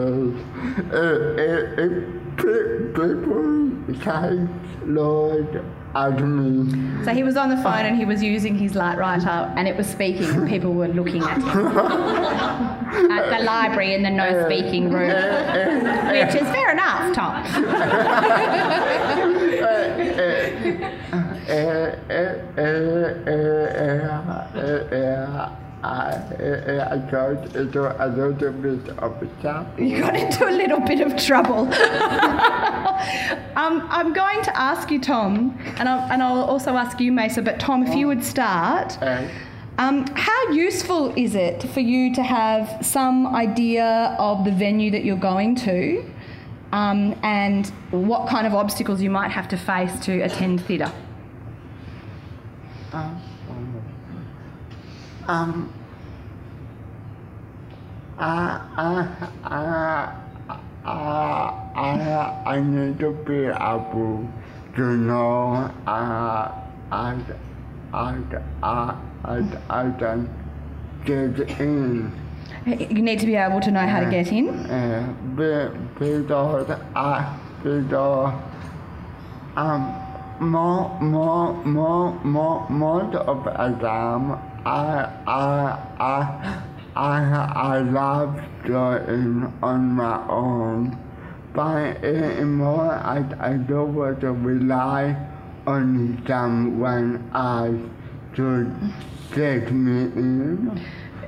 uh, 0.90 0.96
uh, 0.96 1.60
uh, 1.76 1.88
pe- 2.36 2.78
people 2.94 3.84
say, 4.02 4.48
Lord, 4.86 5.62
me. 5.94 7.04
So 7.04 7.12
he 7.12 7.22
was 7.22 7.36
on 7.36 7.48
the 7.48 7.56
phone 7.56 7.84
and 7.86 7.96
he 7.96 8.04
was 8.04 8.22
using 8.22 8.56
his 8.56 8.72
Lightwriter 8.72 9.52
and 9.56 9.66
it 9.66 9.76
was 9.76 9.86
speaking 9.86 10.28
and 10.30 10.48
people 10.48 10.72
were 10.72 10.88
looking 10.88 11.22
at 11.22 11.38
him. 11.38 11.76
at 13.10 13.38
the 13.38 13.44
library 13.44 13.94
in 13.94 14.02
the 14.02 14.10
no 14.10 14.46
speaking 14.46 14.90
room. 14.90 15.10
Which 15.10 16.34
is 16.34 16.48
fair 16.48 16.72
enough, 16.72 17.14
Tom. 17.14 17.44
I, 25.82 26.88
I 26.90 26.98
got 27.10 27.56
into 27.56 28.04
a 28.04 28.06
little 28.06 28.50
bit 28.50 28.88
of 28.98 29.22
a 29.22 29.26
trouble. 29.40 29.72
You 29.78 30.00
got 30.00 30.14
into 30.16 30.48
a 30.48 30.50
little 30.50 30.80
bit 30.80 31.00
of 31.00 31.16
trouble. 31.16 31.60
um, 33.56 33.86
I'm 33.90 34.12
going 34.12 34.42
to 34.42 34.56
ask 34.56 34.90
you, 34.90 35.00
Tom, 35.00 35.58
and 35.78 35.88
I'll, 35.88 36.12
and 36.12 36.22
I'll 36.22 36.44
also 36.44 36.76
ask 36.76 37.00
you, 37.00 37.12
Maysa, 37.12 37.44
but 37.44 37.58
Tom, 37.58 37.86
if 37.86 37.94
you 37.94 38.06
would 38.08 38.24
start. 38.24 38.98
Um, 39.78 40.06
how 40.14 40.48
useful 40.50 41.14
is 41.16 41.34
it 41.34 41.62
for 41.70 41.80
you 41.80 42.14
to 42.14 42.22
have 42.22 42.84
some 42.84 43.26
idea 43.28 44.14
of 44.18 44.44
the 44.44 44.52
venue 44.52 44.90
that 44.90 45.04
you're 45.04 45.16
going 45.16 45.54
to 45.56 46.04
um, 46.72 47.18
and 47.22 47.66
what 47.90 48.28
kind 48.28 48.46
of 48.46 48.54
obstacles 48.54 49.00
you 49.00 49.08
might 49.10 49.30
have 49.30 49.48
to 49.48 49.56
face 49.56 49.98
to 50.00 50.20
attend 50.20 50.62
theatre? 50.66 50.92
um, 52.92 53.20
I, 58.18 58.60
I, 58.76 59.28
I, 59.44 60.16
I, 60.84 61.72
I, 61.74 62.42
I 62.46 62.60
need 62.60 62.98
to 63.00 63.12
be 63.12 63.44
able 63.46 64.28
to 64.76 64.82
know 64.96 65.70
uh, 65.86 66.52
I, 66.92 67.16
I, 67.92 68.16
I, 68.62 68.96
I, 69.24 69.44
I 69.70 69.90
can 69.98 70.28
get 71.04 71.60
in. 71.60 72.12
You 72.66 73.02
need 73.02 73.20
to 73.20 73.26
be 73.26 73.36
able 73.36 73.60
to 73.60 73.70
know 73.70 73.86
how 73.86 74.00
to 74.00 74.10
get 74.10 74.30
in. 74.32 74.48
Uh, 74.48 75.14
be, 75.36 75.78
because 75.98 76.70
I, 76.94 77.38
because 77.62 77.92
um, 79.56 79.94
more, 80.40 80.98
more, 81.00 81.54
more, 81.64 82.14
more, 82.24 82.68
most 82.70 83.14
of 83.16 83.44
the 83.44 83.50
time, 83.80 84.49
I, 84.64 85.08
I, 85.26 85.78
I, 85.98 86.62
I, 86.96 87.52
I 87.54 87.78
love 87.80 88.40
doing 88.64 89.52
on 89.62 89.92
my 89.92 90.28
own. 90.28 90.98
But 91.52 92.04
anymore, 92.04 92.92
I, 92.92 93.24
I 93.40 93.52
don't 93.54 93.94
want 93.94 94.20
to 94.20 94.32
rely 94.32 95.16
on 95.66 96.22
someone 96.26 97.30
else 97.34 97.90
to 98.36 98.72
take 99.32 99.70
me 99.70 100.02
in. 100.02 100.80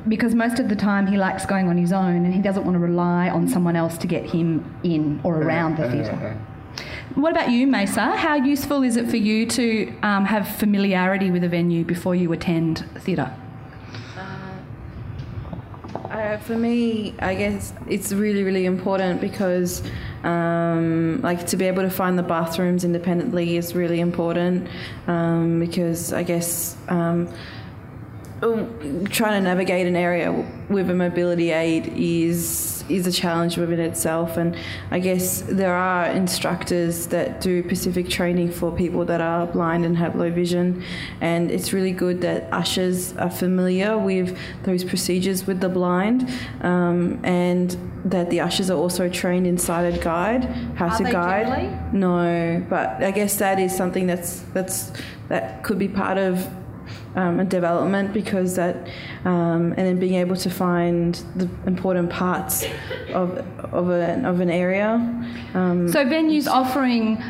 Because 0.08 0.34
most 0.34 0.58
of 0.58 0.68
the 0.68 0.76
time 0.76 1.06
he 1.06 1.16
likes 1.16 1.46
going 1.46 1.68
on 1.68 1.76
his 1.76 1.92
own 1.92 2.24
and 2.24 2.34
he 2.34 2.40
doesn't 2.40 2.64
want 2.64 2.74
to 2.74 2.80
rely 2.80 3.28
on 3.30 3.48
someone 3.48 3.76
else 3.76 3.96
to 3.98 4.06
get 4.06 4.28
him 4.28 4.78
in 4.82 5.20
or 5.22 5.40
around 5.42 5.76
the 5.76 5.88
theatre. 5.90 6.10
Uh, 6.12 6.24
uh, 6.24 6.28
uh. 6.28 6.51
What 7.14 7.32
about 7.32 7.50
you, 7.50 7.66
Maysa? 7.66 8.16
How 8.16 8.36
useful 8.36 8.82
is 8.82 8.96
it 8.96 9.10
for 9.10 9.18
you 9.18 9.44
to 9.46 9.92
um, 10.02 10.24
have 10.24 10.48
familiarity 10.48 11.30
with 11.30 11.44
a 11.44 11.48
venue 11.48 11.84
before 11.84 12.14
you 12.14 12.32
attend 12.32 12.86
theatre? 13.00 13.34
Uh, 15.94 16.38
for 16.38 16.56
me, 16.56 17.14
I 17.18 17.34
guess 17.34 17.74
it's 17.88 18.12
really, 18.12 18.44
really 18.44 18.64
important 18.64 19.20
because, 19.20 19.82
um, 20.24 21.20
like, 21.22 21.46
to 21.48 21.56
be 21.56 21.66
able 21.66 21.82
to 21.82 21.90
find 21.90 22.18
the 22.18 22.22
bathrooms 22.22 22.84
independently 22.84 23.56
is 23.56 23.74
really 23.74 24.00
important. 24.00 24.68
Um, 25.06 25.60
because 25.60 26.14
I 26.14 26.22
guess 26.22 26.76
um, 26.88 27.28
oh, 28.42 28.68
trying 29.10 29.42
to 29.42 29.48
navigate 29.48 29.86
an 29.86 29.96
area 29.96 30.32
with 30.68 30.88
a 30.90 30.94
mobility 30.94 31.50
aid 31.50 31.88
is 31.94 32.71
is 32.92 33.06
a 33.06 33.12
challenge 33.12 33.56
within 33.56 33.80
itself. 33.80 34.36
And 34.36 34.56
I 34.90 34.98
guess 34.98 35.42
there 35.42 35.74
are 35.74 36.06
instructors 36.06 37.06
that 37.08 37.40
do 37.40 37.62
specific 37.64 38.08
training 38.08 38.52
for 38.52 38.70
people 38.70 39.04
that 39.06 39.20
are 39.20 39.46
blind 39.46 39.84
and 39.84 39.96
have 39.96 40.14
low 40.16 40.30
vision, 40.30 40.84
and 41.20 41.50
it's 41.50 41.72
really 41.72 41.92
good 41.92 42.20
that 42.22 42.48
ushers 42.52 43.16
are 43.16 43.30
familiar 43.30 43.98
with 43.98 44.36
those 44.64 44.84
procedures 44.84 45.46
with 45.46 45.60
the 45.60 45.68
blind, 45.68 46.28
um, 46.62 47.20
and 47.24 47.76
that 48.04 48.30
the 48.30 48.40
ushers 48.40 48.70
are 48.70 48.78
also 48.78 49.08
trained 49.08 49.46
in 49.46 49.56
sighted 49.58 50.00
guide, 50.02 50.44
how 50.74 50.88
Are 50.88 50.98
to 50.98 51.04
guide. 51.04 51.46
generally? 51.46 51.78
No, 51.92 52.66
but 52.68 53.02
I 53.02 53.10
guess 53.10 53.36
that 53.36 53.58
is 53.58 53.76
something 53.76 54.06
that's 54.06 54.40
that's 54.52 54.92
that 55.28 55.62
could 55.62 55.78
be 55.78 55.88
part 55.88 56.18
of 56.18 56.48
um, 57.16 57.40
a 57.40 57.44
development 57.44 58.12
because 58.12 58.56
that 58.56 58.76
um, 59.24 59.72
and 59.76 59.86
then 59.86 59.98
being 59.98 60.14
able 60.14 60.36
to 60.36 60.50
find 60.50 61.22
the 61.36 61.48
important 61.66 62.10
parts 62.10 62.64
of 63.12 63.38
of, 63.72 63.88
a, 63.90 64.26
of 64.26 64.40
an 64.40 64.50
area. 64.50 64.94
Um, 65.54 65.88
So 65.88 66.04
venues 66.04 66.46
offering 66.48 67.22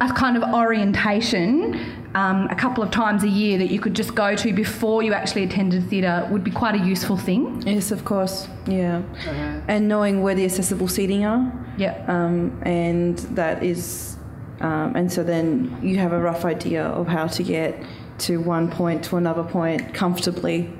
a 0.00 0.12
kind 0.12 0.36
of 0.36 0.42
orientation 0.54 1.98
um, 2.14 2.46
a 2.50 2.54
couple 2.54 2.82
of 2.84 2.90
times 2.90 3.22
a 3.24 3.28
year 3.28 3.56
that 3.58 3.70
you 3.70 3.80
could 3.80 3.94
just 3.94 4.14
go 4.14 4.34
to 4.36 4.52
before 4.52 5.02
you 5.02 5.12
actually 5.14 5.44
attended 5.44 5.88
theatre 5.88 6.26
would 6.30 6.44
be 6.44 6.50
quite 6.50 6.74
a 6.74 6.84
useful 6.84 7.16
thing. 7.16 7.62
yes, 7.66 7.90
of 7.90 8.04
course, 8.04 8.48
yeah, 8.66 9.00
and 9.68 9.88
knowing 9.88 10.22
where 10.22 10.34
the 10.34 10.44
accessible 10.44 10.88
seating 10.88 11.24
are. 11.24 11.50
Yeah. 11.78 12.04
um, 12.06 12.60
and 12.64 13.16
that 13.34 13.62
is, 13.62 14.16
um, 14.60 14.94
and 14.94 15.10
so 15.10 15.22
then 15.24 15.78
you 15.82 15.96
have 15.98 16.12
a 16.12 16.20
rough 16.20 16.44
idea 16.44 16.84
of 16.84 17.06
how 17.08 17.26
to 17.28 17.42
get 17.42 17.82
to 18.18 18.38
one 18.38 18.70
point 18.70 19.04
to 19.04 19.16
another 19.16 19.42
point 19.42 19.94
comfortably 19.94 20.72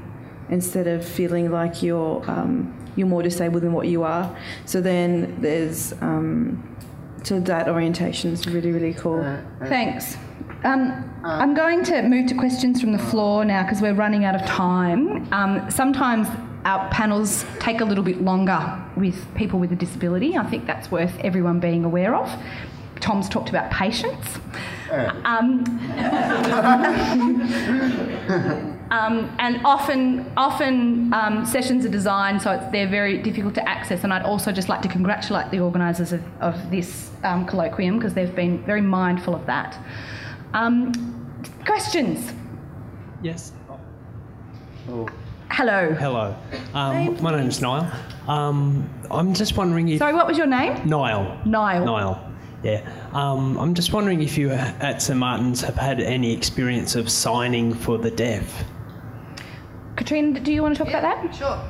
instead 0.51 0.87
of 0.87 1.05
feeling 1.05 1.51
like 1.51 1.83
you're 1.83 2.23
um, 2.31 2.79
you're 2.95 3.07
more 3.07 3.23
disabled 3.23 3.63
than 3.63 3.73
what 3.73 3.89
you 3.89 4.03
are. 4.03 4.37
So 4.67 4.81
then 4.81 5.41
there's 5.41 5.93
um, 6.03 6.77
so 7.25 7.41
that 7.41 7.69
orientation 7.69 8.33
is 8.33 8.47
really 8.47 8.73
really 8.73 8.95
cool. 8.95 9.23
Thanks. 9.61 10.17
Um, 10.65 11.11
I'm 11.25 11.55
going 11.55 11.83
to 11.85 12.03
move 12.03 12.29
to 12.29 12.35
questions 12.35 12.81
from 12.81 12.93
the 12.93 12.99
floor 12.99 13.45
now 13.45 13.63
because 13.65 13.81
we're 13.81 13.95
running 13.95 14.25
out 14.25 14.37
of 14.37 14.47
time. 14.47 15.33
Um, 15.33 15.69
sometimes 15.71 16.29
our 16.65 16.89
panels 16.91 17.45
take 17.59 17.81
a 17.81 17.85
little 17.85 18.05
bit 18.05 18.23
longer 18.23 18.81
with 18.97 19.27
people 19.35 19.59
with 19.59 19.73
a 19.73 19.77
disability. 19.77 20.37
I 20.37 20.45
think 20.49 20.67
that's 20.67 20.91
worth 20.91 21.19
everyone 21.21 21.59
being 21.59 21.85
aware 21.85 22.15
of. 22.15 22.31
Tom's 23.01 23.29
talked 23.29 23.49
about 23.49 23.73
patience. 23.73 24.39
Um, 24.93 25.65
um, 28.91 29.35
and 29.39 29.61
often, 29.65 30.31
often 30.37 31.13
um, 31.15 31.47
sessions 31.47 31.87
are 31.87 31.89
designed 31.89 32.43
so 32.43 32.53
it's, 32.53 32.67
they're 32.73 32.89
very 32.89 33.19
difficult 33.19 33.55
to 33.55 33.69
access. 33.69 34.05
And 34.05 34.13
I'd 34.13 34.23
also 34.23 34.53
just 34.53 34.69
like 34.69 34.83
to 34.83 34.89
congratulate 34.89 35.51
the 35.51 35.61
organisers 35.61 36.13
of, 36.13 36.23
of 36.41 36.71
this 36.71 37.11
um, 37.25 37.47
colloquium 37.47 37.99
because 37.99 38.15
they've 38.15 38.35
been 38.35 38.63
very 38.65 38.83
mindful 38.83 39.35
of 39.35 39.47
that. 39.47 39.79
Um, 40.53 40.93
questions? 41.65 42.33
Yes. 43.23 43.53
Hello. 45.51 45.95
Hello. 45.95 46.37
Um, 46.75 47.23
my 47.23 47.37
name's 47.37 47.61
Niall. 47.63 47.91
Um, 48.29 48.89
I'm 49.11 49.33
just 49.33 49.57
wondering 49.57 49.89
if 49.89 49.99
Sorry, 49.99 50.13
what 50.13 50.27
was 50.27 50.37
your 50.37 50.47
name? 50.47 50.87
Niall. 50.89 51.39
Niall. 51.47 51.85
Niall. 51.85 52.32
Yeah. 52.63 52.89
Um, 53.13 53.59
I'm 53.59 53.75
just 53.75 53.93
wondering 53.93 54.23
if 54.23 54.39
you 54.39 54.51
at 54.51 55.03
St 55.03 55.19
Martin's 55.19 55.61
have 55.63 55.77
had 55.77 56.01
any 56.01 56.33
experience 56.33 56.95
of 56.95 57.11
signing 57.11 57.75
for 57.75 57.99
the 57.99 58.11
deaf. 58.11 58.65
Katrine, 59.97 60.33
do 60.33 60.53
you 60.53 60.63
want 60.63 60.77
to 60.77 60.85
talk 60.85 60.89
about 60.89 61.03
that? 61.03 61.35
Sure. 61.35 61.61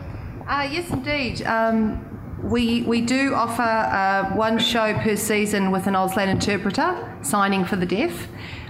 Uh, 0.46 0.68
yes, 0.70 0.90
indeed. 0.90 1.42
Um, 1.42 2.08
we, 2.42 2.82
we 2.82 3.00
do 3.00 3.34
offer 3.34 3.62
uh, 3.62 4.34
one 4.34 4.58
show 4.58 4.94
per 4.94 5.16
season 5.16 5.70
with 5.70 5.86
an 5.86 5.94
Auslan 5.94 6.28
interpreter 6.28 7.18
signing 7.22 7.64
for 7.64 7.76
the 7.76 7.86
deaf. 7.86 8.28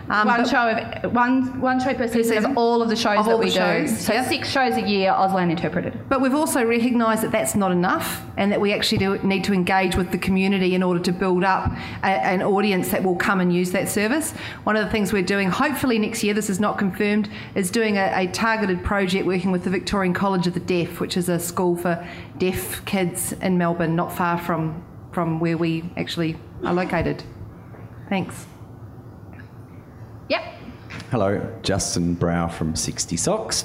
Um, 0.08 0.26
one 0.26 0.48
show 0.48 0.68
of 0.68 1.12
one 1.14 1.60
one 1.60 1.80
show 1.80 1.94
per 1.94 2.06
season, 2.08 2.24
season? 2.24 2.50
of 2.50 2.58
all 2.58 2.82
of 2.82 2.88
the 2.88 2.96
shows 2.96 3.20
Of 3.20 3.26
that 3.26 3.38
we 3.38 3.50
shows, 3.50 3.90
do. 3.90 3.96
So 3.96 4.12
yep. 4.12 4.26
six 4.28 4.48
shows 4.48 4.74
a 4.74 4.86
year, 4.86 5.12
Auslan 5.12 5.50
interpreted. 5.50 5.98
But 6.08 6.20
we've 6.20 6.34
also 6.34 6.64
recognised 6.64 7.22
that 7.22 7.30
that's 7.30 7.54
not 7.54 7.72
enough 7.72 8.22
and 8.36 8.50
that 8.50 8.60
we 8.60 8.72
actually 8.72 8.98
do 8.98 9.18
need 9.18 9.44
to 9.44 9.52
engage 9.52 9.96
with 9.96 10.10
the 10.10 10.18
community 10.18 10.74
in 10.74 10.82
order 10.82 11.00
to 11.00 11.12
build 11.12 11.44
up 11.44 11.70
a, 12.02 12.06
an 12.06 12.42
audience 12.42 12.90
that 12.90 13.02
will 13.02 13.16
come 13.16 13.40
and 13.40 13.54
use 13.54 13.70
that 13.72 13.88
service. 13.88 14.32
One 14.64 14.76
of 14.76 14.84
the 14.84 14.90
things 14.90 15.12
we're 15.12 15.22
doing, 15.22 15.48
hopefully 15.50 15.98
next 15.98 16.22
year, 16.24 16.34
this 16.34 16.50
is 16.50 16.58
not 16.58 16.78
confirmed, 16.78 17.30
is 17.54 17.70
doing 17.70 17.96
a, 17.96 18.12
a 18.14 18.26
targeted 18.26 18.82
project 18.82 19.24
working 19.24 19.52
with 19.52 19.64
the 19.64 19.70
Victorian 19.70 20.14
College 20.14 20.46
of 20.46 20.54
the 20.54 20.60
Deaf, 20.60 21.00
which 21.00 21.16
is 21.16 21.28
a 21.28 21.38
school 21.38 21.76
for 21.76 22.06
deaf 22.38 22.84
kids 22.84 23.32
in 23.34 23.56
Melbourne, 23.56 23.94
not 23.94 24.12
far 24.12 24.36
from, 24.36 24.84
from 25.12 25.38
where 25.38 25.56
we 25.56 25.84
actually 25.96 26.36
are 26.64 26.74
located. 26.74 27.22
Thanks. 28.08 28.46
Yep. 30.28 30.42
Hello, 31.10 31.58
Justin 31.62 32.14
Brow 32.14 32.48
from 32.48 32.76
60 32.76 33.16
Socks. 33.16 33.64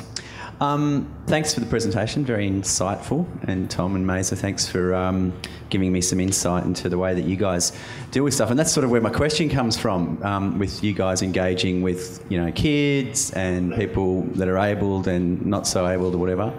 Um, 0.60 1.14
thanks 1.28 1.54
for 1.54 1.60
the 1.60 1.68
presentation, 1.68 2.26
very 2.26 2.50
insightful. 2.50 3.28
And 3.48 3.70
Tom 3.70 3.96
and 3.96 4.06
Maysa, 4.06 4.38
thanks 4.38 4.68
for 4.68 4.96
um, 4.96 5.34
giving 5.70 5.92
me 5.92 6.02
some 6.02 6.20
insight 6.20 6.66
into 6.66 6.90
the 6.90 6.98
way 6.98 7.14
that 7.14 7.26
you 7.26 7.36
guys 7.36 7.78
deal 8.12 8.24
with 8.24 8.34
stuff. 8.34 8.50
And 8.50 8.58
that's 8.58 8.72
sort 8.72 8.84
of 8.84 8.90
where 8.90 9.02
my 9.02 9.12
question 9.12 9.50
comes 9.50 9.78
from, 9.78 10.22
um, 10.24 10.58
with 10.58 10.84
you 10.84 10.94
guys 10.94 11.22
engaging 11.22 11.84
with 11.84 12.26
you 12.30 12.44
know 12.44 12.52
kids 12.52 13.32
and 13.34 13.76
people 13.76 14.24
that 14.36 14.48
are 14.48 14.58
abled 14.58 15.08
and 15.08 15.46
not 15.46 15.68
so 15.68 15.88
abled 15.88 16.16
or 16.16 16.18
whatever. 16.18 16.54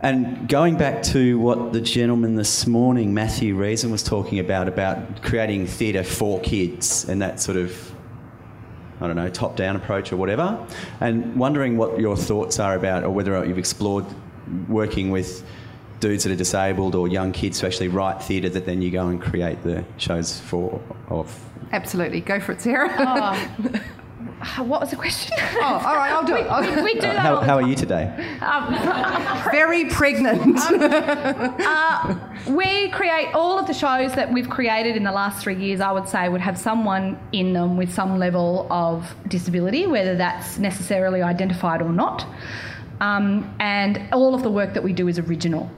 And 0.00 0.48
going 0.48 0.76
back 0.76 1.02
to 1.04 1.38
what 1.38 1.72
the 1.72 1.80
gentleman 1.80 2.36
this 2.36 2.66
morning, 2.66 3.12
Matthew 3.12 3.56
Reason, 3.56 3.90
was 3.90 4.02
talking 4.02 4.38
about, 4.38 4.68
about 4.68 5.22
creating 5.22 5.66
theatre 5.66 6.04
for 6.04 6.40
kids 6.40 7.08
and 7.08 7.20
that 7.22 7.40
sort 7.40 7.56
of 7.56 7.95
I 9.00 9.06
don't 9.06 9.16
know, 9.16 9.28
top 9.28 9.56
down 9.56 9.76
approach 9.76 10.12
or 10.12 10.16
whatever, 10.16 10.66
and 11.00 11.36
wondering 11.36 11.76
what 11.76 12.00
your 12.00 12.16
thoughts 12.16 12.58
are 12.58 12.74
about, 12.74 13.04
or 13.04 13.10
whether 13.10 13.44
you've 13.44 13.58
explored 13.58 14.04
working 14.68 15.10
with 15.10 15.44
dudes 16.00 16.24
that 16.24 16.32
are 16.32 16.36
disabled 16.36 16.94
or 16.94 17.08
young 17.08 17.32
kids 17.32 17.60
to 17.60 17.66
actually 17.66 17.88
write 17.88 18.22
theatre 18.22 18.48
that 18.50 18.66
then 18.66 18.82
you 18.82 18.90
go 18.90 19.08
and 19.08 19.20
create 19.20 19.62
the 19.62 19.84
shows 19.96 20.38
for 20.40 20.80
of. 21.08 21.38
Absolutely. 21.72 22.20
Go 22.20 22.38
for 22.38 22.52
it, 22.52 22.60
Sarah. 22.60 22.90
Uh, 22.90 23.78
What 24.58 24.80
was 24.80 24.90
the 24.90 24.96
question? 24.96 25.34
oh, 25.40 25.62
all 25.62 25.96
right, 25.96 26.12
I'll 26.12 26.24
do 26.24 26.34
it. 26.34 26.76
we, 26.76 26.82
we 26.82 26.94
do 26.94 27.00
that. 27.00 27.18
How, 27.18 27.34
all 27.36 27.40
the 27.40 27.46
how 27.46 27.54
are 27.56 27.66
you 27.66 27.74
today? 27.74 28.12
Very 29.50 29.86
pregnant. 29.86 30.58
Uh, 30.58 32.14
we 32.48 32.90
create 32.90 33.34
all 33.34 33.58
of 33.58 33.66
the 33.66 33.74
shows 33.74 34.14
that 34.14 34.32
we've 34.32 34.48
created 34.48 34.96
in 34.96 35.04
the 35.04 35.12
last 35.12 35.42
three 35.42 35.56
years, 35.56 35.80
I 35.80 35.92
would 35.92 36.08
say, 36.08 36.28
would 36.28 36.40
have 36.40 36.58
someone 36.58 37.18
in 37.32 37.52
them 37.52 37.76
with 37.76 37.92
some 37.92 38.18
level 38.18 38.66
of 38.70 39.14
disability, 39.28 39.86
whether 39.86 40.16
that's 40.16 40.58
necessarily 40.58 41.22
identified 41.22 41.82
or 41.82 41.90
not. 41.90 42.26
Um, 43.00 43.54
and 43.60 44.08
all 44.12 44.34
of 44.34 44.42
the 44.42 44.50
work 44.50 44.74
that 44.74 44.82
we 44.82 44.92
do 44.92 45.08
is 45.08 45.18
original. 45.18 45.70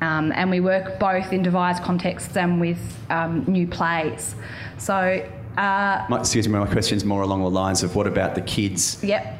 Um, 0.00 0.32
and 0.32 0.50
we 0.50 0.60
work 0.60 0.98
both 0.98 1.32
in 1.32 1.42
devised 1.42 1.82
contexts 1.82 2.36
and 2.36 2.60
with 2.60 2.78
um, 3.08 3.44
new 3.46 3.66
plays. 3.66 4.34
So, 4.76 4.94
uh, 5.56 6.04
My, 6.08 6.20
excuse 6.20 6.46
me, 6.48 6.58
my 6.58 6.66
question's 6.66 7.04
more 7.04 7.22
along 7.22 7.42
the 7.42 7.50
lines 7.50 7.82
of 7.82 7.96
what 7.96 8.06
about 8.06 8.34
the 8.34 8.42
kids 8.42 9.02
yep. 9.02 9.38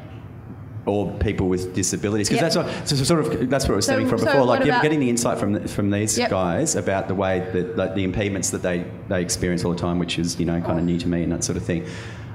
Or 0.87 1.11
people 1.19 1.47
with 1.49 1.73
disabilities? 1.75 2.29
Because 2.29 2.55
Yeah. 2.55 2.63
that's 2.63 2.77
what 2.85 2.87
so 2.87 2.95
sort 3.03 3.19
of 3.19 3.49
that's 3.49 3.65
what 3.65 3.73
I 3.73 3.75
was 3.75 3.85
So- 3.85 3.91
stemming 3.91 4.07
from 4.07 4.19
so 4.19 4.25
before. 4.25 4.39
what 4.41 4.47
Like 4.59 4.65
about- 4.65 4.81
getting 4.83 4.99
the 5.01 5.09
insight 5.09 5.37
from 5.37 5.51
the, 5.53 5.67
from 5.67 5.91
these 5.91 6.17
Yep. 6.17 6.29
guys 6.29 6.75
about 6.77 7.07
the 7.09 7.15
way 7.15 7.43
that 7.53 7.77
like, 7.77 7.93
the 7.93 8.03
impediments 8.05 8.49
that 8.51 8.61
they 8.63 8.85
they 9.09 9.21
experience 9.21 9.65
all 9.65 9.71
the 9.73 9.77
time, 9.79 9.99
which 9.99 10.17
is 10.17 10.39
you 10.39 10.45
know 10.45 10.59
kind 10.61 10.79
of 10.79 10.85
new 10.85 10.97
to 10.97 11.07
me 11.07 11.23
and 11.23 11.31
that 11.33 11.43
sort 11.43 11.57
of 11.57 11.63
thing. 11.63 11.83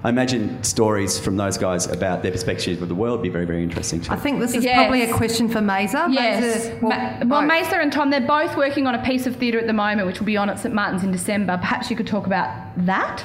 I 0.04 0.08
imagine 0.08 0.58
stories 0.64 1.18
from 1.18 1.36
those 1.36 1.56
guys 1.56 1.86
about 1.86 2.22
their 2.24 2.32
perspective 2.32 2.82
of 2.82 2.88
the 2.88 2.94
world 2.94 3.20
would 3.20 3.22
be 3.22 3.28
very 3.28 3.46
very 3.46 3.62
interesting 3.62 4.00
too. 4.00 4.12
I 4.12 4.16
think 4.16 4.40
this 4.40 4.52
is 4.54 4.64
Yes. 4.64 4.76
probably 4.76 5.02
a 5.02 5.12
question 5.14 5.48
for 5.48 5.60
Maysa. 5.60 6.08
Yes. 6.10 6.66
Maysa- 6.68 6.82
Ma- 6.82 6.88
well, 6.88 7.40
both. 7.42 7.50
Maysa 7.50 7.80
and 7.80 7.92
Tom, 7.92 8.10
they're 8.10 8.20
both 8.20 8.56
working 8.56 8.86
on 8.86 8.94
a 8.96 9.02
piece 9.02 9.26
of 9.28 9.36
theatre 9.36 9.58
at 9.60 9.66
the 9.68 9.72
moment, 9.72 10.06
which 10.08 10.18
will 10.18 10.26
be 10.26 10.36
on 10.36 10.50
at 10.50 10.58
St 10.58 10.74
Martin's 10.74 11.04
in 11.04 11.12
December. 11.12 11.56
Perhaps 11.56 11.88
you 11.88 11.96
could 11.96 12.06
talk 12.08 12.26
about 12.26 12.48
that. 12.84 13.24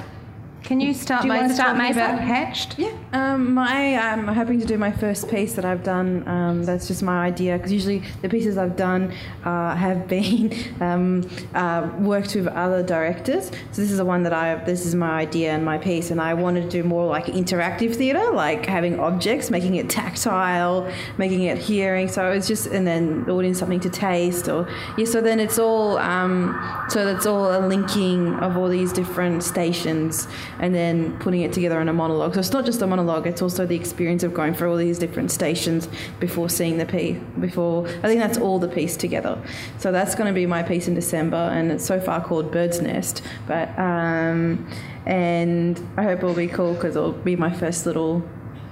Can 0.68 0.82
you 0.82 0.94
start, 0.94 1.22
Do 1.22 1.30
you 1.30 1.34
wanna 1.34 1.54
start, 1.54 1.78
talking 1.78 1.94
about 1.94 2.20
Hatched? 2.20 2.78
Yeah, 2.78 2.92
um, 3.14 3.54
my 3.54 3.96
I'm 3.96 4.28
hoping 4.28 4.60
to 4.60 4.66
do 4.66 4.78
my 4.78 4.92
first 4.92 5.30
piece 5.30 5.54
that 5.54 5.64
I've 5.64 5.82
done. 5.82 6.28
Um, 6.28 6.66
that's 6.66 6.90
just 6.90 7.02
my 7.02 7.26
idea 7.26 7.56
because 7.56 7.72
usually 7.72 8.04
the 8.22 8.28
pieces 8.28 8.58
I've 8.58 8.76
done 8.76 9.14
uh, 9.46 9.76
have 9.78 10.08
been 10.16 10.54
um, 10.82 11.26
uh, 11.56 11.90
worked 12.00 12.36
with 12.36 12.48
other 12.48 12.84
directors. 12.84 13.46
So 13.46 13.82
this 13.82 13.92
is 13.92 13.98
the 14.00 14.04
one 14.04 14.24
that 14.24 14.34
I 14.34 14.56
this 14.56 14.86
is 14.86 14.94
my 14.94 15.12
idea 15.12 15.54
and 15.54 15.64
my 15.64 15.78
piece, 15.78 16.12
and 16.12 16.20
I 16.20 16.34
wanted 16.34 16.64
to 16.64 16.70
do 16.70 16.84
more 16.84 17.06
like 17.06 17.28
interactive 17.28 17.96
theatre, 17.96 18.30
like 18.32 18.66
having 18.66 19.00
objects, 19.00 19.50
making 19.50 19.76
it 19.76 19.90
tactile, 19.90 20.92
making 21.18 21.44
it 21.44 21.60
hearing. 21.60 22.10
So 22.10 22.30
it's 22.32 22.46
just 22.46 22.68
and 22.68 22.86
then 22.86 23.24
the 23.24 23.32
audience 23.32 23.60
something 23.60 23.80
to 23.80 23.90
taste 23.90 24.50
or 24.50 24.68
yeah. 24.98 25.06
So 25.06 25.22
then 25.22 25.40
it's 25.40 25.60
all 25.60 25.98
um, 26.00 26.60
so 26.90 27.06
that's 27.06 27.26
all 27.26 27.58
a 27.58 27.64
linking 27.66 28.34
of 28.40 28.58
all 28.58 28.68
these 28.68 28.92
different 28.92 29.44
stations 29.46 30.28
and 30.60 30.74
then 30.74 31.18
putting 31.20 31.42
it 31.42 31.54
together 31.54 31.80
in 31.82 31.90
a 31.90 31.94
monologue. 31.94 32.34
So 32.34 32.40
it's 32.40 32.52
not 32.52 32.66
just 32.66 32.82
a 32.82 32.88
monologue; 32.88 33.28
it's 33.28 33.42
also 33.42 33.66
the 33.66 33.76
experience 33.76 34.24
of 34.24 34.34
going 34.34 34.54
through 34.54 34.72
all 34.72 34.78
these 34.78 35.00
different 35.00 35.32
stations 35.32 35.88
before 36.20 36.50
seeing 36.50 36.78
the 36.78 36.86
piece. 36.86 37.18
Before 37.40 37.88
I 37.88 38.08
think 38.08 38.20
that's 38.20 38.38
all 38.38 38.60
the 38.60 38.68
piece 38.68 38.98
together. 38.98 39.42
So 39.78 39.92
that's 39.92 40.16
going 40.16 40.28
to 40.28 40.34
be 40.34 40.46
my 40.46 40.64
piece 40.64 40.88
in 40.88 40.94
December, 40.94 41.38
and 41.38 41.72
it's 41.72 41.86
so 41.86 42.00
far 42.00 42.24
called 42.24 42.52
Bird's 42.52 42.82
Nest. 42.82 43.22
But 43.48 43.78
um, 43.78 44.68
and 45.06 45.82
I 45.96 46.04
hope 46.04 46.20
it'll 46.20 46.34
be 46.34 46.48
cool 46.48 46.74
because 46.74 46.96
it'll 46.96 47.14
be 47.14 47.36
my 47.36 47.52
first 47.52 47.86
little. 47.86 48.28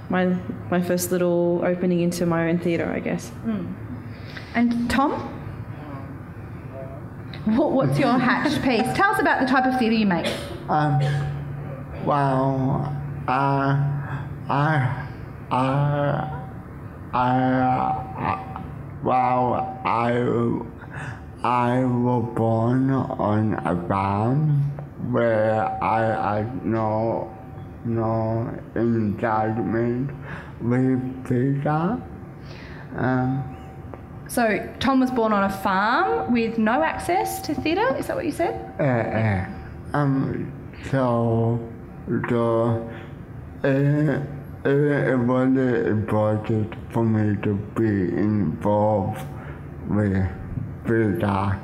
My, 0.08 0.26
my 0.70 0.80
first 0.80 1.10
little 1.10 1.62
opening 1.64 2.00
into 2.00 2.26
my 2.26 2.48
own 2.48 2.60
theatre, 2.60 2.88
I 2.88 3.00
guess. 3.00 3.32
And 4.54 4.88
Tom? 4.88 5.12
What, 7.56 7.72
what's 7.72 7.98
your 7.98 8.12
hatch 8.18 8.62
piece? 8.62 8.86
Tell 8.96 9.10
us 9.10 9.20
about 9.20 9.40
the 9.40 9.46
type 9.46 9.64
of 9.64 9.78
theatre 9.80 9.96
you 9.96 10.06
make. 10.06 10.32
Um, 10.68 11.00
well, 12.06 12.92
uh, 13.26 13.76
I, 14.48 15.06
I, 15.50 16.30
I, 17.12 18.62
well, 19.02 19.80
I, 19.84 20.12
I 21.42 21.84
was 21.84 22.34
born 22.36 22.90
on 22.90 23.54
a 23.54 23.88
farm 23.88 24.60
where 25.10 25.62
I 25.82 26.36
had 26.38 26.64
no, 26.64 27.34
no 27.84 28.56
engagement 28.76 30.10
with 30.60 31.24
pizza. 31.26 32.00
Um, 32.96 33.56
So, 34.28 34.68
Tom 34.80 35.00
was 35.00 35.10
born 35.10 35.32
on 35.32 35.44
a 35.44 35.50
farm 35.50 36.32
with 36.32 36.58
no 36.58 36.82
access 36.82 37.40
to 37.42 37.54
theatre, 37.54 37.96
is 37.96 38.06
that 38.08 38.16
what 38.16 38.24
you 38.26 38.32
said? 38.32 38.54
uh, 38.80 38.82
uh, 38.82 39.96
um, 39.96 40.52
so 40.90 41.60
the 42.08 42.88
uh, 43.64 43.68
it, 43.68 44.22
it 44.64 45.18
was 45.18 45.56
important 45.86 46.74
for 46.92 47.04
me 47.04 47.40
to 47.42 47.54
be 47.74 48.16
involved 48.16 49.26
with 49.88 50.28
theater. 50.86 51.60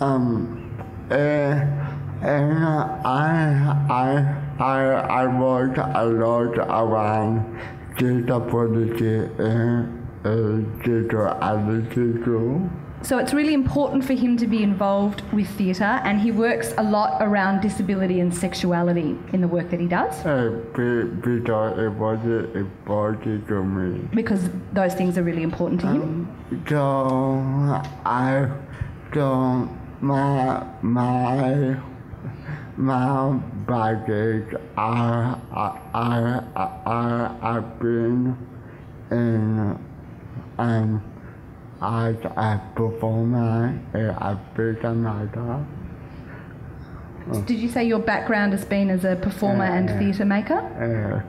Um, 0.00 0.76
uh, 1.10 1.14
and 1.14 2.64
I, 3.04 3.76
I, 3.88 4.62
I, 4.62 5.24
I 5.24 5.40
worked 5.40 5.78
a 5.78 6.04
lot 6.04 6.58
around 6.58 7.58
theater 7.98 8.40
policy 8.40 9.28
and 9.38 10.06
uh, 10.24 10.82
theater 10.84 11.28
attitude. 11.28 12.70
So 13.02 13.18
it's 13.18 13.34
really 13.34 13.52
important 13.54 14.04
for 14.04 14.12
him 14.14 14.36
to 14.36 14.46
be 14.46 14.62
involved 14.62 15.22
with 15.32 15.48
theatre, 15.58 16.00
and 16.04 16.20
he 16.20 16.30
works 16.30 16.72
a 16.78 16.82
lot 16.82 17.20
around 17.20 17.60
disability 17.60 18.20
and 18.20 18.32
sexuality 18.34 19.18
in 19.32 19.40
the 19.40 19.48
work 19.48 19.70
that 19.70 19.80
he 19.80 19.86
does 19.86 20.16
because 20.18 21.10
it 21.78 21.90
was 21.90 22.54
important 22.54 23.48
to 23.48 23.62
me. 23.64 24.08
because 24.14 24.48
those 24.72 24.94
things 24.94 25.18
are 25.18 25.22
really 25.22 25.42
important 25.42 25.80
to 25.80 25.86
him. 25.88 26.28
So 26.68 26.82
I, 28.06 28.48
so 29.12 29.68
my 30.00 30.64
my 30.82 31.76
my 32.76 33.32
baggage. 33.66 34.54
I 34.76 35.36
I 35.52 35.80
I 35.94 36.68
I 36.86 37.36
I've 37.42 37.78
been 37.80 38.36
in 39.10 39.78
um 40.58 41.02
as 41.82 42.16
a 42.24 42.60
performer 42.74 43.78
at 43.94 44.54
Beta 44.54 44.94
Matter. 44.94 45.66
Did 47.46 47.58
you 47.58 47.68
say 47.68 47.84
your 47.84 47.98
background 47.98 48.52
has 48.52 48.64
been 48.64 48.90
as 48.90 49.04
a 49.04 49.16
performer 49.16 49.64
and 49.64 49.88
theatre 49.98 50.24
maker? 50.24 51.24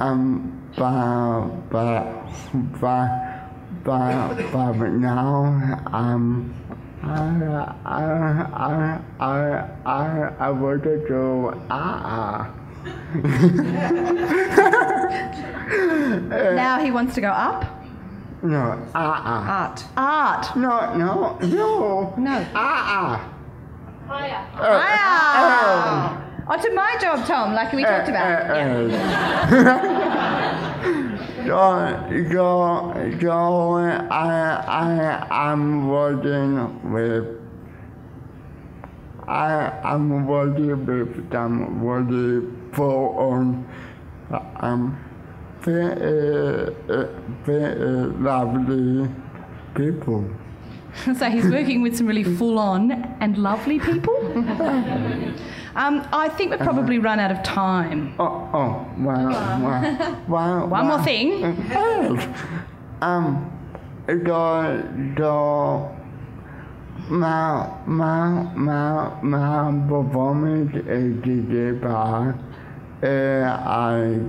Uh, 0.00 0.02
um, 0.02 0.54
but 0.76 1.48
but 1.70 2.04
but 2.80 4.52
but 4.52 4.72
but 4.78 4.90
now 4.90 5.82
um. 5.92 6.54
I 7.00 7.74
I 7.84 8.04
I 8.54 9.00
I 9.20 9.68
I 9.86 10.34
I 10.40 10.50
want 10.50 10.82
to 10.82 10.98
do 11.06 11.54
ah 11.70 12.50
Now 16.54 16.80
he 16.80 16.90
wants 16.90 17.14
to 17.14 17.20
go 17.20 17.30
up. 17.30 17.77
No 18.42 18.86
ah 18.94 19.66
Art. 19.66 19.84
Art. 19.96 20.56
no 20.56 20.94
no 20.94 21.38
no 21.42 22.14
No. 22.16 22.46
ah 22.54 23.34
Higher. 24.06 24.46
Ah. 24.54 26.24
Onto 26.48 26.72
my 26.72 26.96
job, 26.98 27.26
Tom, 27.26 27.52
like 27.52 27.74
we 27.74 27.84
talked 27.84 28.08
about. 28.08 28.48
Uh, 28.50 28.88
so, 31.44 31.58
so, 32.30 32.94
so 33.20 33.76
I, 33.76 34.08
I, 34.66 35.26
I'm 35.30 35.88
working 35.88 36.90
with, 36.90 37.26
I, 39.26 39.70
I'm 39.84 40.26
working 40.26 40.86
with 40.86 41.30
some 41.30 41.84
really 41.84 42.46
full 42.72 43.14
on, 43.18 43.66
um, 44.60 44.96
very, 44.96 44.96
uh, 44.96 44.96
very 44.96 45.07
lovely 48.18 49.08
people. 49.74 50.28
so 51.04 51.30
he's 51.30 51.50
working 51.50 51.82
with 51.82 51.96
some 51.96 52.06
really 52.06 52.24
full 52.24 52.58
on 52.58 52.92
and 53.20 53.38
lovely 53.38 53.78
people. 53.78 54.16
Um, 55.78 56.06
I 56.12 56.28
think 56.28 56.50
we've 56.50 56.58
probably 56.58 56.98
run 56.98 57.20
out 57.20 57.30
of 57.30 57.40
time. 57.44 58.12
Oh, 58.18 58.50
oh, 58.52 58.86
wow, 58.98 59.28
wow, 59.62 60.24
wow. 60.26 60.66
One 60.66 60.86
more 60.88 61.02
thing. 61.04 61.44
um, 63.00 63.52
the, 64.08 64.82
the, 65.14 65.88
my, 67.10 67.70
my, 67.86 68.42
my, 68.56 69.22
my 69.22 69.88
performance 69.88 70.74
is 70.74 71.22
the 71.22 71.78
I 73.02 74.20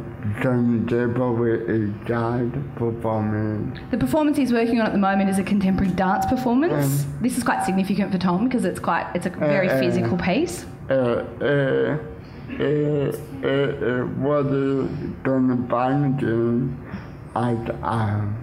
contemporary 0.42 1.66
is 1.68 2.08
that 2.08 2.76
performance. 2.76 3.80
The 3.92 3.98
performance 3.98 4.38
he's 4.38 4.54
working 4.54 4.80
on 4.80 4.86
at 4.88 4.92
the 4.92 5.00
moment 5.00 5.30
is 5.30 5.40
a 5.40 5.44
contemporary 5.44 5.92
dance 5.94 6.26
performance. 6.26 7.06
this 7.22 7.38
is 7.38 7.44
quite 7.44 7.66
significant 7.66 8.12
for 8.12 8.18
Tom 8.20 8.46
because 8.46 8.66
it's 8.66 8.80
quite 8.80 9.08
it's 9.16 9.26
a 9.26 9.32
very 9.32 9.70
uh, 9.70 9.80
physical 9.80 10.18
piece. 10.18 10.66
Uh, 10.90 10.94
uh, 10.94 11.98
uh, 12.60 12.64
uh, 12.64 13.48
uh, 13.48 14.06
what 14.18 14.48
is 14.48 14.90
gonna 15.24 15.56
as, 17.36 17.58
um, 17.84 18.36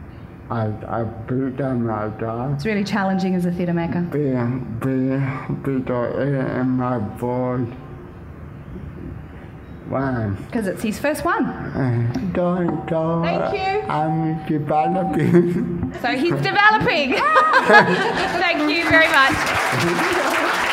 as 0.50 0.72
a 0.84 1.04
bigger 1.26 1.74
matter. 1.74 2.52
It's 2.54 2.64
really 2.64 2.84
challenging 2.84 3.34
as 3.34 3.46
a 3.46 3.52
theatre 3.52 3.74
maker. 3.74 4.02
be, 4.02 4.30
be, 4.80 5.18
be 5.64 5.92
in 6.22 6.68
my 6.70 6.98
voice. 7.16 7.68
Wow. 9.88 10.30
Because 10.46 10.66
it's 10.66 10.82
his 10.82 10.98
first 10.98 11.24
one. 11.24 11.44
Uh, 11.46 12.30
don't, 12.32 12.86
don't. 12.86 13.22
Thank 13.22 13.54
you. 13.54 13.88
I'm 13.88 14.44
developing. 14.46 15.92
So 16.02 16.08
he's 16.08 16.34
developing. 16.42 17.14
Thank 18.42 18.70
you 18.70 18.88
very 18.88 19.08
much. 19.08 20.72